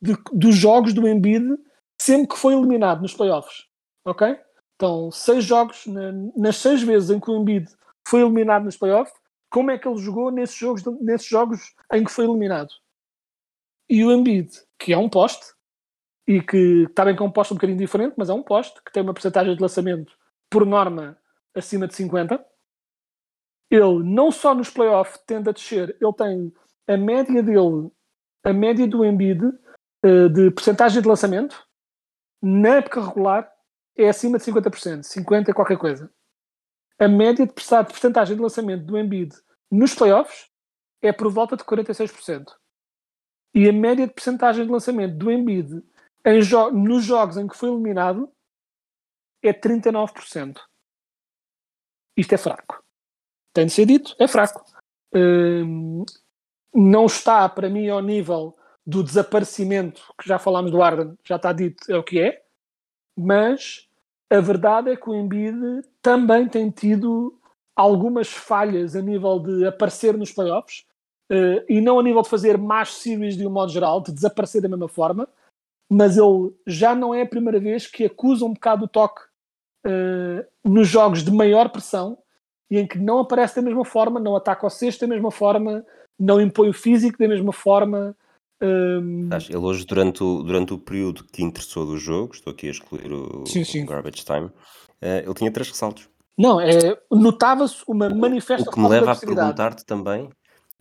de- 0.00 0.16
dos 0.32 0.54
jogos 0.54 0.94
do 0.94 1.06
Embiid 1.06 1.56
sempre 2.00 2.28
que 2.28 2.38
foi 2.38 2.54
eliminado 2.54 3.02
nos 3.02 3.14
playoffs. 3.14 3.66
Ok? 4.04 4.38
Então, 4.76 5.10
seis 5.10 5.44
jogos, 5.44 5.86
na- 5.86 6.12
nas 6.36 6.56
seis 6.56 6.82
vezes 6.82 7.10
em 7.10 7.20
que 7.20 7.30
o 7.30 7.36
Embiid 7.40 7.70
foi 8.06 8.20
eliminado 8.20 8.64
nos 8.64 8.76
playoffs, 8.76 9.14
como 9.50 9.70
é 9.70 9.78
que 9.78 9.86
ele 9.88 9.98
jogou 9.98 10.30
nesses 10.30 10.56
jogos, 10.56 10.82
nesses 11.00 11.26
jogos 11.28 11.74
em 11.92 12.04
que 12.04 12.10
foi 12.10 12.24
eliminado? 12.24 12.70
E 13.88 14.04
o 14.04 14.12
Embiid, 14.12 14.50
que 14.78 14.92
é 14.92 14.98
um 14.98 15.08
poste, 15.08 15.54
e 16.26 16.40
que 16.40 16.84
está 16.88 17.04
bem 17.04 17.14
que 17.14 17.22
é 17.22 17.26
um 17.26 17.30
poste 17.30 17.52
um 17.52 17.56
bocadinho 17.56 17.78
diferente, 17.78 18.14
mas 18.16 18.30
é 18.30 18.32
um 18.32 18.42
poste 18.42 18.82
que 18.82 18.92
tem 18.92 19.02
uma 19.02 19.12
porcentagem 19.12 19.54
de 19.54 19.60
lançamento, 19.60 20.12
por 20.50 20.64
norma, 20.64 21.18
acima 21.54 21.86
de 21.86 21.94
50. 21.94 22.44
Ele, 23.70 24.02
não 24.04 24.30
só 24.30 24.54
nos 24.54 24.70
playoffs, 24.70 25.20
tende 25.26 25.48
a 25.48 25.52
descer, 25.52 25.96
ele 26.00 26.12
tem 26.12 26.52
a 26.88 26.96
média 26.96 27.42
dele, 27.42 27.90
a 28.42 28.52
média 28.52 28.86
do 28.86 29.04
Embiid, 29.04 29.42
eh, 30.02 30.28
de 30.28 30.50
porcentagem 30.50 31.00
de 31.00 31.08
lançamento, 31.08 31.66
na 32.42 32.76
época 32.76 33.00
regular, 33.00 33.50
é 33.96 34.08
acima 34.08 34.38
de 34.38 34.44
50%, 34.44 35.02
50% 35.02 35.48
e 35.48 35.54
qualquer 35.54 35.78
coisa. 35.78 36.12
A 36.98 37.08
média 37.08 37.46
de 37.46 37.52
porcentagem 37.52 38.36
de 38.36 38.42
lançamento 38.42 38.84
do 38.84 38.98
Embiid 38.98 39.34
nos 39.70 39.94
playoffs 39.94 40.48
é 41.02 41.12
por 41.12 41.30
volta 41.30 41.56
de 41.56 41.64
46%. 41.64 42.44
E 43.54 43.68
a 43.68 43.72
média 43.72 44.06
de 44.06 44.12
porcentagem 44.12 44.64
de 44.66 44.70
lançamento 44.72 45.16
do 45.16 45.30
Embiid 45.30 45.82
em 46.24 46.40
jo- 46.40 46.70
nos 46.70 47.04
jogos 47.04 47.36
em 47.36 47.46
que 47.46 47.56
foi 47.56 47.68
eliminado 47.70 48.30
é 49.42 49.52
39%. 49.52 50.60
Isto 52.16 52.34
é 52.34 52.38
fraco. 52.38 52.82
Tem 53.52 53.66
de 53.66 53.72
ser 53.72 53.86
dito, 53.86 54.14
é 54.18 54.26
fraco. 54.26 54.64
Hum, 55.14 56.04
não 56.74 57.06
está, 57.06 57.48
para 57.48 57.68
mim, 57.68 57.88
ao 57.88 58.02
nível 58.02 58.56
do 58.86 59.02
desaparecimento, 59.02 60.02
que 60.20 60.28
já 60.28 60.38
falámos 60.38 60.70
do 60.70 60.82
Arden, 60.82 61.16
já 61.24 61.36
está 61.36 61.52
dito, 61.52 61.90
é 61.90 61.96
o 61.96 62.02
que 62.02 62.20
é, 62.20 62.44
mas 63.16 63.88
a 64.30 64.40
verdade 64.40 64.90
é 64.90 64.96
que 64.96 65.08
o 65.08 65.14
Embiid 65.14 65.56
também 66.02 66.48
tem 66.48 66.70
tido 66.70 67.38
algumas 67.76 68.28
falhas 68.28 68.94
a 68.96 69.00
nível 69.02 69.38
de 69.38 69.66
aparecer 69.66 70.16
nos 70.16 70.32
playoffs, 70.32 70.84
eh, 71.34 71.64
e 71.68 71.80
não 71.80 71.98
a 71.98 72.02
nível 72.02 72.22
de 72.22 72.28
fazer 72.28 72.56
mais 72.56 72.94
series 72.94 73.36
de 73.36 73.44
um 73.44 73.50
modo 73.50 73.72
geral, 73.72 74.00
de 74.00 74.12
desaparecer 74.12 74.62
da 74.62 74.68
mesma 74.68 74.86
forma, 74.88 75.28
mas 75.90 76.16
ele 76.16 76.52
já 76.64 76.94
não 76.94 77.12
é 77.12 77.22
a 77.22 77.26
primeira 77.26 77.58
vez 77.58 77.88
que 77.88 78.04
acusa 78.04 78.44
um 78.44 78.52
bocado 78.52 78.84
o 78.84 78.88
toque 78.88 79.22
uh, 79.84 80.44
nos 80.64 80.86
jogos 80.86 81.24
de 81.24 81.32
maior 81.32 81.70
pressão 81.70 82.16
e 82.70 82.78
em 82.78 82.86
que 82.86 82.98
não 82.98 83.18
aparece 83.18 83.56
da 83.56 83.62
mesma 83.62 83.84
forma, 83.84 84.20
não 84.20 84.36
ataca 84.36 84.64
ao 84.64 84.70
sexto 84.70 85.00
da 85.00 85.08
mesma 85.08 85.30
forma, 85.30 85.84
não 86.18 86.40
impõe 86.40 86.68
o 86.68 86.72
físico 86.72 87.18
da 87.18 87.26
mesma 87.26 87.52
forma. 87.52 88.16
Um... 88.62 89.28
Ele 89.48 89.56
hoje, 89.56 89.84
durante 89.84 90.22
o, 90.22 90.42
durante 90.42 90.72
o 90.72 90.78
período 90.78 91.24
que 91.24 91.42
interessou 91.42 91.84
do 91.84 91.98
jogo, 91.98 92.34
estou 92.34 92.52
aqui 92.52 92.68
a 92.68 92.70
excluir 92.70 93.12
o, 93.12 93.44
sim, 93.46 93.64
sim. 93.64 93.82
o 93.82 93.86
garbage 93.86 94.24
time, 94.24 94.46
uh, 94.46 94.52
ele 95.02 95.34
tinha 95.34 95.50
três 95.50 95.68
ressaltos. 95.68 96.08
Não, 96.36 96.60
é, 96.60 96.98
notava-se 97.10 97.82
uma 97.86 98.08
manifesta 98.08 98.68
O 98.68 98.72
que 98.72 98.80
me 98.80 98.88
leva 98.88 99.12
a 99.12 99.16
perguntar-te 99.16 99.84
também, 99.84 100.28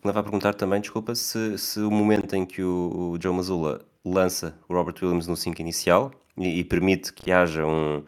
leva 0.03 0.19
a 0.19 0.23
perguntar 0.23 0.53
também, 0.53 0.81
desculpa, 0.81 1.15
se, 1.15 1.57
se 1.57 1.79
o 1.79 1.91
momento 1.91 2.35
em 2.35 2.45
que 2.45 2.61
o, 2.63 3.13
o 3.13 3.21
Joe 3.21 3.33
Mazzulla 3.33 3.81
lança 4.03 4.55
o 4.67 4.73
Robert 4.73 4.95
Williams 5.01 5.27
no 5.27 5.35
5 5.35 5.61
inicial 5.61 6.11
e, 6.37 6.59
e 6.59 6.63
permite 6.63 7.13
que 7.13 7.31
haja 7.31 7.65
um, 7.65 8.03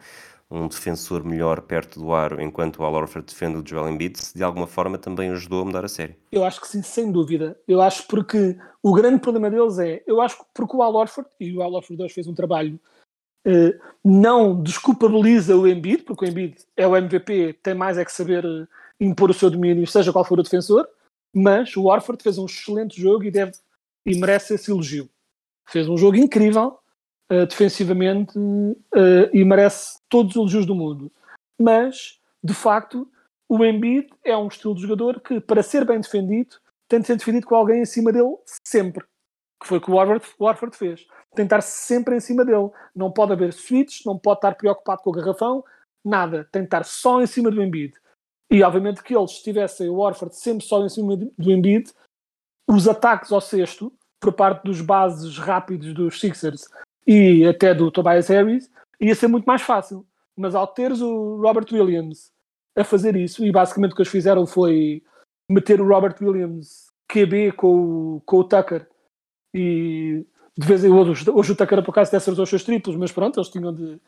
um 0.50 0.68
defensor 0.68 1.24
melhor 1.24 1.60
perto 1.60 1.98
do 1.98 2.12
aro 2.12 2.40
enquanto 2.40 2.78
o 2.78 2.84
Al 2.84 2.94
Horford 2.94 3.26
defende 3.26 3.58
o 3.58 3.64
Joel 3.66 3.88
Embiid, 3.88 4.18
de 4.34 4.42
alguma 4.42 4.66
forma 4.66 4.98
também 4.98 5.30
ajudou 5.30 5.62
a 5.62 5.64
mudar 5.64 5.84
a 5.84 5.88
série. 5.88 6.16
Eu 6.30 6.44
acho 6.44 6.60
que 6.60 6.68
sim, 6.68 6.82
sem 6.82 7.10
dúvida. 7.10 7.58
Eu 7.66 7.80
acho 7.80 8.06
porque 8.06 8.56
o 8.82 8.92
grande 8.92 9.20
problema 9.20 9.50
deles 9.50 9.78
é, 9.78 10.02
eu 10.06 10.20
acho 10.20 10.38
que 10.38 10.44
porque 10.54 10.76
o 10.76 10.82
Al 10.82 10.94
Horford, 10.94 11.28
e 11.40 11.56
o 11.56 11.62
Al 11.62 11.72
Horford 11.72 12.02
hoje 12.02 12.14
fez 12.14 12.26
um 12.26 12.34
trabalho, 12.34 12.78
eh, 13.44 13.78
não 14.04 14.60
desculpabiliza 14.60 15.56
o 15.56 15.68
Embiid, 15.68 16.02
porque 16.02 16.24
o 16.24 16.28
Embiid 16.28 16.56
é 16.76 16.86
o 16.86 16.96
MVP, 16.96 17.54
tem 17.62 17.74
mais 17.74 17.96
é 17.96 18.04
que 18.04 18.12
saber 18.12 18.44
eh, 18.44 18.66
impor 19.00 19.30
o 19.30 19.34
seu 19.34 19.50
domínio, 19.50 19.86
seja 19.86 20.12
qual 20.12 20.24
for 20.24 20.38
o 20.38 20.42
defensor, 20.42 20.88
mas 21.36 21.76
o 21.76 21.84
Horford 21.84 22.22
fez 22.22 22.38
um 22.38 22.46
excelente 22.46 22.98
jogo 22.98 23.24
e 23.24 23.30
deve 23.30 23.52
e 24.06 24.18
merece 24.18 24.54
esse 24.54 24.70
elogio. 24.70 25.06
Fez 25.68 25.86
um 25.86 25.96
jogo 25.96 26.16
incrível, 26.16 26.78
uh, 27.30 27.44
defensivamente 27.46 28.38
uh, 28.38 29.28
e 29.34 29.44
merece 29.44 29.98
todos 30.08 30.30
os 30.30 30.36
elogios 30.36 30.64
do 30.64 30.74
mundo. 30.74 31.12
Mas, 31.60 32.18
de 32.42 32.54
facto, 32.54 33.06
o 33.46 33.62
Embiid 33.62 34.08
é 34.24 34.34
um 34.34 34.48
estilo 34.48 34.74
de 34.74 34.80
jogador 34.80 35.20
que, 35.20 35.38
para 35.38 35.62
ser 35.62 35.84
bem 35.84 36.00
defendido, 36.00 36.56
tem 36.88 37.00
de 37.00 37.06
ser 37.06 37.16
defendido 37.16 37.46
com 37.46 37.54
alguém 37.54 37.82
em 37.82 37.86
cima 37.86 38.10
dele 38.10 38.34
sempre. 38.66 39.04
Que 39.60 39.66
foi 39.66 39.76
o 39.76 39.80
que 39.80 39.90
o 39.90 39.94
Warford, 39.94 40.24
o 40.38 40.44
Warford 40.44 40.74
fez. 40.74 41.06
Tentar 41.34 41.60
sempre 41.60 42.16
em 42.16 42.20
cima 42.20 42.46
dele. 42.46 42.70
Não 42.94 43.12
pode 43.12 43.32
haver 43.32 43.52
switch, 43.52 44.06
não 44.06 44.18
pode 44.18 44.38
estar 44.38 44.54
preocupado 44.54 45.02
com 45.02 45.10
o 45.10 45.12
garrafão, 45.12 45.62
nada. 46.02 46.48
Tentar 46.50 46.84
só 46.84 47.20
em 47.20 47.26
cima 47.26 47.50
do 47.50 47.62
Embiid. 47.62 47.92
E, 48.50 48.62
obviamente, 48.62 49.02
que 49.02 49.16
eles 49.16 49.42
tivessem 49.42 49.88
o 49.88 49.96
Warford 49.96 50.36
sempre 50.36 50.64
só 50.64 50.84
em 50.84 50.88
cima 50.88 51.16
do 51.16 51.50
Embiid, 51.50 51.90
os 52.68 52.86
ataques 52.86 53.32
ao 53.32 53.40
sexto, 53.40 53.92
por 54.20 54.32
parte 54.32 54.64
dos 54.64 54.80
bases 54.80 55.38
rápidos 55.38 55.92
dos 55.94 56.20
Sixers 56.20 56.68
e 57.06 57.44
até 57.46 57.74
do 57.74 57.90
Tobias 57.90 58.28
Harris, 58.28 58.70
ia 59.00 59.14
ser 59.14 59.28
muito 59.28 59.44
mais 59.44 59.62
fácil. 59.62 60.06
Mas 60.36 60.54
ao 60.54 60.66
teres 60.66 61.00
o 61.00 61.40
Robert 61.40 61.66
Williams 61.72 62.32
a 62.76 62.84
fazer 62.84 63.16
isso, 63.16 63.44
e 63.44 63.50
basicamente 63.50 63.92
o 63.92 63.94
que 63.94 64.02
eles 64.02 64.12
fizeram 64.12 64.46
foi 64.46 65.02
meter 65.48 65.80
o 65.80 65.88
Robert 65.88 66.16
Williams 66.20 66.86
QB 67.08 67.52
com 67.52 68.16
o, 68.16 68.20
com 68.26 68.38
o 68.38 68.44
Tucker 68.44 68.86
e 69.54 70.26
de 70.58 70.66
vez 70.66 70.84
em 70.84 70.90
quando 70.90 71.10
hoje, 71.10 71.30
hoje 71.30 71.52
o 71.52 71.56
Tucker 71.56 71.82
por 71.82 71.90
acaso 71.90 72.08
até 72.08 72.16
acertou 72.16 72.44
os 72.44 72.50
seus 72.50 72.64
triplos, 72.64 72.96
mas 72.96 73.12
pronto, 73.12 73.38
eles 73.38 73.48
tinham 73.48 73.72
de, 73.72 74.00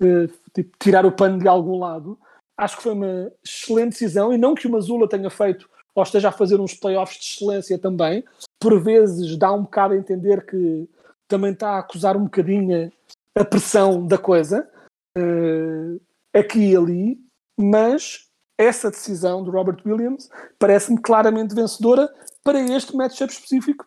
de 0.00 0.28
tipo, 0.54 0.76
tirar 0.78 1.06
o 1.06 1.12
pano 1.12 1.38
de 1.38 1.48
algum 1.48 1.78
lado. 1.78 2.18
Acho 2.56 2.76
que 2.76 2.82
foi 2.82 2.92
uma 2.92 3.32
excelente 3.44 3.90
decisão 3.90 4.32
e 4.32 4.38
não 4.38 4.54
que 4.54 4.66
o 4.66 4.70
Mazula 4.70 5.08
tenha 5.08 5.30
feito 5.30 5.68
ou 5.94 6.02
esteja 6.02 6.28
a 6.30 6.32
fazer 6.32 6.60
uns 6.60 6.74
playoffs 6.74 7.18
de 7.18 7.24
excelência 7.24 7.78
também, 7.78 8.24
por 8.58 8.80
vezes 8.82 9.36
dá 9.36 9.52
um 9.52 9.62
bocado 9.62 9.94
a 9.94 9.96
entender 9.96 10.46
que 10.46 10.88
também 11.28 11.52
está 11.52 11.70
a 11.70 11.78
acusar 11.78 12.16
um 12.16 12.24
bocadinho 12.24 12.90
a 13.34 13.44
pressão 13.44 14.06
da 14.06 14.18
coisa, 14.18 14.68
uh, 15.16 16.00
aqui 16.34 16.70
e 16.70 16.76
ali, 16.76 17.18
mas 17.58 18.28
essa 18.58 18.90
decisão 18.90 19.42
do 19.42 19.50
Robert 19.50 19.82
Williams 19.84 20.28
parece-me 20.58 21.00
claramente 21.00 21.54
vencedora 21.54 22.12
para 22.44 22.60
este 22.60 22.94
matchup 22.94 23.32
específico. 23.32 23.86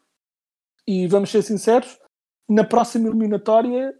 E 0.87 1.07
vamos 1.07 1.31
ser 1.31 1.41
sinceros, 1.41 1.99
na 2.47 2.63
próxima 2.63 3.07
eliminatória 3.07 3.93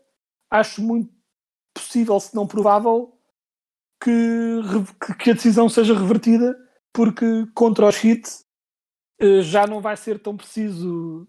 acho 0.51 0.81
muito 0.81 1.11
possível, 1.73 2.19
se 2.19 2.35
não 2.35 2.47
provável, 2.47 3.14
que, 4.05 5.15
que 5.19 5.31
a 5.31 5.33
decisão 5.33 5.67
seja 5.67 5.97
revertida, 5.97 6.55
porque 6.93 7.25
contra 7.53 7.87
os 7.87 8.03
hits 8.03 8.45
uh, 9.21 9.41
já 9.41 9.65
não 9.65 9.81
vai 9.81 9.97
ser 9.97 10.19
tão 10.19 10.37
preciso 10.37 11.27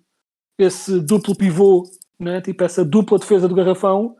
esse 0.58 1.00
duplo 1.00 1.36
pivô 1.36 1.84
né? 2.18 2.40
tipo 2.40 2.64
essa 2.64 2.84
dupla 2.84 3.18
defesa 3.18 3.48
do 3.48 3.54
garrafão. 3.54 4.16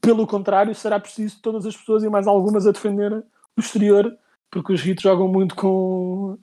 Pelo 0.00 0.26
contrário, 0.26 0.74
será 0.74 1.00
preciso 1.00 1.40
todas 1.42 1.66
as 1.66 1.76
pessoas 1.76 2.04
e 2.04 2.08
mais 2.08 2.26
algumas 2.26 2.66
a 2.66 2.72
defender 2.72 3.12
o 3.12 3.60
exterior, 3.60 4.16
porque 4.50 4.72
os 4.72 4.84
hits 4.86 5.02
jogam 5.02 5.26
muito 5.26 5.56
com 5.56 6.38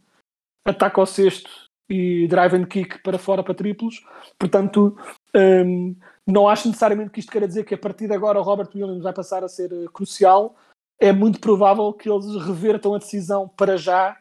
ataque 0.65 0.99
ao 0.99 1.05
sexto 1.05 1.49
e 1.87 2.27
drive 2.27 2.55
and 2.55 2.65
kick 2.65 3.01
para 3.03 3.19
fora 3.19 3.43
para 3.43 3.53
triplos. 3.53 4.03
Portanto, 4.37 4.97
um, 5.35 5.95
não 6.25 6.49
acho 6.49 6.67
necessariamente 6.67 7.11
que 7.11 7.19
isto 7.19 7.31
queira 7.31 7.47
dizer 7.47 7.63
que 7.63 7.75
a 7.75 7.77
partir 7.77 8.07
de 8.07 8.13
agora 8.13 8.39
o 8.39 8.43
Robert 8.43 8.69
Williams 8.73 9.03
vai 9.03 9.13
passar 9.13 9.43
a 9.43 9.47
ser 9.47 9.71
uh, 9.71 9.89
crucial. 9.91 10.55
É 10.99 11.11
muito 11.11 11.39
provável 11.39 11.91
que 11.93 12.09
eles 12.09 12.25
revertam 12.45 12.93
a 12.93 12.99
decisão 12.99 13.47
para 13.49 13.77
já 13.77 14.17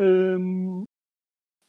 um, 0.00 0.84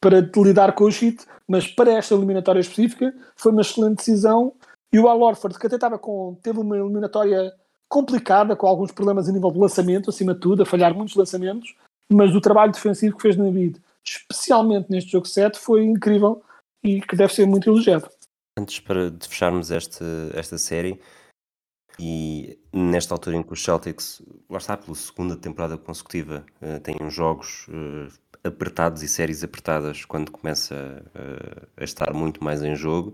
para 0.02 0.20
lidar 0.38 0.74
com 0.74 0.84
o 0.84 0.89
hit, 0.89 1.26
mas 1.48 1.68
para 1.68 1.94
esta 1.94 2.13
eliminatória 2.13 2.60
específica 2.60 3.13
foi 3.36 3.52
uma 3.52 3.62
excelente 3.62 3.98
decisão. 3.98 4.54
E 4.92 5.00
o 5.00 5.08
Al 5.08 5.22
Orford, 5.22 5.58
que 5.58 5.66
até 5.66 5.76
estava 5.76 5.98
com, 5.98 6.38
teve 6.44 6.60
uma 6.60 6.78
eliminatória 6.78 7.54
complicada, 7.89 8.56
com 8.56 8.68
alguns 8.68 8.92
problemas 8.92 9.30
a 9.30 9.32
nível 9.32 9.52
de 9.52 9.60
lançamento, 9.60 10.10
acima 10.10 10.34
de 10.34 10.39
tudo, 10.39 10.63
a 10.63 10.66
falhar 10.66 10.94
muitos 10.94 11.16
lançamentos, 11.16 11.76
mas 12.12 12.36
o 12.36 12.42
trabalho 12.42 12.72
defensivo 12.72 13.16
que 13.16 13.22
fez 13.22 13.38
na 13.38 13.50
vida, 13.50 13.80
especialmente 14.04 14.89
neste 14.89 15.12
jogo 15.12 15.28
7, 15.28 15.58
foi 15.58 15.84
incrível 15.84 16.42
e 16.84 17.02
que 17.02 17.16
deve 17.16 17.34
ser 17.34 17.46
muito 17.46 17.70
elogiado. 17.70 18.10
Antes 18.58 18.80
para 18.80 19.10
de 19.10 19.28
fecharmos 19.28 19.72
esta, 19.72 20.06
esta 20.34 20.58
série, 20.58 21.00
e 21.99 22.60
nesta 22.71 23.13
altura 23.13 23.38
em 23.38 23.43
que 23.43 23.53
os 23.53 23.63
Celtics, 23.63 24.21
lá 24.49 24.58
está, 24.58 24.77
pela 24.77 24.95
segunda 24.95 25.36
temporada 25.36 25.77
consecutiva, 25.77 26.45
uh, 26.62 26.79
têm 26.79 27.10
jogos 27.10 27.67
uh, 27.67 28.12
apertados 28.43 29.01
e 29.03 29.08
séries 29.08 29.43
apertadas 29.43 30.06
quando 30.06 30.32
começa 30.32 31.03
a, 31.15 31.82
a 31.82 31.84
estar 31.84 32.13
muito 32.13 32.43
mais 32.43 32.62
em 32.62 32.75
jogo. 32.75 33.13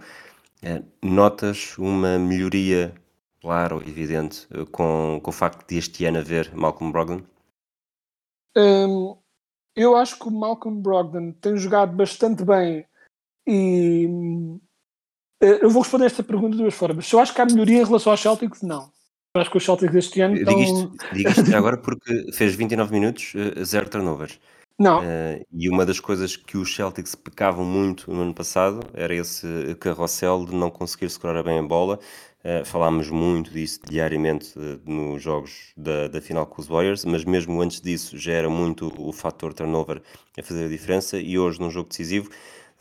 Eh, 0.61 0.83
notas 1.01 1.77
uma 1.77 2.19
melhoria 2.19 2.93
clara 3.41 3.75
ou 3.75 3.81
evidente 3.81 4.47
eh, 4.51 4.65
com, 4.71 5.19
com 5.23 5.29
o 5.29 5.33
facto 5.33 5.67
de 5.67 5.77
este 5.77 6.05
ano 6.05 6.19
haver 6.19 6.53
Malcolm 6.53 6.91
Brogdon? 6.91 7.21
Um, 8.57 9.17
eu 9.75 9.95
acho 9.95 10.19
que 10.19 10.27
o 10.27 10.31
Malcolm 10.31 10.81
Brogdon 10.81 11.31
tem 11.33 11.55
jogado 11.55 11.95
bastante 11.95 12.43
bem 12.43 12.85
e 13.47 14.05
eh, 14.05 14.68
eu 15.39 15.69
vou 15.69 15.81
responder 15.81 16.05
esta 16.05 16.23
pergunta 16.23 16.55
de 16.55 16.61
duas 16.61 16.73
formas. 16.73 17.07
Se 17.07 17.15
eu 17.15 17.19
acho 17.19 17.33
que 17.33 17.41
há 17.41 17.45
melhoria 17.45 17.81
em 17.81 17.85
relação 17.85 18.11
aos 18.11 18.21
Celtics, 18.21 18.61
não. 18.61 18.91
Eu 19.35 19.41
acho 19.41 19.51
que 19.51 19.57
os 19.57 19.63
Celtics 19.63 19.95
este 19.95 20.21
ano 20.21 20.35
estão... 20.35 20.55
Digo 20.55 20.79
isto, 20.79 21.13
digo 21.13 21.29
isto 21.29 21.55
agora 21.55 21.77
porque 21.77 22.31
fez 22.33 22.55
29 22.55 22.91
minutos, 22.91 23.33
zero 23.63 23.89
turnovers. 23.89 24.39
Não. 24.79 25.01
Uh, 25.01 25.45
e 25.51 25.69
uma 25.69 25.85
das 25.85 25.99
coisas 25.99 26.37
que 26.37 26.57
os 26.57 26.73
Celtics 26.73 27.13
pecavam 27.13 27.65
muito 27.65 28.09
no 28.13 28.21
ano 28.21 28.33
passado 28.33 28.79
era 28.93 29.13
esse 29.13 29.45
carrossel 29.77 30.45
de 30.45 30.55
não 30.55 30.71
conseguir 30.71 31.09
segurar 31.09 31.43
bem 31.43 31.59
a 31.59 31.63
bola. 31.63 31.99
Uh, 32.41 32.63
falámos 32.63 33.09
muito 33.09 33.51
disso 33.51 33.81
diariamente 33.85 34.57
uh, 34.57 34.79
nos 34.89 35.21
jogos 35.21 35.73
da, 35.75 36.07
da 36.07 36.21
final 36.21 36.45
com 36.45 36.61
os 36.61 36.67
Warriors, 36.69 37.03
mas 37.03 37.25
mesmo 37.25 37.61
antes 37.61 37.81
disso 37.81 38.17
já 38.17 38.31
era 38.31 38.49
muito 38.49 38.93
o 38.97 39.11
fator 39.11 39.53
turnover 39.53 40.01
a 40.39 40.41
fazer 40.41 40.63
a 40.63 40.69
diferença. 40.69 41.19
E 41.19 41.37
hoje, 41.37 41.59
num 41.59 41.69
jogo 41.69 41.89
decisivo, 41.89 42.29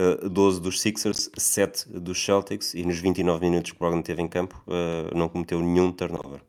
uh, 0.01 0.29
12 0.29 0.61
dos 0.61 0.81
Sixers, 0.81 1.31
7 1.37 1.89
dos 1.99 2.23
Celtics, 2.25 2.75
e 2.75 2.85
nos 2.85 2.99
29 2.99 3.47
minutos 3.47 3.73
que 3.73 3.77
o 3.77 3.81
Brogdon 3.81 4.03
teve 4.03 4.23
em 4.23 4.29
campo, 4.29 4.63
não 5.15 5.29
cometeu 5.29 5.61
nenhum 5.61 5.93
turnover. 5.93 6.41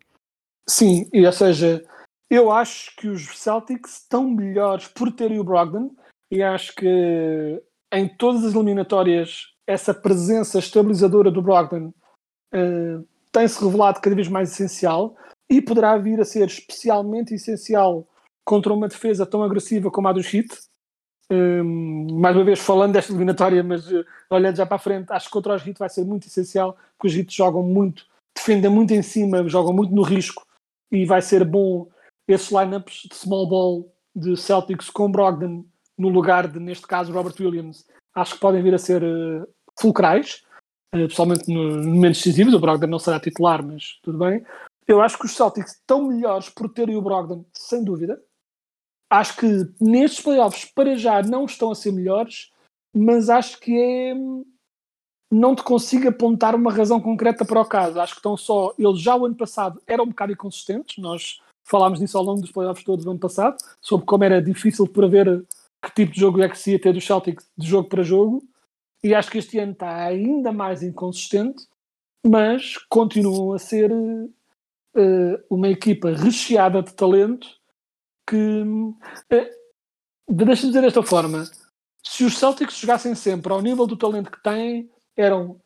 Sim, 0.68 1.10
e 1.12 1.26
ou 1.26 1.32
seja, 1.32 1.84
eu 2.30 2.52
acho 2.52 2.96
que 2.96 3.08
os 3.08 3.26
Celtics 3.38 4.02
estão 4.02 4.30
melhores 4.30 4.88
por 4.88 5.12
terem 5.12 5.40
o 5.40 5.44
Brogdon 5.44 5.90
e 6.32 6.44
acho 6.44 6.76
que 6.76 7.62
em 7.92 8.08
todas 8.08 8.44
as 8.44 8.54
eliminatórias 8.54 9.48
essa 9.66 9.94
presença 9.94 10.60
estabilizadora 10.60 11.32
do 11.32 11.42
Brogdon 11.42 11.94
uh, 12.54 13.08
tem-se 13.32 13.64
revelado 13.64 14.00
cada 14.00 14.16
vez 14.16 14.28
mais 14.28 14.52
essencial 14.52 15.16
e 15.50 15.62
poderá 15.62 15.98
vir 15.98 16.20
a 16.20 16.26
ser 16.26 16.48
especialmente 16.48 17.34
essencial 17.34 18.08
contra 18.46 18.74
uma 18.74 18.88
defesa 18.88 19.26
tão 19.26 19.44
agressiva 19.44 19.92
como 19.92 20.08
a 20.08 20.14
do 20.14 20.22
Heat. 20.22 20.50
Um, 21.32 22.08
eh, 22.10 22.14
mais 22.14 22.36
uma 22.36 22.44
vez 22.44 22.60
falando 22.60 22.94
desta 22.94 23.12
eliminatória, 23.12 23.64
mas 23.64 23.90
uh, 23.92 24.06
olhando 24.30 24.56
já 24.56 24.66
para 24.66 24.78
a 24.78 24.80
frente, 24.80 25.12
acho 25.12 25.28
que 25.28 25.32
contra 25.32 25.56
os 25.56 25.66
Heat 25.66 25.78
vai 25.78 25.90
ser 25.90 26.04
muito 26.04 26.28
essencial, 26.28 26.78
porque 26.98 27.08
os 27.08 27.16
Heat 27.16 27.36
jogam 27.36 27.64
muito, 27.64 28.06
defendem 28.36 28.72
muito 28.72 28.94
em 28.94 29.02
cima, 29.02 29.48
jogam 29.48 29.74
muito 29.74 29.94
no 29.94 30.02
risco 30.02 30.46
e 30.92 31.06
vai 31.06 31.22
ser 31.22 31.46
bom 31.46 31.88
esses 32.28 32.50
lineups 32.50 33.08
de 33.10 33.16
small 33.16 33.48
ball 33.48 33.94
de 34.16 34.36
Celtics 34.36 34.90
com 34.90 35.12
Brogdon 35.12 35.66
no 35.98 36.10
lugar 36.10 36.48
de, 36.48 36.60
neste 36.60 36.88
caso, 36.88 37.12
Robert 37.12 37.36
Williams, 37.40 37.86
acho 38.16 38.36
que 38.36 38.40
podem 38.40 38.64
vir 38.64 38.74
a 38.74 38.78
ser 38.78 39.04
uh, 39.04 39.48
fulcrais. 39.80 40.44
eh, 40.94 41.08
pessoalmente 41.08 41.52
nos 41.52 41.86
momentos 41.86 42.20
decisivos. 42.20 42.54
O 42.54 42.60
Brogdon 42.60 42.88
não 42.88 43.00
será 43.00 43.20
titular, 43.20 43.64
mas 43.64 44.00
tudo 44.02 44.18
bem. 44.18 44.44
Eu 44.88 45.02
acho 45.02 45.20
que 45.20 45.26
os 45.26 45.36
Celtics 45.36 45.74
estão 45.74 46.08
melhores 46.08 46.50
por 46.50 46.70
terem 46.70 46.96
o 46.96 47.02
Brogdon, 47.02 47.46
sem 47.54 47.84
dúvida. 47.84 48.20
Acho 49.10 49.38
que 49.38 49.48
nestes 49.82 50.22
playoffs, 50.22 50.66
para 50.66 50.96
já, 50.96 51.24
não 51.24 51.46
estão 51.46 51.72
a 51.72 51.76
ser 51.76 51.92
melhores, 51.92 52.52
mas 52.94 53.30
acho 53.30 53.60
que 53.60 53.76
é. 53.76 54.14
Não 55.32 55.56
te 55.56 55.64
consigo 55.64 56.08
apontar 56.10 56.56
uma 56.56 56.72
razão 56.72 57.00
concreta 57.00 57.46
para 57.46 57.62
o 57.62 57.66
caso. 57.66 58.00
Acho 58.00 58.14
que 58.14 58.20
estão 58.20 58.36
só. 58.36 58.74
Eles 58.78 59.00
já 59.00 59.16
o 59.16 59.26
ano 59.26 59.36
passado 59.36 59.82
eram 59.86 60.06
um 60.06 60.10
bocado 60.10 60.34
inconsistentes. 60.34 60.98
Nós 60.98 61.40
falámos 61.64 62.00
disso 62.00 62.18
ao 62.18 62.24
longo 62.24 62.42
dos 62.42 62.52
playoffs 62.52 62.84
todos 62.84 63.06
do 63.06 63.12
ano 63.12 63.20
passado, 63.20 63.58
sobre 63.80 64.06
como 64.08 64.24
era 64.24 64.42
difícil 64.42 64.88
para 64.88 65.08
ver 65.08 65.46
que 65.84 65.94
tipo 65.94 66.12
de 66.12 66.20
jogo 66.20 66.42
é 66.42 66.50
que 66.50 66.58
se 66.58 66.72
ia 66.72 66.80
ter 66.80 66.94
do 66.94 67.00
Celtic 67.00 67.42
de 67.56 67.68
jogo 67.68 67.88
para 67.88 68.02
jogo. 68.02 68.44
E 69.04 69.14
acho 69.14 69.30
que 69.32 69.38
este 69.38 69.60
ano 69.60 69.74
está 69.74 70.04
ainda 70.04 70.52
mais 70.52 70.82
inconsistente, 70.84 71.68
mas 72.26 72.78
continuam 72.90 73.54
a 73.54 73.60
ser 73.60 73.92
uh, 73.92 75.44
uma 75.50 75.70
equipa 75.70 76.10
recheada 76.10 76.82
de 76.82 76.94
talento 76.94 77.59
que. 78.30 78.62
Uh, 78.64 79.60
Deixa-me 80.32 80.70
dizer 80.70 80.82
desta 80.82 81.02
forma: 81.02 81.50
se 82.04 82.24
os 82.24 82.38
Celtics 82.38 82.78
jogassem 82.78 83.16
sempre 83.16 83.52
ao 83.52 83.62
nível 83.62 83.88
do 83.88 83.98
talento 83.98 84.30
que 84.30 84.42
têm, 84.44 84.90
eram 85.18 85.60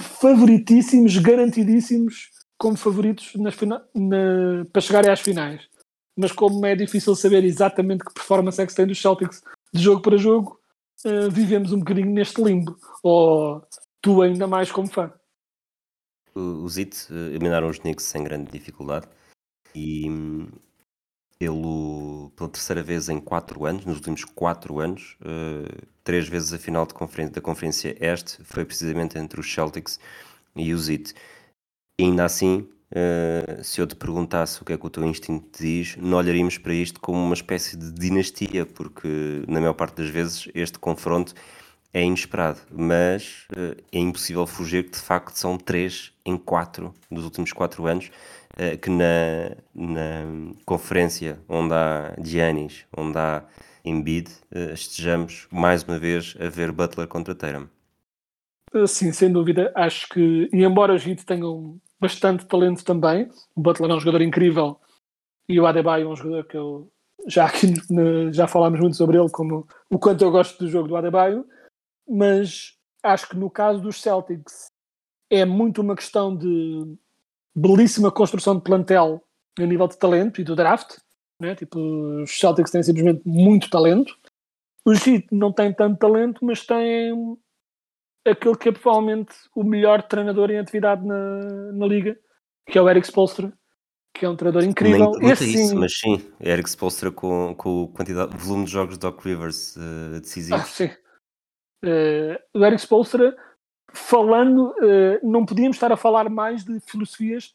favoritíssimos, 0.00 1.16
garantidíssimos 1.18 2.30
como 2.56 2.76
favoritos 2.76 3.34
nas 3.34 3.56
na, 3.60 4.64
para 4.72 4.80
chegarem 4.80 5.10
às 5.10 5.20
finais. 5.20 5.68
Mas 6.16 6.30
como 6.30 6.64
é 6.64 6.76
difícil 6.76 7.16
saber 7.16 7.44
exatamente 7.44 8.04
que 8.04 8.14
performance 8.14 8.60
é 8.62 8.64
que 8.64 8.70
se 8.70 8.76
tem 8.76 8.86
dos 8.86 9.00
Celtics 9.00 9.42
de 9.72 9.82
jogo 9.82 10.00
para 10.00 10.16
jogo, 10.16 10.60
uh, 11.04 11.28
vivemos 11.28 11.72
um 11.72 11.80
bocadinho 11.80 12.10
neste 12.10 12.40
limbo. 12.40 12.76
Ou 13.02 13.66
tu 14.00 14.22
ainda 14.22 14.46
mais 14.46 14.70
como 14.70 14.86
fã. 14.86 15.12
Os 16.34 16.78
It 16.78 17.12
uh, 17.12 17.30
eliminaram 17.30 17.68
os 17.68 17.80
Knicks 17.80 18.04
sem 18.04 18.22
grande 18.22 18.52
dificuldade 18.52 19.08
e 19.74 20.08
ele, 21.44 22.30
pela 22.36 22.48
terceira 22.48 22.82
vez 22.82 23.08
em 23.08 23.20
quatro 23.20 23.64
anos, 23.64 23.84
nos 23.84 23.96
últimos 23.96 24.24
quatro 24.24 24.80
anos, 24.80 25.16
uh, 25.20 25.86
três 26.02 26.28
vezes 26.28 26.52
a 26.52 26.58
final 26.58 26.86
de 26.86 26.94
conferência, 26.94 27.34
da 27.34 27.40
Conferência 27.40 27.96
Este 28.00 28.42
foi 28.44 28.64
precisamente 28.64 29.18
entre 29.18 29.40
os 29.40 29.52
Celtics 29.52 29.98
e 30.56 30.72
os 30.72 30.88
It. 30.88 31.14
E 31.98 32.04
ainda 32.04 32.24
assim, 32.24 32.68
uh, 32.90 33.62
se 33.62 33.80
eu 33.80 33.86
te 33.86 33.94
perguntasse 33.94 34.60
o 34.62 34.64
que 34.64 34.72
é 34.72 34.78
que 34.78 34.86
o 34.86 34.90
teu 34.90 35.04
instinto 35.04 35.46
te 35.52 35.62
diz, 35.62 35.96
não 35.96 36.18
olharíamos 36.18 36.58
para 36.58 36.74
isto 36.74 37.00
como 37.00 37.18
uma 37.18 37.34
espécie 37.34 37.76
de 37.76 37.92
dinastia, 37.92 38.66
porque 38.66 39.44
na 39.48 39.60
maior 39.60 39.74
parte 39.74 39.96
das 39.96 40.08
vezes 40.08 40.48
este 40.54 40.78
confronto 40.78 41.34
é 41.92 42.02
inesperado, 42.02 42.60
mas 42.72 43.46
uh, 43.52 43.80
é 43.92 43.98
impossível 43.98 44.46
fugir 44.46 44.84
que 44.84 44.92
de 44.92 44.98
facto 44.98 45.36
são 45.36 45.56
três 45.56 46.12
em 46.26 46.36
quatro 46.36 46.92
dos 47.10 47.24
últimos 47.24 47.52
quatro 47.52 47.86
anos 47.86 48.10
que 48.80 48.90
na, 48.90 49.56
na 49.74 50.54
conferência 50.64 51.40
onde 51.48 51.74
há 51.74 52.14
Giannis, 52.22 52.86
onde 52.96 53.18
há 53.18 53.44
Embiid, 53.84 54.30
uh, 54.54 54.72
estejamos 54.72 55.46
mais 55.50 55.82
uma 55.82 55.98
vez 55.98 56.34
a 56.40 56.48
ver 56.48 56.72
Butler 56.72 57.06
contra 57.06 57.34
Tatum. 57.34 57.68
Sim, 58.86 59.12
sem 59.12 59.30
dúvida. 59.30 59.70
Acho 59.74 60.08
que, 60.08 60.48
e 60.52 60.64
embora 60.64 60.94
os 60.94 61.06
Heat 61.06 61.24
tenham 61.24 61.78
bastante 62.00 62.46
talento 62.46 62.84
também, 62.84 63.30
o 63.54 63.60
Butler 63.60 63.90
é 63.90 63.94
um 63.94 64.00
jogador 64.00 64.22
incrível 64.22 64.80
e 65.48 65.60
o 65.60 65.66
Adebayo 65.66 66.06
é 66.06 66.10
um 66.10 66.16
jogador 66.16 66.44
que 66.44 66.56
eu 66.56 66.90
já 67.26 67.46
aqui 67.46 67.74
já 68.32 68.48
falámos 68.48 68.80
muito 68.80 68.96
sobre 68.96 69.18
ele, 69.18 69.30
como 69.30 69.66
o 69.90 69.98
quanto 69.98 70.24
eu 70.24 70.30
gosto 70.30 70.58
do 70.58 70.70
jogo 70.70 70.88
do 70.88 70.96
Adebayo, 70.96 71.46
mas 72.08 72.76
acho 73.02 73.28
que 73.28 73.36
no 73.36 73.50
caso 73.50 73.80
dos 73.80 74.00
Celtics 74.00 74.66
é 75.30 75.44
muito 75.44 75.80
uma 75.80 75.94
questão 75.94 76.36
de 76.36 76.96
belíssima 77.54 78.10
construção 78.10 78.56
de 78.56 78.62
plantel 78.62 79.22
a 79.58 79.66
nível 79.66 79.86
de 79.86 79.98
talento 79.98 80.40
e 80.40 80.44
do 80.44 80.56
draft. 80.56 80.96
Né? 81.40 81.54
Tipo, 81.54 81.78
os 82.22 82.38
Celtics 82.38 82.70
têm 82.70 82.82
simplesmente 82.82 83.22
muito 83.24 83.70
talento. 83.70 84.16
Os 84.84 85.06
Heat 85.06 85.26
não 85.32 85.52
têm 85.52 85.72
tanto 85.72 85.98
talento, 85.98 86.44
mas 86.44 86.64
têm 86.66 87.36
aquele 88.26 88.56
que 88.56 88.68
é 88.68 88.72
provavelmente 88.72 89.34
o 89.54 89.62
melhor 89.62 90.02
treinador 90.02 90.50
em 90.50 90.58
atividade 90.58 91.06
na, 91.06 91.72
na 91.72 91.86
liga, 91.86 92.18
que 92.68 92.78
é 92.78 92.82
o 92.82 92.88
Eric 92.88 93.06
Spolstra, 93.06 93.52
que 94.14 94.24
é 94.24 94.28
um 94.28 94.36
treinador 94.36 94.68
incrível. 94.68 95.12
Nem 95.12 95.30
Esse, 95.30 95.44
isso, 95.44 95.68
sim... 95.68 95.74
mas 95.74 95.98
sim, 95.98 96.32
Eric 96.40 96.68
Spolstra 96.68 97.10
com, 97.10 97.54
com 97.54 97.82
o 97.82 97.88
quantidade, 97.88 98.36
volume 98.36 98.64
de 98.64 98.70
jogos 98.70 98.94
de 98.94 99.00
Doc 99.00 99.20
Rivers 99.24 99.76
uh, 99.76 100.20
decisivos. 100.20 100.60
Ah, 100.60 100.64
sim. 100.64 100.90
Uh, 101.84 102.58
o 102.58 102.64
Eric 102.64 102.80
Spolstra, 102.80 103.36
falando, 103.92 104.70
uh, 104.70 105.18
não 105.22 105.44
podíamos 105.44 105.76
estar 105.76 105.92
a 105.92 105.96
falar 105.96 106.28
mais 106.28 106.64
de 106.64 106.80
filosofias 106.80 107.54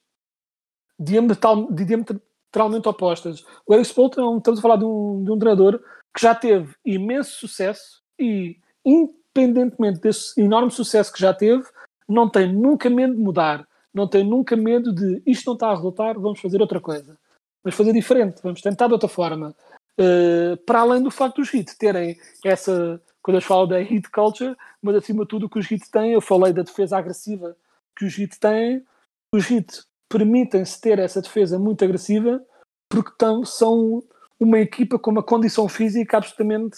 diametral, 1.00 1.72
diametralmente 1.72 2.88
opostas. 2.88 3.46
O 3.66 3.74
Eric 3.74 3.88
Spolstra, 3.88 4.24
estamos 4.38 4.60
a 4.60 4.62
falar 4.62 4.78
de 4.78 4.86
um, 4.86 5.24
de 5.24 5.32
um 5.32 5.40
treinador 5.40 5.80
que 6.14 6.22
já 6.22 6.36
teve 6.36 6.74
imenso 6.86 7.32
sucesso 7.32 8.02
e, 8.20 8.58
independentemente 8.86 10.00
desse 10.00 10.40
enorme 10.42 10.72
sucesso 10.72 11.14
que 11.14 11.20
já 11.20 11.34
teve, 11.34 11.64
não 12.08 12.30
tem 12.30 12.52
nunca 12.52 12.90
medo 12.90 13.16
de 13.16 13.22
mudar, 13.22 13.68
não 13.94 14.08
tem 14.08 14.24
nunca 14.24 14.56
medo 14.56 14.94
de 14.94 15.22
isto 15.26 15.46
não 15.48 15.54
está 15.54 15.68
a 15.68 15.76
resultar, 15.76 16.14
vamos 16.18 16.40
fazer 16.40 16.60
outra 16.62 16.82
coisa. 16.82 17.18
Vamos 17.64 17.78
fazer 17.78 17.94
diferente, 17.94 18.42
vamos 18.42 18.62
tentar 18.62 18.88
de 18.88 18.94
outra 18.94 19.10
forma. 19.10 19.56
Uh, 20.00 20.58
para 20.66 20.80
além 20.80 21.04
do 21.04 21.12
facto 21.12 21.38
dos 21.38 21.54
hits 21.54 21.78
terem 21.78 22.18
essa 22.44 23.02
quando 23.22 23.38
eu 23.38 23.42
falo 23.42 23.68
da 23.68 23.80
hit 23.80 24.10
culture, 24.10 24.56
mas 24.82 24.96
acima 24.96 25.24
de 25.24 25.30
tudo 25.30 25.46
o 25.46 25.50
que 25.50 25.60
os 25.60 25.70
hits 25.70 25.90
têm, 25.90 26.14
eu 26.14 26.22
falei 26.22 26.54
da 26.54 26.64
defesa 26.64 26.98
agressiva 26.98 27.56
que 27.96 28.06
os 28.06 28.18
hits 28.18 28.38
têm, 28.38 28.86
os 29.34 29.50
hits 29.50 29.88
permitem-se 30.08 30.80
ter 30.80 31.00
essa 31.00 31.22
defesa 31.22 31.60
muito 31.60 31.84
agressiva 31.84 32.44
porque 32.90 33.12
tão, 33.18 33.46
são 33.46 34.04
uma 34.40 34.60
equipa 34.60 34.98
com 34.98 35.12
uma 35.12 35.22
condição 35.22 35.68
física 35.68 36.18
absolutamente 36.18 36.78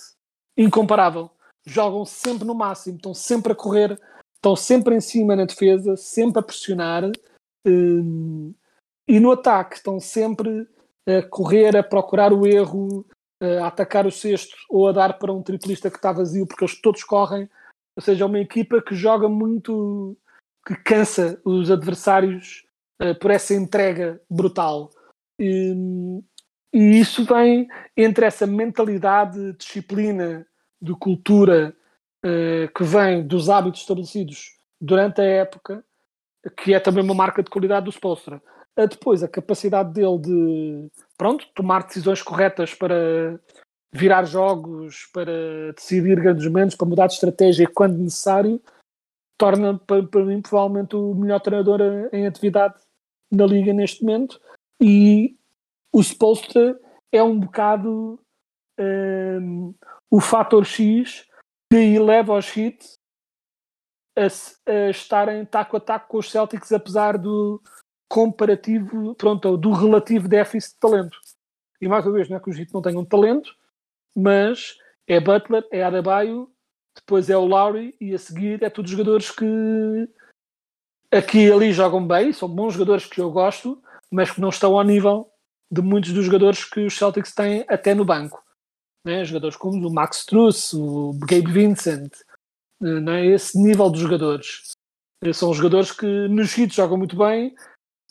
incomparável. 0.58 1.30
Jogam 1.66 2.04
sempre 2.06 2.46
no 2.46 2.56
máximo, 2.56 2.98
estão 2.98 3.14
sempre 3.14 3.54
a 3.54 3.56
correr, 3.56 3.98
estão 4.36 4.56
sempre 4.56 4.96
em 4.96 5.00
cima 5.00 5.36
na 5.36 5.46
defesa, 5.46 5.96
sempre 5.96 6.40
a 6.40 6.44
pressionar 6.44 7.10
um, 7.66 8.54
e 9.08 9.20
no 9.20 9.32
ataque 9.32 9.76
estão 9.76 10.00
sempre 10.00 10.68
a 11.08 11.22
correr, 11.22 11.78
a 11.78 11.84
procurar 11.84 12.34
o 12.34 12.46
erro, 12.46 13.06
a 13.42 13.68
atacar 13.68 14.06
o 14.06 14.12
sexto 14.12 14.56
ou 14.70 14.88
a 14.88 14.92
dar 14.92 15.18
para 15.18 15.34
um 15.34 15.42
triplista 15.42 15.90
que 15.90 15.98
está 15.98 16.12
vazio 16.12 16.46
porque 16.46 16.64
eles 16.64 16.80
todos 16.80 17.04
correm. 17.04 17.50
Ou 17.96 18.02
seja, 18.02 18.24
é 18.24 18.28
uma 18.28 18.40
equipa 18.40 18.82
que 18.82 18.96
joga 18.96 19.28
muito, 19.28 20.16
que 20.66 20.76
cansa 20.76 21.42
os 21.44 21.72
adversários 21.72 22.66
uh, 23.02 23.18
por 23.20 23.32
essa 23.32 23.54
entrega 23.54 24.22
brutal. 24.30 24.92
E, 25.40 25.74
e, 26.72 27.00
isso 27.00 27.26
vem 27.26 27.68
entre 27.98 28.26
essa 28.26 28.46
mentalidade, 28.46 29.54
disciplina, 29.54 30.46
de 30.82 30.94
cultura 30.94 31.76
uh, 32.24 32.72
que 32.74 32.84
vem 32.84 33.26
dos 33.26 33.50
hábitos 33.50 33.82
estabelecidos 33.82 34.58
durante 34.80 35.20
a 35.20 35.26
época, 35.26 35.84
que 36.58 36.74
é 36.74 36.80
também 36.80 37.04
uma 37.04 37.14
marca 37.14 37.44
de 37.44 37.50
qualidade 37.50 37.86
do 37.86 37.92
Spolstra. 37.92 38.42
Depois, 38.76 39.22
a 39.22 39.28
capacidade 39.28 39.94
dele 39.94 40.18
de 40.18 40.92
pronto, 41.18 41.48
tomar 41.54 41.84
decisões 41.84 42.22
corretas 42.22 42.74
para 42.74 43.40
virar 43.94 44.24
jogos, 44.24 45.08
para 45.14 45.74
decidir 45.74 46.16
grandes 46.20 46.46
momentos, 46.46 46.76
para 46.76 46.88
mudar 46.88 47.08
de 47.08 47.14
estratégia 47.14 47.70
quando 47.72 47.98
necessário, 47.98 48.62
torna 49.38 49.78
para, 49.78 50.04
para 50.04 50.24
mim 50.24 50.42
provavelmente 50.42 50.96
o 50.96 51.14
melhor 51.14 51.40
treinador 51.42 51.82
em 52.14 52.26
atividade 52.26 52.76
na 53.30 53.46
liga 53.46 53.74
neste 53.74 54.04
momento. 54.04 54.40
E 54.80 55.38
o 55.92 56.02
Spolstra 56.02 56.80
é 57.12 57.22
um 57.22 57.40
bocado 57.40 58.20
um, 58.80 59.74
o 60.10 60.22
fator 60.22 60.66
X 60.66 61.28
que 61.72 61.78
eleva 61.78 62.38
os 62.38 62.56
hits 62.56 62.94
a, 64.18 64.28
a 64.72 64.90
estarem 64.90 65.46
taco 65.46 65.78
a 65.78 65.80
taco 65.80 66.08
com 66.08 66.18
os 66.18 66.30
Celtics, 66.30 66.72
apesar 66.72 67.18
do, 67.18 67.62
comparativo, 68.12 69.16
pronto, 69.16 69.56
do 69.56 69.72
relativo 69.72 70.28
déficit 70.28 70.74
de 70.74 70.80
talento. 70.82 71.18
E 71.80 71.88
mais 71.88 72.06
uma 72.06 72.12
vez, 72.12 72.28
não 72.28 72.36
é 72.36 72.40
que 72.42 72.50
os 72.50 72.60
Heat 72.60 72.74
não 72.74 72.82
tenham 72.82 73.06
talento, 73.06 73.56
mas 74.14 74.76
é 75.08 75.18
Butler, 75.18 75.66
é 75.72 75.82
Adebayo, 75.82 76.52
depois 76.94 77.30
é 77.30 77.38
o 77.38 77.46
Lowry 77.46 77.96
e 78.02 78.14
a 78.14 78.18
seguir 78.18 78.62
é 78.62 78.70
todos 78.70 78.92
jogadores 78.92 79.32
que 79.32 80.10
aqui 81.10 81.46
e 81.46 81.52
ali 81.54 81.72
jogam 81.72 82.06
bem, 82.06 82.34
são 82.34 82.50
bons 82.50 82.74
jogadores 82.74 83.06
que 83.06 83.22
eu 83.22 83.32
gosto, 83.32 83.82
mas 84.12 84.30
que 84.30 84.42
não 84.42 84.50
estão 84.50 84.78
ao 84.78 84.84
nível 84.84 85.32
de 85.72 85.82
muitos 85.82 86.12
dos 86.12 86.26
jogadores 86.26 86.66
que 86.66 86.82
os 86.82 86.98
Celtics 86.98 87.34
têm 87.34 87.64
até 87.70 87.96
no 87.96 88.04
banco. 88.04 88.44
Né? 89.06 89.24
Jogadores 89.24 89.56
como 89.56 89.88
o 89.88 89.94
Max 89.94 90.18
Struss, 90.18 90.74
o 90.74 91.14
Gabe 91.14 91.50
Vincent, 91.50 92.12
né? 92.82 93.26
esse 93.26 93.58
nível 93.58 93.90
de 93.90 94.02
jogadores. 94.02 94.74
São 95.34 95.54
jogadores 95.54 95.94
que 95.94 96.28
nos 96.28 96.58
hits 96.58 96.76
jogam 96.76 96.98
muito 96.98 97.16
bem, 97.16 97.56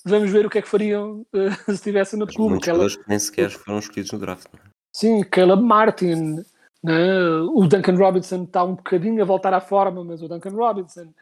Vamos 0.05 0.31
ver 0.31 0.47
o 0.47 0.51
que 0.51 0.59
é 0.59 0.63
que 0.63 0.69
fariam 0.69 1.27
uh, 1.35 1.51
se 1.67 1.73
estivessem 1.73 2.19
no 2.19 2.27
clube. 2.27 2.51
Muitos 2.51 2.67
Caleb... 2.67 3.05
nem 3.07 3.19
sequer 3.19 3.51
foram 3.51 3.79
escolhidos 3.79 4.13
no 4.13 4.19
draft. 4.19 4.47
Não 4.53 4.61
é? 4.61 4.71
Sim, 4.93 5.23
Caleb 5.25 5.63
Martin, 5.63 6.45
né? 6.83 7.41
o 7.53 7.67
Duncan 7.67 7.97
Robinson 7.97 8.45
está 8.45 8.65
um 8.65 8.75
bocadinho 8.75 9.23
a 9.23 9.27
voltar 9.27 9.55
à 9.55 9.61
forma, 9.61 10.03
mas 10.03 10.23
o 10.23 10.29
Duncan 10.29 10.51
Robinson, 10.51 11.13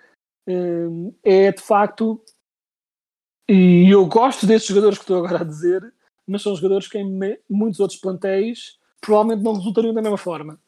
hum, 0.49 1.13
é 1.23 1.53
de 1.53 1.61
facto, 1.61 2.23
e 3.49 3.89
eu 3.91 4.05
gosto 4.07 4.47
destes 4.47 4.69
jogadores 4.69 4.99
que 4.99 5.05
estou 5.05 5.25
agora 5.25 5.41
a 5.41 5.47
dizer, 5.47 5.83
mas 6.27 6.43
são 6.43 6.55
jogadores 6.55 6.87
que 6.87 6.99
em 6.99 7.39
muitos 7.49 7.81
outros 7.81 7.99
plantéis 7.99 8.79
provavelmente 9.01 9.43
não 9.43 9.55
resultariam 9.55 9.95
da 9.95 10.03
mesma 10.03 10.19
forma. 10.19 10.59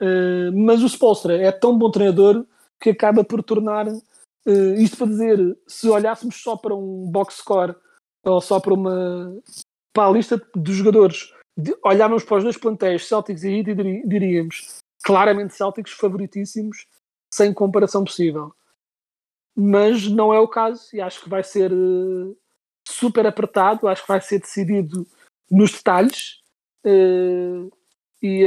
Uh, 0.00 0.50
mas 0.54 0.82
o 0.82 0.88
Spolstra 0.88 1.36
é 1.36 1.52
tão 1.52 1.78
bom 1.78 1.90
treinador 1.90 2.44
que 2.80 2.90
acaba 2.90 3.22
por 3.22 3.42
tornar 3.42 3.86
uh, 4.46 4.74
isto 4.74 4.96
para 4.96 5.06
dizer, 5.06 5.58
se 5.66 5.88
olhássemos 5.88 6.36
só 6.42 6.56
para 6.56 6.74
um 6.74 7.10
box 7.10 7.36
score 7.36 7.74
ou 8.24 8.40
só 8.40 8.60
para 8.60 8.74
uma 8.74 9.40
para 9.92 10.08
a 10.08 10.12
lista 10.12 10.40
dos 10.54 10.74
jogadores, 10.74 11.34
de, 11.56 11.76
olhávamos 11.84 12.24
para 12.24 12.38
os 12.38 12.44
dois 12.44 12.56
plantéis, 12.56 13.06
Celtics 13.06 13.44
e 13.44 13.50
Heat, 13.50 13.70
e 13.70 14.08
diríamos 14.08 14.78
claramente 15.04 15.54
Celtics 15.54 15.92
favoritíssimos, 15.92 16.86
sem 17.32 17.52
comparação 17.52 18.04
possível. 18.04 18.54
Mas 19.54 20.08
não 20.08 20.32
é 20.32 20.38
o 20.38 20.48
caso 20.48 20.88
e 20.94 21.00
acho 21.00 21.22
que 21.22 21.28
vai 21.28 21.42
ser 21.42 21.70
uh, 21.72 22.36
super 22.88 23.26
apertado, 23.26 23.86
acho 23.86 24.02
que 24.02 24.08
vai 24.08 24.20
ser 24.20 24.38
decidido 24.38 25.06
nos 25.50 25.72
detalhes. 25.72 26.40
Uh, 26.86 27.70
e 28.22 28.46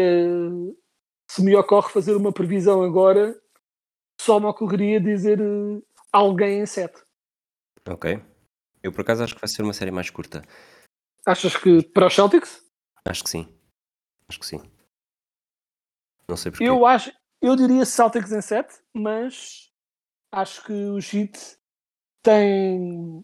se 1.29 1.43
me 1.43 1.55
ocorre 1.55 1.91
fazer 1.91 2.15
uma 2.15 2.31
previsão 2.31 2.81
agora, 2.81 3.39
só 4.25 4.39
me 4.39 4.47
ocorreria 4.47 4.99
dizer 4.99 5.39
uh, 5.39 5.85
alguém 6.11 6.61
em 6.61 6.65
7. 6.65 6.99
Ok. 7.88 8.19
Eu 8.81 8.91
por 8.91 9.01
acaso 9.01 9.23
acho 9.23 9.35
que 9.35 9.41
vai 9.41 9.47
ser 9.47 9.61
uma 9.61 9.73
série 9.73 9.91
mais 9.91 10.09
curta. 10.09 10.41
Achas 11.25 11.55
que 11.55 11.83
para 11.83 12.07
os 12.07 12.15
Celtics? 12.15 12.63
Acho 13.05 13.23
que 13.23 13.29
sim. 13.29 13.47
Acho 14.27 14.39
que 14.39 14.45
sim. 14.47 14.61
Não 16.27 16.35
sei 16.35 16.51
porquê. 16.51 16.67
Eu 16.67 16.88
acho, 16.88 17.11
eu 17.39 17.55
diria 17.55 17.85
Celtics 17.85 18.31
em 18.31 18.41
7, 18.41 18.73
mas 18.91 19.71
acho 20.31 20.63
que 20.63 20.73
o 20.73 20.97
Heat 20.97 21.57
tem 22.23 23.23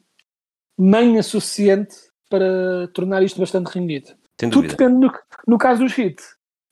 manha 0.77 1.23
suficiente 1.23 1.95
para 2.29 2.87
tornar 2.93 3.23
isto 3.23 3.39
bastante 3.39 3.67
renhido. 3.67 4.15
Sem 4.39 4.51
Tudo 4.51 4.67
depende, 4.67 4.93
no, 4.93 5.11
no 5.47 5.57
caso 5.57 5.83
dos 5.83 5.97
Heat, 5.97 6.21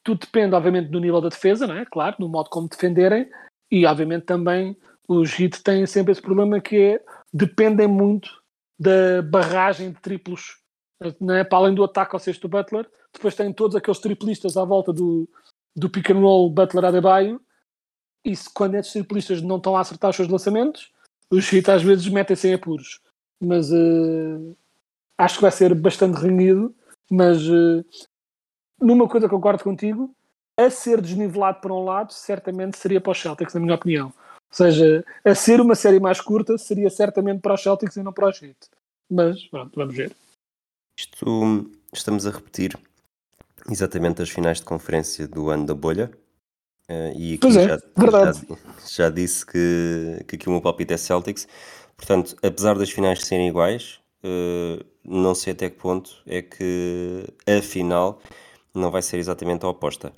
tudo 0.03 0.19
depende, 0.19 0.55
obviamente, 0.55 0.89
do 0.89 0.99
nível 0.99 1.19
da 1.19 1.29
defesa, 1.29 1.65
não 1.65 1.75
é? 1.75 1.85
Claro, 1.85 2.17
no 2.19 2.29
modo 2.29 2.49
como 2.49 2.69
defenderem, 2.69 3.29
e 3.71 3.85
obviamente 3.85 4.25
também 4.25 4.77
os 5.07 5.39
Heat 5.39 5.63
têm 5.63 5.85
sempre 5.85 6.11
esse 6.11 6.21
problema 6.21 6.59
que 6.59 6.77
é 6.77 7.03
dependem 7.33 7.87
muito 7.87 8.29
da 8.77 9.21
barragem 9.21 9.91
de 9.91 9.99
triplos, 9.99 10.57
não 11.19 11.35
é? 11.35 11.43
para 11.43 11.57
além 11.57 11.75
do 11.75 11.83
ataque 11.83 12.15
ao 12.15 12.19
sexto 12.19 12.47
Butler, 12.47 12.89
depois 13.13 13.35
têm 13.35 13.51
todos 13.51 13.75
aqueles 13.75 13.99
triplistas 13.99 14.55
à 14.55 14.63
volta 14.63 14.93
do, 14.93 15.27
do 15.75 15.89
pick 15.89 16.11
and 16.11 16.19
roll 16.19 16.49
Butler 16.49 16.85
Adebayo, 16.85 17.41
e 18.23 18.35
se, 18.35 18.51
quando 18.53 18.75
esses 18.75 18.91
triplistas 18.91 19.41
não 19.41 19.57
estão 19.57 19.75
a 19.75 19.81
acertar 19.81 20.09
os 20.09 20.15
seus 20.15 20.27
lançamentos, 20.27 20.91
os 21.31 21.51
Heat 21.51 21.69
às 21.71 21.83
vezes 21.83 22.07
metem-se 22.07 22.47
em 22.47 22.53
apuros. 22.53 22.99
Mas 23.39 23.71
eh, 23.71 24.55
acho 25.17 25.35
que 25.35 25.41
vai 25.41 25.51
ser 25.51 25.73
bastante 25.73 26.19
renhido, 26.19 26.75
mas 27.09 27.41
eh, 27.43 27.83
numa 28.81 29.07
coisa 29.07 29.29
concordo 29.29 29.63
contigo, 29.63 30.13
a 30.65 30.69
ser 30.69 31.01
desnivelado 31.01 31.61
por 31.61 31.71
um 31.71 31.83
lado, 31.83 32.11
certamente 32.11 32.77
seria 32.77 32.99
para 32.99 33.11
os 33.11 33.21
Celtics, 33.21 33.53
na 33.53 33.59
minha 33.59 33.75
opinião. 33.75 34.07
Ou 34.07 34.55
seja, 34.55 35.05
a 35.23 35.35
ser 35.35 35.61
uma 35.61 35.75
série 35.75 35.99
mais 35.99 36.19
curta, 36.19 36.57
seria 36.57 36.89
certamente 36.89 37.41
para 37.41 37.53
os 37.53 37.61
Celtics 37.61 37.95
e 37.95 38.03
não 38.03 38.11
para 38.11 38.29
os 38.29 38.41
Heat. 38.41 38.57
Mas, 39.09 39.43
pronto, 39.45 39.71
vamos 39.75 39.95
ver. 39.95 40.11
Isto 40.97 41.71
estamos 41.93 42.27
a 42.27 42.31
repetir 42.31 42.77
exatamente 43.69 44.21
as 44.21 44.29
finais 44.29 44.59
de 44.59 44.65
conferência 44.65 45.27
do 45.27 45.49
ano 45.49 45.65
da 45.65 45.73
bolha. 45.73 46.11
Eh, 46.87 47.13
e 47.15 47.33
aqui 47.35 47.47
é, 47.47 47.51
já, 47.51 47.77
já, 47.77 48.33
já 48.87 49.09
disse 49.09 49.45
que, 49.45 50.25
que 50.27 50.35
aqui 50.35 50.47
o 50.47 50.51
meu 50.51 50.61
palpite 50.61 50.93
é 50.93 50.97
Celtics. 50.97 51.47
Portanto, 51.95 52.35
apesar 52.43 52.77
das 52.77 52.89
finais 52.89 53.21
serem 53.21 53.47
iguais, 53.47 53.99
eh, 54.23 54.83
não 55.03 55.33
sei 55.33 55.53
até 55.53 55.69
que 55.69 55.77
ponto 55.77 56.21
é 56.25 56.41
que 56.41 57.25
a 57.47 57.61
final 57.61 58.21
não 58.73 58.91
vai 58.91 59.01
ser 59.01 59.17
exatamente 59.17 59.65
a 59.65 59.69
oposta. 59.69 60.13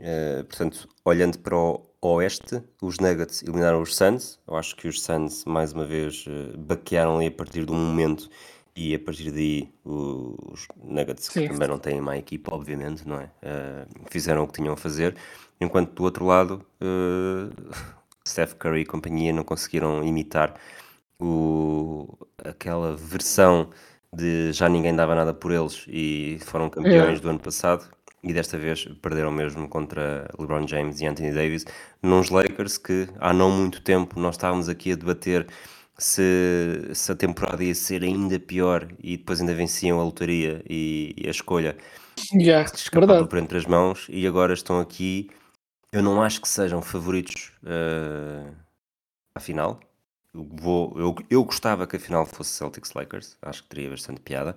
Eh, 0.00 0.44
portanto, 0.44 0.88
olhando 1.04 1.38
para 1.40 1.56
o 1.56 1.82
oeste, 2.00 2.62
os 2.80 2.98
Nuggets 2.98 3.42
eliminaram 3.42 3.82
os 3.82 3.96
Suns. 3.96 4.38
Eu 4.46 4.56
acho 4.56 4.76
que 4.76 4.86
os 4.88 5.02
Suns, 5.02 5.44
mais 5.44 5.72
uma 5.72 5.84
vez, 5.84 6.24
eh, 6.28 6.56
baquearam 6.56 7.16
ali 7.16 7.26
a 7.26 7.30
partir 7.32 7.64
de 7.66 7.72
um 7.72 7.76
momento 7.76 8.28
e 8.76 8.94
a 8.94 8.98
partir 8.98 9.30
daí 9.32 9.72
os 9.84 10.68
Nuggets, 10.84 11.28
que 11.28 11.40
Sim. 11.40 11.48
também 11.48 11.66
não 11.68 11.78
têm 11.78 12.00
má 12.00 12.16
equipa, 12.16 12.54
obviamente, 12.54 13.06
não 13.08 13.18
é? 13.20 13.30
Eh, 13.42 13.86
fizeram 14.10 14.44
o 14.44 14.46
que 14.46 14.54
tinham 14.54 14.74
a 14.74 14.76
fazer. 14.76 15.16
Enquanto 15.60 15.92
do 15.94 16.04
outro 16.04 16.24
lado, 16.26 16.64
eh, 16.80 17.50
Steph 18.26 18.54
Curry 18.54 18.82
e 18.82 18.86
companhia 18.86 19.32
não 19.32 19.42
conseguiram 19.44 20.04
imitar 20.04 20.54
o, 21.20 22.06
aquela 22.44 22.96
versão 22.96 23.70
de 24.14 24.52
já 24.52 24.68
ninguém 24.68 24.94
dava 24.94 25.14
nada 25.14 25.34
por 25.34 25.52
eles 25.52 25.84
e 25.88 26.38
foram 26.44 26.70
campeões 26.70 27.18
É. 27.18 27.22
do 27.22 27.28
ano 27.30 27.38
passado 27.40 27.88
e 28.22 28.32
desta 28.32 28.58
vez 28.58 28.84
perderam 29.02 29.30
mesmo 29.30 29.68
contra 29.68 30.28
LeBron 30.38 30.66
James 30.66 31.00
e 31.00 31.06
Anthony 31.06 31.32
Davis 31.32 31.64
nos 32.02 32.30
Lakers 32.30 32.78
que 32.78 33.08
há 33.20 33.32
não 33.32 33.50
muito 33.50 33.80
tempo 33.82 34.18
nós 34.18 34.34
estávamos 34.34 34.68
aqui 34.68 34.92
a 34.92 34.96
debater 34.96 35.46
se, 35.96 36.90
se 36.94 37.12
a 37.12 37.14
temporada 37.16 37.62
ia 37.62 37.74
ser 37.74 38.02
ainda 38.02 38.38
pior 38.38 38.88
e 39.02 39.16
depois 39.16 39.40
ainda 39.40 39.54
venciam 39.54 40.00
a 40.00 40.04
lotaria 40.04 40.62
e, 40.68 41.14
e 41.16 41.26
a 41.26 41.30
escolha 41.30 41.76
Yeah, 42.34 42.70
verdade. 42.92 43.28
por 43.28 43.38
entre 43.38 43.58
as 43.58 43.66
mãos 43.66 44.06
e 44.08 44.26
agora 44.26 44.52
estão 44.52 44.80
aqui. 44.80 45.30
Eu 45.92 46.02
não 46.02 46.22
acho 46.22 46.40
que 46.40 46.48
sejam 46.48 46.82
favoritos 46.82 47.52
eh, 47.64 48.52
à 49.34 49.40
final. 49.40 49.80
Eu, 50.34 50.46
vou, 50.50 50.94
eu, 50.98 51.14
eu 51.30 51.44
gostava 51.44 51.86
que 51.86 51.96
a 51.96 52.00
final 52.00 52.26
fosse 52.26 52.50
Celtics 52.50 52.92
Lakers, 52.94 53.36
acho 53.40 53.62
que 53.62 53.68
teria 53.70 53.90
bastante 53.90 54.20
piada, 54.20 54.54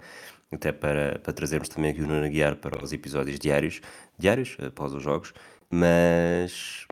até 0.52 0.72
para, 0.72 1.20
para 1.20 1.34
trazermos 1.34 1.70
também 1.70 1.92
aqui 1.92 2.02
o 2.02 2.08
Nuno 2.08 2.30
Guiar 2.30 2.56
para 2.56 2.84
os 2.84 2.92
episódios 2.94 3.40
diários, 3.40 3.82
diários 4.18 4.58
após 4.60 4.94
os 4.94 5.04
jogos, 5.04 5.34
mas 5.70 6.86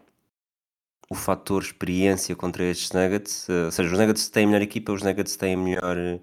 o 1.09 1.15
fator 1.15 1.61
experiência 1.61 2.35
contra 2.35 2.63
estes 2.63 2.91
Nuggets, 2.91 3.49
eh, 3.49 3.65
ou 3.65 3.71
seja, 3.71 3.91
os 3.91 3.99
Nuggets 3.99 4.29
têm 4.29 4.43
a 4.45 4.47
melhor 4.47 4.61
equipa, 4.61 4.91
os 4.91 5.01
Nuggets 5.03 5.35
têm 5.35 5.55
a 5.55 5.57
melhor 5.57 5.97
eh, 5.97 6.19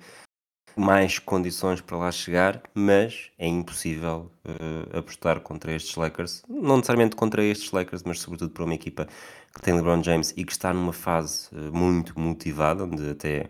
mais 0.77 1.19
condições 1.19 1.81
para 1.81 1.97
lá 1.97 2.13
chegar, 2.13 2.63
mas 2.75 3.31
é 3.39 3.49
impossível 3.49 4.31
eh, 4.45 4.99
apostar 4.99 5.41
contra 5.41 5.73
estes 5.73 5.97
Lakers. 5.97 6.45
Não 6.49 6.77
necessariamente 6.77 7.17
contra 7.17 7.43
estes 7.43 7.73
Lakers, 7.73 8.03
mas 8.03 8.21
sobretudo 8.21 8.51
para 8.51 8.65
uma 8.65 8.75
equipa 8.75 9.09
que 9.55 9.63
tem 9.63 9.75
LeBron 9.75 10.03
James 10.03 10.35
e 10.37 10.45
que 10.45 10.53
está 10.53 10.75
numa 10.75 10.93
fase 10.93 11.49
eh, 11.53 11.71
muito 11.71 12.19
motivada, 12.21 12.85
onde 12.85 13.11
até 13.11 13.49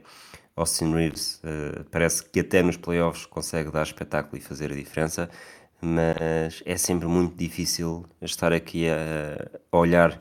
Austin 0.57 0.93
Reeves 0.95 1.41
eh, 1.45 1.85
parece 1.91 2.25
que 2.25 2.41
até 2.41 2.63
nos 2.63 2.79
playoffs 2.79 3.27
consegue 3.27 3.71
dar 3.71 3.83
espetáculo 3.83 4.39
e 4.39 4.41
fazer 4.41 4.73
a 4.73 4.75
diferença, 4.75 5.31
mas 5.81 6.63
é 6.65 6.77
sempre 6.79 7.07
muito 7.07 7.37
difícil 7.37 8.07
estar 8.23 8.53
aqui 8.53 8.89
a, 8.89 9.61
a 9.71 9.77
olhar 9.77 10.19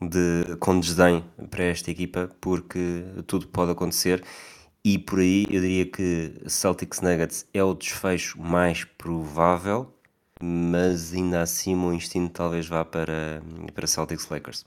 de, 0.00 0.56
com 0.60 0.78
desdém 0.78 1.24
para 1.50 1.64
esta 1.64 1.90
equipa, 1.90 2.30
porque 2.40 3.04
tudo 3.26 3.48
pode 3.48 3.72
acontecer. 3.72 4.22
E 4.84 4.98
por 4.98 5.20
aí 5.20 5.46
eu 5.50 5.60
diria 5.60 5.86
que 5.86 6.34
Celtics 6.46 7.00
Nuggets 7.00 7.46
é 7.52 7.62
o 7.62 7.74
desfecho 7.74 8.40
mais 8.40 8.84
provável, 8.84 9.92
mas 10.40 11.12
ainda 11.12 11.42
assim 11.42 11.74
o 11.76 11.92
instinto 11.92 12.32
talvez 12.32 12.66
vá 12.66 12.84
para, 12.84 13.42
para 13.74 13.86
Celtics 13.86 14.28
Lakers. 14.28 14.64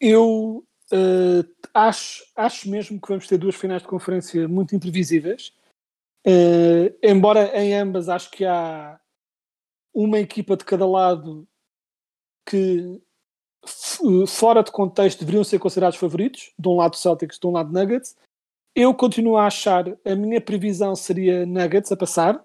Eu 0.00 0.64
eh, 0.92 1.44
acho, 1.74 2.24
acho 2.34 2.68
mesmo 2.70 3.00
que 3.00 3.08
vamos 3.08 3.26
ter 3.26 3.38
duas 3.38 3.54
finais 3.54 3.82
de 3.82 3.88
conferência 3.88 4.48
muito 4.48 4.74
imprevisíveis. 4.74 5.52
Eh, 6.26 6.94
embora 7.02 7.56
em 7.58 7.74
ambas 7.74 8.08
acho 8.08 8.30
que 8.30 8.44
há 8.44 8.98
uma 9.94 10.18
equipa 10.18 10.56
de 10.56 10.64
cada 10.64 10.86
lado 10.86 11.46
que 12.46 13.00
fora 14.26 14.62
de 14.62 14.70
contexto 14.70 15.20
deveriam 15.20 15.44
ser 15.44 15.58
considerados 15.58 15.98
favoritos, 15.98 16.52
de 16.58 16.68
um 16.68 16.76
lado 16.76 16.96
Celtics, 16.96 17.38
de 17.38 17.46
um 17.46 17.52
lado 17.52 17.72
Nuggets. 17.72 18.16
Eu 18.74 18.94
continuo 18.94 19.36
a 19.36 19.46
achar, 19.46 19.84
a 20.04 20.14
minha 20.14 20.40
previsão 20.40 20.94
seria 20.94 21.44
Nuggets 21.44 21.92
a 21.92 21.96
passar. 21.96 22.42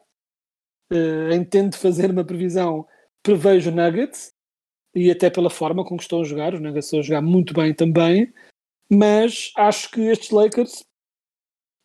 Eh, 0.92 1.36
entendo 1.36 1.76
fazer 1.76 2.12
uma 2.12 2.24
previsão, 2.24 2.88
prevejo 3.22 3.72
Nuggets, 3.72 4.34
e 4.96 5.10
até 5.10 5.30
pela 5.30 5.50
forma 5.50 5.84
com 5.84 5.98
que 5.98 6.04
estão 6.04 6.22
a 6.22 6.24
jogar, 6.24 6.54
os 6.54 6.62
Nuggets 6.62 6.86
estão 6.86 7.00
a 7.00 7.04
jogar 7.04 7.22
muito 7.22 7.54
bem 7.54 7.74
também, 7.74 8.34
mas 8.90 9.52
acho 9.58 9.90
que 9.92 10.02
estes 10.02 10.30
Lakers, 10.30 10.84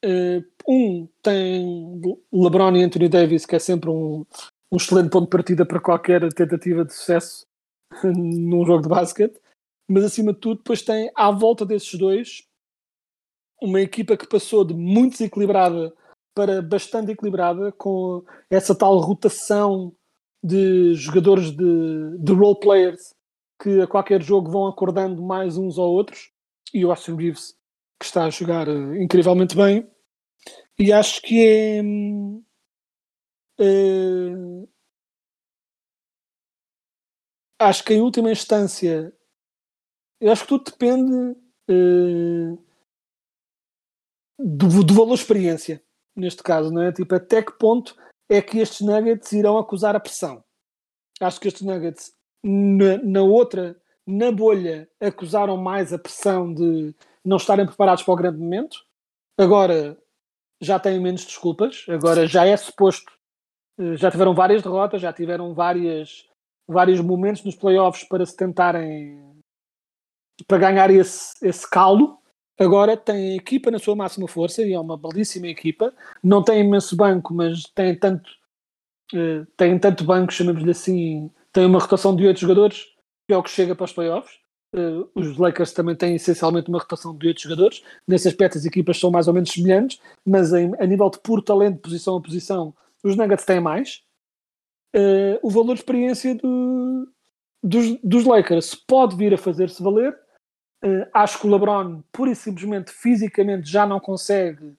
eh, 0.04 0.42
um, 0.68 1.08
tem 1.22 2.00
LeBron 2.32 2.76
e 2.76 2.82
Anthony 2.82 3.08
Davis, 3.08 3.46
que 3.46 3.56
é 3.56 3.58
sempre 3.58 3.88
um, 3.88 4.26
um 4.70 4.76
excelente 4.76 5.10
ponto 5.10 5.24
de 5.24 5.30
partida 5.30 5.64
para 5.64 5.80
qualquer 5.80 6.32
tentativa 6.34 6.84
de 6.84 6.92
sucesso 6.92 7.46
num 8.04 8.66
jogo 8.66 8.82
de 8.82 8.88
basquete, 8.88 9.40
mas 9.88 10.04
acima 10.04 10.34
de 10.34 10.40
tudo, 10.40 10.58
depois 10.58 10.82
tem 10.82 11.10
à 11.14 11.30
volta 11.30 11.64
desses 11.64 11.94
dois 11.94 12.46
uma 13.60 13.80
equipa 13.80 14.16
que 14.16 14.28
passou 14.28 14.64
de 14.64 14.74
muito 14.74 15.12
desequilibrada 15.12 15.92
para 16.34 16.62
bastante 16.62 17.10
equilibrada, 17.10 17.72
com 17.72 18.24
essa 18.48 18.72
tal 18.72 18.98
rotação 18.98 19.92
de 20.42 20.94
jogadores 20.94 21.50
de, 21.50 22.18
de 22.18 22.32
role 22.32 22.58
players 22.60 23.14
que 23.60 23.80
a 23.80 23.86
qualquer 23.86 24.22
jogo 24.22 24.50
vão 24.50 24.66
acordando 24.66 25.22
mais 25.22 25.56
uns 25.56 25.78
ou 25.78 25.92
outros. 25.92 26.30
E 26.72 26.84
o 26.84 26.90
Austin 26.90 27.16
Reeves 27.16 27.58
que 27.98 28.06
está 28.06 28.24
a 28.24 28.30
jogar 28.30 28.68
eh, 28.68 29.02
incrivelmente 29.02 29.56
bem. 29.56 29.90
E 30.78 30.92
acho 30.92 31.20
que 31.22 31.46
é. 31.46 31.82
hum, 31.82 32.44
eh, 33.58 34.68
acho 37.58 37.84
que 37.84 37.94
em 37.94 38.00
última 38.00 38.30
instância, 38.30 39.12
eu 40.20 40.30
acho 40.30 40.42
que 40.42 40.48
tudo 40.48 40.64
depende 40.64 41.36
eh, 41.68 42.56
do, 44.38 44.84
do 44.84 44.94
valor 44.94 45.14
experiência, 45.14 45.82
neste 46.14 46.42
caso, 46.42 46.70
não 46.70 46.82
é? 46.82 46.92
Tipo, 46.92 47.16
até 47.16 47.42
que 47.42 47.52
ponto 47.58 47.96
é 48.28 48.42
que 48.42 48.58
estes 48.58 48.80
Nuggets 48.80 49.32
irão 49.32 49.58
acusar 49.58 49.96
a 49.96 50.00
pressão? 50.00 50.42
Acho 51.20 51.40
que 51.40 51.48
estes 51.48 51.62
Nuggets, 51.62 52.12
na, 52.42 52.98
na 52.98 53.22
outra, 53.22 53.76
na 54.06 54.30
bolha, 54.30 54.88
acusaram 55.00 55.56
mais 55.56 55.92
a 55.92 55.98
pressão 55.98 56.52
de 56.52 56.94
não 57.24 57.36
estarem 57.36 57.66
preparados 57.66 58.02
para 58.02 58.14
o 58.14 58.16
grande 58.16 58.38
momento. 58.38 58.78
Agora 59.36 59.96
já 60.60 60.78
têm 60.78 61.00
menos 61.00 61.24
desculpas, 61.24 61.84
agora 61.88 62.26
já 62.26 62.44
é 62.44 62.56
suposto, 62.56 63.12
eh, 63.78 63.96
já 63.96 64.10
tiveram 64.10 64.34
várias 64.34 64.62
derrotas, 64.62 65.00
já 65.00 65.12
tiveram 65.12 65.54
várias, 65.54 66.26
vários 66.66 67.00
momentos 67.00 67.44
nos 67.44 67.54
playoffs 67.54 68.04
para 68.04 68.26
se 68.26 68.36
tentarem 68.36 69.28
para 70.46 70.58
ganhar 70.58 70.90
esse, 70.90 71.34
esse 71.42 71.68
calo. 71.68 72.18
Agora 72.58 72.96
tem 72.96 73.32
a 73.32 73.36
equipa 73.36 73.70
na 73.70 73.78
sua 73.78 73.94
máxima 73.94 74.26
força 74.26 74.62
e 74.62 74.72
é 74.72 74.80
uma 74.80 74.96
belíssima 74.96 75.46
equipa. 75.46 75.92
Não 76.22 76.42
tem 76.42 76.60
imenso 76.60 76.96
banco, 76.96 77.32
mas 77.32 77.62
tem 77.74 77.94
tanto, 77.96 78.28
eh, 79.14 79.44
tem 79.56 79.78
tanto 79.78 80.04
banco, 80.04 80.32
chamemos-lhe 80.32 80.70
assim, 80.70 81.30
tem 81.52 81.66
uma 81.66 81.78
rotação 81.78 82.14
de 82.16 82.26
oito 82.26 82.40
jogadores, 82.40 82.84
que 83.26 83.34
é 83.34 83.36
o 83.36 83.42
que 83.42 83.50
chega 83.50 83.74
para 83.76 83.84
os 83.84 83.92
playoffs. 83.92 84.38
Eh, 84.74 85.04
os 85.14 85.36
Lakers 85.38 85.72
também 85.72 85.94
têm 85.96 86.16
essencialmente 86.16 86.68
uma 86.68 86.78
rotação 86.80 87.16
de 87.16 87.28
oito 87.28 87.40
jogadores. 87.42 87.82
Nesse 88.06 88.28
aspecto, 88.28 88.58
as 88.58 88.64
equipas 88.64 88.98
são 88.98 89.10
mais 89.10 89.28
ou 89.28 89.34
menos 89.34 89.50
semelhantes, 89.50 90.00
mas 90.26 90.52
em- 90.52 90.72
a 90.80 90.86
nível 90.86 91.08
de 91.10 91.18
puro 91.20 91.40
talento, 91.42 91.78
posição 91.80 92.16
a 92.16 92.20
posição, 92.20 92.74
os 93.04 93.16
Nuggets 93.16 93.44
têm 93.46 93.60
mais. 93.60 94.02
Eh, 94.94 95.38
o 95.42 95.50
valor 95.50 95.74
de 95.74 95.80
experiência 95.80 96.34
do- 96.34 97.08
dos, 97.62 97.98
dos 98.02 98.24
Lakers 98.24 98.74
pode 98.74 99.16
vir 99.16 99.32
a 99.34 99.38
fazer-se 99.38 99.82
valer. 99.82 100.16
Eh, 100.82 101.08
acho 101.12 101.40
que 101.40 101.46
o 101.46 101.50
LeBron, 101.50 102.02
pura 102.12 102.30
e 102.30 102.36
simplesmente, 102.36 102.92
fisicamente, 102.92 103.70
já 103.70 103.86
não 103.86 103.98
consegue 103.98 104.74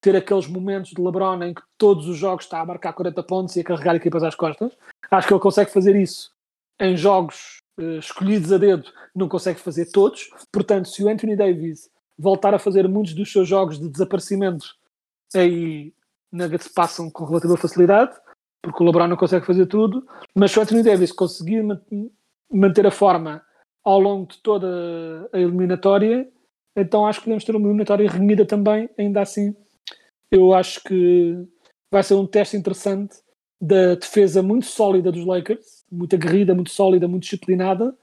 ter 0.00 0.14
aqueles 0.16 0.46
momentos 0.46 0.90
de 0.90 1.00
LeBron 1.00 1.42
em 1.42 1.54
que 1.54 1.62
todos 1.78 2.06
os 2.08 2.16
jogos 2.18 2.44
está 2.44 2.60
a 2.60 2.66
marcar 2.66 2.92
40 2.92 3.22
pontos 3.22 3.56
e 3.56 3.60
a 3.60 3.64
carregar 3.64 3.94
equipas 3.96 4.22
às 4.22 4.34
costas. 4.34 4.72
Acho 5.10 5.28
que 5.28 5.32
ele 5.32 5.40
consegue 5.40 5.70
fazer 5.70 5.96
isso 5.96 6.32
em 6.80 6.96
jogos 6.96 7.58
eh, 7.78 7.98
escolhidos 7.98 8.52
a 8.52 8.58
dedo, 8.58 8.84
não 9.14 9.28
consegue 9.28 9.60
fazer 9.60 9.86
todos. 9.92 10.28
Portanto, 10.52 10.88
se 10.88 11.02
o 11.02 11.08
Anthony 11.08 11.36
Davis 11.36 11.88
voltar 12.18 12.52
a 12.54 12.58
fazer 12.58 12.88
muitos 12.88 13.14
dos 13.14 13.30
seus 13.32 13.48
jogos 13.48 13.78
de 13.78 13.88
desaparecimento, 13.88 14.66
aí 15.34 15.92
Nuggets 16.32 16.68
passam 16.68 17.08
com 17.10 17.24
relativa 17.24 17.56
facilidade, 17.56 18.12
porque 18.60 18.82
o 18.82 18.86
LeBron 18.86 19.06
não 19.08 19.16
consegue 19.16 19.46
fazer 19.46 19.66
tudo. 19.66 20.06
Mas 20.34 20.50
se 20.50 20.58
o 20.58 20.62
Anthony 20.62 20.82
Davis 20.82 21.12
conseguir 21.12 21.62
ma- 21.62 21.80
manter 22.52 22.86
a 22.86 22.90
forma 22.90 23.42
ao 23.84 24.00
longo 24.00 24.26
de 24.26 24.38
toda 24.38 25.28
a 25.32 25.38
eliminatória, 25.38 26.28
então 26.74 27.06
acho 27.06 27.20
que 27.20 27.26
podemos 27.26 27.44
ter 27.44 27.54
uma 27.54 27.68
eliminatória 27.68 28.10
renhida 28.10 28.46
também, 28.46 28.88
ainda 28.98 29.20
assim. 29.20 29.54
Eu 30.30 30.54
acho 30.54 30.82
que 30.82 31.46
vai 31.90 32.02
ser 32.02 32.14
um 32.14 32.26
teste 32.26 32.56
interessante 32.56 33.16
da 33.60 33.94
defesa 33.94 34.42
muito 34.42 34.66
sólida 34.66 35.12
dos 35.12 35.24
Lakers, 35.24 35.84
muito 35.90 36.16
aguerrida, 36.16 36.54
muito 36.54 36.70
sólida, 36.70 37.06
muito 37.06 37.22
disciplinada, 37.22 37.96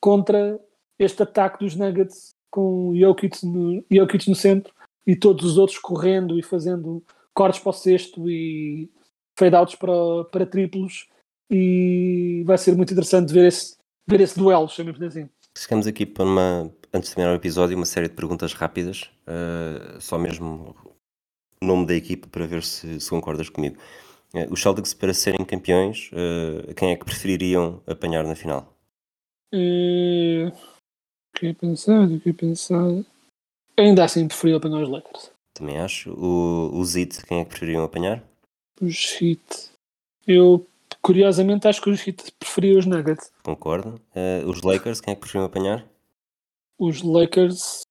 contra 0.00 0.58
este 0.98 1.22
ataque 1.22 1.64
dos 1.64 1.76
Nuggets 1.76 2.34
com 2.50 2.92
Jokic 2.94 3.44
no, 3.44 3.84
Jokic 3.90 4.28
no 4.28 4.34
centro 4.34 4.72
e 5.06 5.14
todos 5.14 5.44
os 5.44 5.58
outros 5.58 5.78
correndo 5.78 6.38
e 6.38 6.42
fazendo 6.42 7.02
cortes 7.34 7.60
para 7.60 7.70
o 7.70 7.72
cesto 7.72 8.30
e 8.30 8.90
fade-outs 9.38 9.74
para, 9.74 10.24
para 10.30 10.46
triplos 10.46 11.06
e 11.50 12.42
vai 12.46 12.58
ser 12.58 12.74
muito 12.74 12.92
interessante 12.92 13.32
ver 13.32 13.46
esse, 13.46 13.75
ver 14.06 14.20
esse 14.20 14.38
duelo, 14.38 14.68
chamemos 14.68 15.02
assim. 15.02 15.28
Chegamos 15.56 15.86
aqui 15.86 16.06
para 16.06 16.24
uma, 16.24 16.72
antes 16.92 17.08
de 17.08 17.14
terminar 17.14 17.32
o 17.32 17.36
episódio, 17.36 17.76
uma 17.76 17.86
série 17.86 18.08
de 18.08 18.14
perguntas 18.14 18.52
rápidas, 18.52 19.10
eh, 19.26 19.98
só 20.00 20.18
mesmo 20.18 20.76
o 21.60 21.64
nome 21.64 21.86
da 21.86 21.94
equipa 21.94 22.28
para 22.28 22.46
ver 22.46 22.62
se, 22.62 23.00
se 23.00 23.10
concordas 23.10 23.48
comigo. 23.48 23.76
Eh, 24.34 24.46
os 24.50 24.60
Celtics, 24.60 24.92
para 24.92 25.14
serem 25.14 25.44
campeões, 25.44 26.10
eh, 26.12 26.74
quem 26.74 26.92
é 26.92 26.96
que 26.96 27.04
prefeririam 27.04 27.82
apanhar 27.86 28.24
na 28.24 28.34
final? 28.34 28.72
E... 29.52 30.52
Fiquei 31.34 31.50
a 31.50 31.54
pensar, 31.54 32.08
fiquei 32.08 32.32
a 32.32 32.34
pensar. 32.34 33.04
Ainda 33.78 34.04
assim 34.04 34.26
preferia 34.26 34.56
apanhar 34.56 34.82
os 34.82 34.88
Lakers. 34.88 35.30
Também 35.52 35.78
acho. 35.78 36.10
O, 36.12 36.70
o 36.74 36.84
Zit, 36.84 37.24
quem 37.26 37.40
é 37.40 37.44
que 37.44 37.50
prefeririam 37.50 37.84
apanhar? 37.84 38.22
Os 38.80 39.20
Heat. 39.20 39.70
Eu, 40.26 40.66
curiosamente, 41.06 41.68
acho 41.68 41.80
que 41.80 41.88
os 41.88 42.04
Heat 42.04 42.32
preferia 42.32 42.76
os 42.76 42.84
Nuggets. 42.84 43.32
Concordo. 43.44 44.00
Eh, 44.12 44.42
os 44.44 44.62
Lakers, 44.62 45.00
quem 45.00 45.12
é 45.12 45.14
que 45.14 45.20
preferiam 45.20 45.44
apanhar? 45.44 45.88
Os 46.76 47.00
Lakers, 47.00 47.82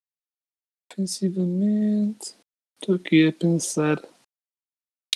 ofensivamente, 0.91 2.36
estou 2.74 2.95
aqui 2.95 3.30
a 3.30 3.32
pensar. 3.32 4.03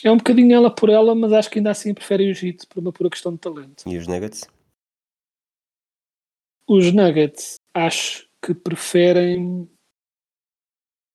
É 0.02 0.10
um 0.10 0.16
bocadinho 0.16 0.56
ela 0.56 0.74
por 0.74 0.90
ela, 0.90 1.14
mas 1.14 1.34
acho 1.34 1.52
que 1.52 1.60
ainda 1.60 1.72
assim 1.72 1.94
preferem 1.94 2.32
os 2.32 2.42
Heat 2.42 2.68
por 2.68 2.80
uma 2.80 2.94
pura 2.94 3.10
questão 3.10 3.34
de 3.34 3.40
talento. 3.40 3.84
E 3.86 3.98
os 3.98 4.08
Nuggets? 4.08 4.48
Os 6.66 6.94
Nuggets, 6.94 7.56
acho 7.74 8.30
que 8.42 8.54
preferem. 8.54 9.70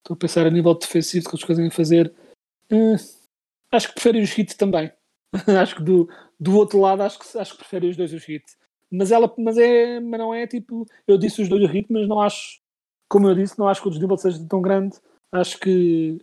Estou 0.03 0.17
a 0.17 0.19
pensar 0.19 0.47
a 0.47 0.51
nível 0.51 0.75
defensivo 0.75 1.31
que 1.31 1.35
eles 1.35 1.45
conseguem 1.45 1.71
fazer. 1.71 2.15
Hum, 2.71 2.97
acho 3.73 3.89
que 3.89 3.95
preferem 3.95 4.23
os 4.23 4.39
Heat 4.39 4.59
também. 4.59 4.93
acho 5.61 5.77
que 5.77 5.83
do, 5.83 6.09
do 6.39 6.57
outro 6.57 6.81
lado, 6.81 7.03
acho 7.03 7.19
que, 7.19 7.39
acho 7.39 7.53
que 7.53 7.59
preferem 7.59 7.91
os 7.91 7.97
dois 7.97 8.13
os 8.13 8.29
Heat. 8.29 8.45
Mas, 8.91 9.11
ela, 9.11 9.33
mas, 9.39 9.59
é, 9.59 9.99
mas 10.01 10.21
não 10.21 10.33
é 10.33 10.47
tipo. 10.47 10.87
Eu 11.07 11.19
disse 11.19 11.43
os 11.43 11.49
dois 11.49 11.63
os 11.63 11.75
Heat, 11.75 11.87
mas 11.91 12.09
não 12.09 12.21
acho. 12.21 12.61
Como 13.09 13.29
eu 13.29 13.35
disse, 13.35 13.59
não 13.59 13.69
acho 13.69 13.83
que 13.83 13.89
o 13.89 13.91
desnível 13.91 14.17
seja 14.17 14.47
tão 14.49 14.63
grande. 14.63 14.97
Acho 15.33 15.59
que 15.59 16.19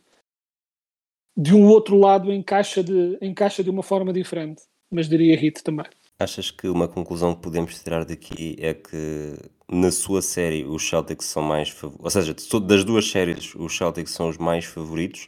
de 1.36 1.54
um 1.54 1.68
outro 1.68 1.98
lado 1.98 2.32
encaixa 2.32 2.84
de, 2.84 3.18
encaixa 3.22 3.64
de 3.64 3.70
uma 3.70 3.84
forma 3.84 4.14
diferente. 4.14 4.64
Mas 4.90 5.08
diria 5.08 5.36
Heat 5.36 5.64
também. 5.64 5.86
Achas 6.20 6.52
que 6.52 6.68
uma 6.68 6.88
conclusão 6.88 7.34
que 7.34 7.42
podemos 7.42 7.82
tirar 7.82 8.06
daqui 8.06 8.56
é 8.60 8.74
que 8.74 9.36
na 9.70 9.92
sua 9.92 10.22
série 10.22 10.66
os 10.66 10.88
Celtics 10.88 11.26
são 11.26 11.42
mais 11.42 11.70
favoritos, 11.70 12.04
ou 12.04 12.12
seja, 12.12 12.36
das 12.60 12.84
duas 12.84 13.10
séries 13.10 13.56
os 13.56 13.76
Celtics 13.76 14.12
são 14.12 14.30
os 14.30 14.38
mais 14.38 14.66
favoritos, 14.66 15.28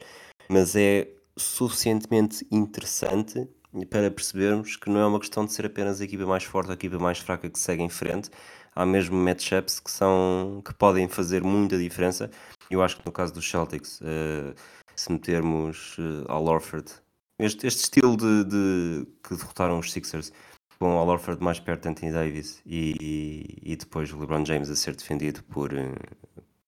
mas 0.50 0.76
é 0.76 1.08
suficientemente 1.36 2.46
interessante 2.52 3.48
para 3.90 4.12
percebermos 4.12 4.76
que 4.76 4.90
não 4.90 5.00
é 5.00 5.06
uma 5.06 5.20
questão 5.20 5.46
de 5.46 5.52
ser 5.54 5.66
apenas 5.66 6.00
a 6.00 6.04
equipa 6.04 6.26
mais 6.26 6.44
forte 6.44 6.68
ou 6.68 6.72
a 6.72 6.76
equipa 6.76 7.00
mais 7.00 7.18
fraca 7.20 7.50
que 7.50 7.58
segue 7.60 7.82
em 7.84 7.90
frente, 7.90 8.30
há 8.76 8.86
mesmo 8.86 9.16
matchups 9.16 9.80
que 9.80 9.90
são 9.92 10.62
que 10.66 10.74
podem 10.74 11.08
fazer 11.08 11.44
muita 11.44 11.78
diferença. 11.78 12.30
Eu 12.70 12.82
acho 12.84 12.98
que 12.98 13.06
no 13.06 13.12
caso 13.12 13.34
dos 13.34 13.50
Celtics, 13.50 14.00
eh, 14.04 14.54
se 14.96 15.12
metermos 15.12 15.96
eh, 16.00 16.26
Al 16.28 16.46
Horford, 16.46 16.92
este, 17.40 17.66
este 17.68 17.84
estilo 17.84 18.16
de, 18.16 18.44
de- 18.46 19.08
que 19.28 19.36
derrotaram 19.36 19.80
os 19.80 19.92
Sixers 19.92 20.32
com 20.80 20.98
Al 20.98 21.08
Horford 21.08 21.44
mais 21.44 21.60
perto 21.60 21.84
de 21.84 21.90
Anthony 21.90 22.12
Davis 22.12 22.62
e, 22.66 22.96
e, 23.02 23.74
e 23.74 23.76
depois 23.76 24.12
o 24.14 24.20
LeBron 24.20 24.46
James 24.46 24.70
a 24.70 24.76
ser 24.76 24.96
defendido 24.96 25.44
por, 25.46 25.74
eh, 25.74 25.94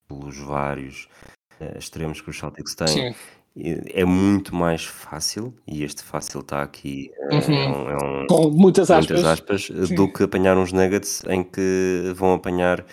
pelos 0.08 0.38
vários 0.38 1.08
eh, 1.60 1.78
extremos 1.78 2.20
que 2.22 2.30
os 2.30 2.38
Celtics 2.38 2.76
têm, 2.76 2.88
e 3.10 3.14
é 3.58 4.04
muito 4.04 4.54
mais 4.54 4.84
fácil, 4.84 5.54
e 5.66 5.84
este 5.84 6.04
fácil 6.04 6.42
está 6.42 6.62
aqui, 6.62 7.10
eh, 7.32 7.36
é 7.38 7.70
um- 7.70 7.90
é 7.90 7.96
um, 8.24 8.28
Com 8.28 8.50
muitas 8.50 8.92
aspas. 8.92 9.10
muitas 9.22 9.26
aspas, 9.32 9.70
eh, 9.72 9.96
do 9.96 10.12
que 10.12 10.24
apanhar 10.24 10.58
uns 10.58 10.74
Nuggets 10.74 11.24
em 11.28 11.44
que 11.44 12.12
vão 12.16 12.34
apanhar. 12.34 12.86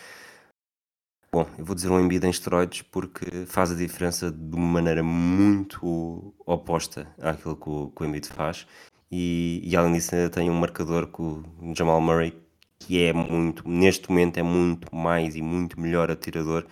Bom, 1.35 1.47
eu 1.59 1.65
vou 1.65 1.75
dizer 1.75 1.89
um 1.91 1.99
Embiid 1.99 2.27
em 2.27 2.31
esteroides 2.31 2.83
porque 2.83 3.47
faz 3.47 3.73
a 3.73 3.75
diferença 3.75 4.31
de 4.31 4.55
uma 4.55 4.67
maneira 4.67 5.03
muito 5.03 6.35
oposta 6.47 7.09
àquilo 7.21 7.57
que 7.57 7.69
o, 7.71 7.89
que 7.89 8.03
o 8.03 8.07
Embiid 8.07 8.29
faz. 8.29 8.67
E, 9.11 9.61
e 9.65 9.75
além 9.77 9.95
disso, 9.95 10.15
ainda 10.15 10.31
tem 10.31 10.49
um 10.51 10.55
marcador 10.55 11.07
com 11.07 11.43
o 11.61 11.75
Jamal 11.75 12.01
Murray 12.01 12.35
que 12.79 13.03
é 13.03 13.13
muito, 13.13 13.67
neste 13.69 14.11
momento, 14.11 14.39
é 14.39 14.43
muito 14.43 14.95
mais 14.95 15.35
e 15.37 15.41
muito 15.43 15.81
melhor 15.81 16.11
atirador 16.11 16.67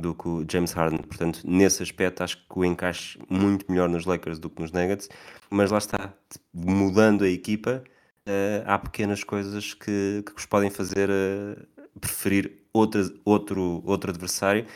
do 0.00 0.14
que 0.14 0.28
o 0.28 0.44
James 0.50 0.72
Harden. 0.72 0.98
Portanto, 0.98 1.40
nesse 1.44 1.82
aspecto, 1.82 2.22
acho 2.22 2.36
que 2.36 2.58
o 2.58 2.64
encaixe 2.64 3.18
muito 3.28 3.70
melhor 3.70 3.88
nos 3.88 4.04
Lakers 4.04 4.38
do 4.38 4.50
que 4.50 4.60
nos 4.60 4.72
Nuggets. 4.72 5.08
Mas 5.50 5.70
lá 5.70 5.78
está, 5.78 6.12
mudando 6.52 7.24
a 7.24 7.28
equipa, 7.28 7.82
eh, 8.26 8.62
há 8.66 8.78
pequenas 8.78 9.22
coisas 9.22 9.74
que, 9.74 10.22
que 10.26 10.32
vos 10.32 10.46
podem 10.46 10.70
fazer 10.70 11.10
eh, 11.10 11.56
preferir 12.00 12.64
outra, 12.72 13.02
outro, 13.24 13.82
outro 13.84 14.10
adversário 14.10 14.66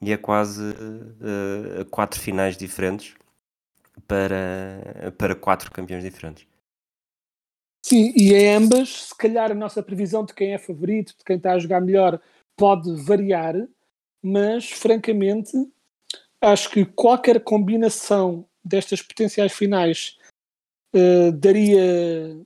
e 0.00 0.12
é 0.12 0.16
quase 0.16 0.62
eh, 0.62 1.84
quatro 1.90 2.20
finais 2.20 2.56
diferentes 2.56 3.14
para, 4.08 5.12
para 5.18 5.34
quatro 5.34 5.70
campeões 5.70 6.02
diferentes. 6.02 6.46
Sim, 7.86 8.14
e 8.16 8.32
em 8.32 8.54
ambas, 8.54 9.08
se 9.08 9.14
calhar 9.14 9.50
a 9.50 9.54
nossa 9.54 9.82
previsão 9.82 10.24
de 10.24 10.32
quem 10.32 10.54
é 10.54 10.58
favorito, 10.58 11.14
de 11.18 11.24
quem 11.24 11.36
está 11.36 11.52
a 11.52 11.58
jogar 11.58 11.82
melhor, 11.82 12.18
pode 12.56 12.90
variar, 13.02 13.54
mas 14.24 14.70
francamente 14.70 15.52
acho 16.40 16.70
que 16.70 16.86
qualquer 16.86 17.40
combinação 17.40 18.46
destas 18.64 19.02
potenciais 19.02 19.52
finais 19.52 20.16
uh, 20.94 21.30
daria 21.32 22.40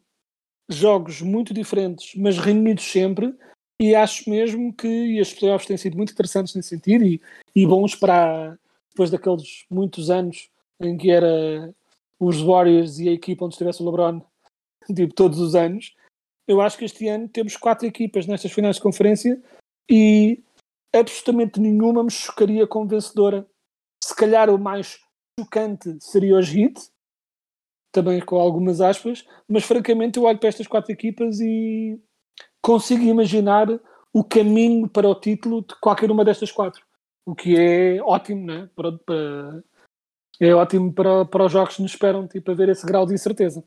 jogos 0.69 1.23
muito 1.23 1.55
diferentes, 1.55 2.15
mas 2.17 2.37
reunidos 2.37 2.85
sempre. 2.85 3.33
E 3.81 3.95
acho 3.95 4.29
mesmo 4.29 4.73
que 4.73 5.21
as 5.21 5.33
playoffs 5.33 5.69
têm 5.69 5.77
sido 5.77 5.97
muito 5.97 6.13
interessantes 6.13 6.53
nesse 6.55 6.71
sentido 6.71 7.05
e, 7.05 7.21
e 7.55 7.65
bons 7.65 7.95
para 7.95 8.59
depois 8.91 9.09
daqueles 9.09 9.65
muitos 9.71 10.11
anos 10.11 10.51
em 10.81 10.99
que 10.99 11.13
era 11.13 11.73
os 12.19 12.41
Warriors 12.41 12.99
e 12.99 13.09
a 13.09 13.13
equipa 13.13 13.45
onde 13.45 13.55
estivesse 13.55 13.81
o 13.81 13.87
LeBron, 13.87 14.21
tipo, 14.95 15.15
todos 15.15 15.39
os 15.39 15.55
anos. 15.55 15.95
Eu 16.47 16.61
acho 16.61 16.77
que 16.77 16.85
este 16.85 17.07
ano 17.07 17.29
temos 17.29 17.57
quatro 17.57 17.87
equipas 17.87 18.27
nestas 18.27 18.51
finais 18.51 18.77
de 18.77 18.83
conferência 18.83 19.41
e 19.89 20.43
absolutamente 20.95 21.61
nenhuma 21.61 22.03
me 22.03 22.11
chocaria 22.11 22.67
como 22.67 22.89
vencedora. 22.89 23.47
Se 24.03 24.15
calhar 24.15 24.51
o 24.51 24.59
mais 24.59 24.99
chocante 25.39 25.97
seria 26.01 26.37
os 26.37 26.49
Heat, 26.53 26.81
também 27.93 28.21
com 28.21 28.37
algumas 28.37 28.81
aspas, 28.81 29.27
mas 29.49 29.65
francamente 29.65 30.19
eu 30.19 30.25
olho 30.25 30.39
para 30.39 30.49
estas 30.49 30.67
quatro 30.67 30.93
equipas 30.93 31.41
e 31.41 32.01
consigo 32.63 33.03
imaginar 33.03 33.69
o 34.13 34.25
caminho 34.25 34.89
para 34.89 35.09
o 35.09 35.15
título 35.15 35.63
de 35.63 35.75
qualquer 35.81 36.11
uma 36.11 36.25
destas 36.25 36.51
quatro, 36.51 36.85
o 37.27 37.35
que 37.35 37.57
é 37.57 38.03
ótimo, 38.03 38.47
né? 38.47 38.69
para, 38.75 38.93
para, 38.93 39.65
é 40.41 40.55
ótimo 40.55 40.93
para, 40.93 41.25
para 41.25 41.45
os 41.45 41.53
jogos 41.53 41.77
que 41.77 41.83
nos 41.83 41.93
esperam, 41.93 42.27
tipo, 42.27 42.51
a 42.51 42.55
ver 42.55 42.69
esse 42.69 42.87
grau 42.87 43.07
de 43.07 43.15
incerteza. 43.15 43.65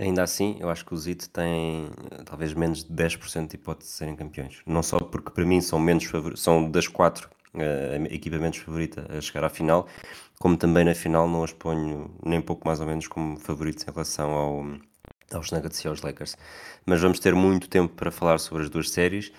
Ainda 0.00 0.22
assim, 0.22 0.56
eu 0.60 0.70
acho 0.70 0.84
que 0.84 0.94
os 0.94 1.08
IT 1.08 1.28
têm 1.30 1.90
talvez 2.24 2.54
menos 2.54 2.84
de 2.84 2.92
10% 2.92 3.48
de 3.48 3.56
hipótese 3.56 3.90
de 3.90 3.96
serem 3.96 4.14
campeões. 4.14 4.62
Não 4.64 4.80
só 4.80 4.98
porque 5.00 5.30
para 5.30 5.44
mim 5.44 5.60
são 5.60 5.80
menos 5.80 6.08
são 6.36 6.70
das 6.70 6.86
quatro 6.86 7.28
uh, 7.54 8.06
equipa 8.14 8.36
favorita 8.52 9.06
a 9.10 9.20
chegar 9.20 9.44
à 9.44 9.48
final, 9.48 9.88
como 10.38 10.56
também 10.56 10.84
na 10.84 10.94
final 10.94 11.28
não 11.28 11.42
as 11.42 11.52
ponho 11.52 12.14
nem 12.24 12.40
pouco 12.40 12.68
mais 12.68 12.78
ou 12.78 12.86
menos 12.86 13.08
como 13.08 13.40
favoritos 13.40 13.82
em 13.82 13.90
relação 13.90 14.30
ao, 14.30 14.66
aos 15.32 15.50
Nuggets 15.50 15.84
e 15.84 15.88
aos 15.88 16.00
Lakers. 16.00 16.36
Mas 16.86 17.00
vamos 17.00 17.18
ter 17.18 17.34
muito 17.34 17.68
tempo 17.68 17.92
para 17.94 18.12
falar 18.12 18.38
sobre 18.38 18.62
as 18.62 18.70
duas 18.70 18.90
séries. 18.90 19.32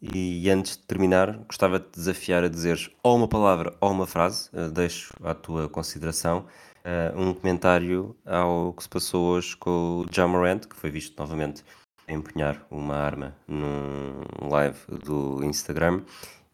E 0.00 0.48
antes 0.50 0.76
de 0.76 0.82
terminar, 0.84 1.38
gostava 1.46 1.78
de 1.78 1.86
desafiar 1.92 2.44
a 2.44 2.48
dizeres 2.48 2.90
ou 3.02 3.16
uma 3.16 3.28
palavra 3.28 3.74
ou 3.80 3.90
uma 3.90 4.06
frase, 4.06 4.48
uh, 4.54 4.70
deixo 4.70 5.12
à 5.22 5.34
tua 5.34 5.68
consideração, 5.68 6.46
uh, 6.86 7.20
um 7.20 7.34
comentário 7.34 8.16
ao 8.24 8.72
que 8.72 8.84
se 8.84 8.88
passou 8.88 9.26
hoje 9.26 9.56
com 9.56 10.04
o 10.04 10.06
Jamarant, 10.10 10.66
que 10.66 10.76
foi 10.76 10.90
visto 10.90 11.18
novamente 11.18 11.64
empunhar 12.08 12.64
uma 12.70 12.94
arma 12.94 13.36
num 13.48 14.48
live 14.48 14.78
do 15.04 15.42
Instagram 15.44 16.02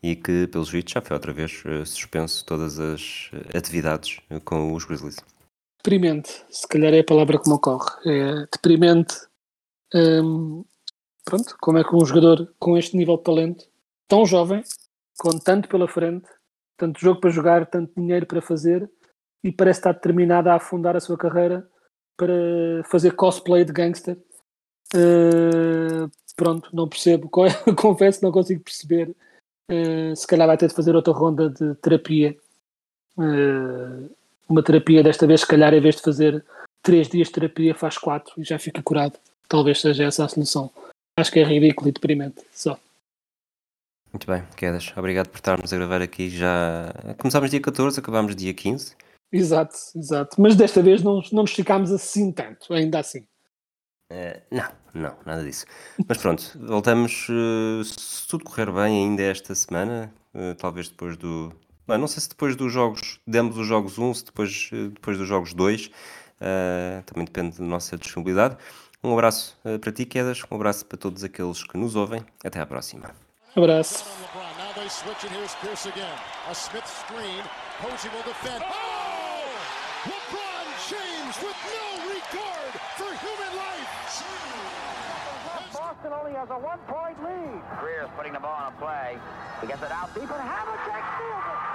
e 0.02 0.16
que, 0.16 0.46
pelos 0.46 0.70
vistos, 0.70 0.94
já 0.94 1.00
foi 1.00 1.14
outra 1.14 1.32
vez 1.32 1.62
uh, 1.64 1.84
suspenso 1.84 2.44
todas 2.46 2.80
as 2.80 3.30
atividades 3.54 4.18
com 4.44 4.72
os 4.72 4.84
Grizzlies. 4.84 5.16
Deprimente, 5.84 6.44
se 6.48 6.66
calhar 6.66 6.94
é 6.94 7.00
a 7.00 7.04
palavra 7.04 7.38
que 7.38 7.48
me 7.48 7.54
ocorre. 7.54 7.90
É 8.06 8.46
deprimente. 8.52 9.14
Um, 9.94 10.64
pronto, 11.24 11.56
como 11.60 11.78
é 11.78 11.84
que 11.84 11.94
um 11.94 12.04
jogador 12.04 12.54
com 12.58 12.78
este 12.78 12.96
nível 12.96 13.16
de 13.16 13.24
talento, 13.24 13.64
tão 14.08 14.24
jovem, 14.24 14.62
com 15.18 15.38
tanto 15.38 15.68
pela 15.68 15.86
frente, 15.86 16.28
tanto 16.76 17.00
jogo 17.00 17.20
para 17.20 17.30
jogar, 17.30 17.66
tanto 17.66 17.92
dinheiro 18.00 18.26
para 18.26 18.40
fazer, 18.40 18.88
e 19.42 19.50
parece 19.50 19.80
estar 19.80 19.92
determinado 19.92 20.48
a 20.48 20.54
afundar 20.54 20.96
a 20.96 21.00
sua 21.00 21.16
carreira 21.16 21.68
para 22.16 22.84
fazer 22.84 23.12
cosplay 23.12 23.64
de 23.64 23.72
gangster. 23.72 24.16
Uh, 24.94 26.10
pronto, 26.36 26.68
não 26.74 26.88
percebo, 26.88 27.28
confesso 27.76 28.22
não 28.22 28.30
consigo 28.30 28.62
perceber. 28.62 29.14
Uh, 29.70 30.14
se 30.14 30.26
calhar 30.26 30.46
vai 30.46 30.56
ter 30.56 30.68
de 30.68 30.74
fazer 30.74 30.94
outra 30.94 31.12
ronda 31.12 31.48
de 31.48 31.74
terapia. 31.76 32.36
Uh, 33.16 34.10
uma 34.48 34.62
terapia 34.62 35.02
desta 35.02 35.26
vez, 35.26 35.40
se 35.40 35.46
calhar, 35.46 35.72
em 35.72 35.80
vez 35.80 35.96
de 35.96 36.02
fazer 36.02 36.44
três 36.82 37.08
dias 37.08 37.28
de 37.28 37.34
terapia, 37.34 37.74
faz 37.74 37.96
quatro 37.96 38.34
e 38.40 38.44
já 38.44 38.58
fica 38.58 38.82
curado. 38.82 39.18
Talvez 39.48 39.80
seja 39.80 40.04
essa 40.04 40.24
a 40.24 40.28
solução. 40.28 40.70
Acho 41.18 41.32
que 41.32 41.40
é 41.40 41.44
ridículo 41.44 41.88
e 41.88 41.92
deprimente. 41.92 42.42
Só. 42.52 42.78
Muito 44.12 44.26
bem, 44.26 44.44
Quedas. 44.56 44.92
Obrigado 44.96 45.28
por 45.28 45.36
estarmos 45.36 45.72
a 45.72 45.76
gravar 45.76 46.02
aqui 46.02 46.28
já. 46.28 46.92
Começámos 47.18 47.50
dia 47.50 47.60
14, 47.60 47.98
acabámos 47.98 48.36
dia 48.36 48.52
15. 48.52 48.94
Exato, 49.32 49.76
exato. 49.96 50.40
Mas 50.40 50.54
desta 50.54 50.82
vez 50.82 51.02
não, 51.02 51.22
não 51.32 51.42
nos 51.42 51.50
esticámos 51.50 51.90
assim 51.90 52.30
tanto, 52.30 52.72
ainda 52.74 52.98
assim. 52.98 53.26
Uh, 54.12 54.38
não, 54.50 54.68
não, 54.92 55.16
nada 55.24 55.42
disso. 55.42 55.64
Mas 56.06 56.18
pronto, 56.18 56.52
voltamos. 56.60 57.28
Uh, 57.30 57.82
se 57.82 58.28
tudo 58.28 58.44
correr 58.44 58.70
bem 58.70 59.04
ainda 59.04 59.22
esta 59.22 59.54
semana, 59.54 60.12
uh, 60.34 60.54
talvez 60.56 60.90
depois 60.90 61.16
do. 61.16 61.50
Não, 61.88 61.96
não 61.96 62.06
sei 62.06 62.20
se 62.20 62.28
depois 62.28 62.54
dos 62.54 62.70
jogos, 62.70 63.18
demos 63.26 63.56
os 63.56 63.66
jogos 63.66 63.98
1, 63.98 64.14
se 64.14 64.24
depois, 64.26 64.70
depois 64.70 65.18
dos 65.18 65.26
jogos 65.26 65.52
2, 65.52 65.90
também 67.04 67.24
depende 67.24 67.58
da 67.58 67.64
nossa 67.64 67.98
disponibilidade. 67.98 68.56
Um 69.02 69.12
abraço 69.12 69.58
para 69.80 69.90
ti, 69.90 70.06
Quedas, 70.06 70.42
um 70.48 70.54
abraço 70.54 70.86
para 70.86 70.96
todos 70.96 71.24
aqueles 71.24 71.64
que 71.64 71.76
nos 71.76 71.96
ouvem. 71.96 72.24
Até 72.44 72.60
à 72.60 72.66
próxima. 72.66 73.10
Abraço. 73.56 74.04
LeBron 80.02 80.66
James 80.90 81.36
with 81.38 81.56
no 81.62 81.86
regard 82.10 82.72
for 82.98 83.10
human 83.22 83.52
life. 83.56 83.86
Boston 85.72 86.12
only 86.12 86.32
has 86.32 86.50
a 86.50 86.58
one-point 86.58 87.22
lead. 87.22 87.62
Greer's 87.78 88.10
putting 88.16 88.32
the 88.32 88.40
ball 88.40 88.66
on 88.66 88.72
a 88.72 88.76
play. 88.76 89.16
He 89.60 89.66
gets 89.68 89.82
it 89.82 89.92
out 89.92 90.12
deep, 90.12 90.28
and 90.28 90.42
Havlicek 90.42 91.04
steals 91.16 91.46
it. 91.46 91.71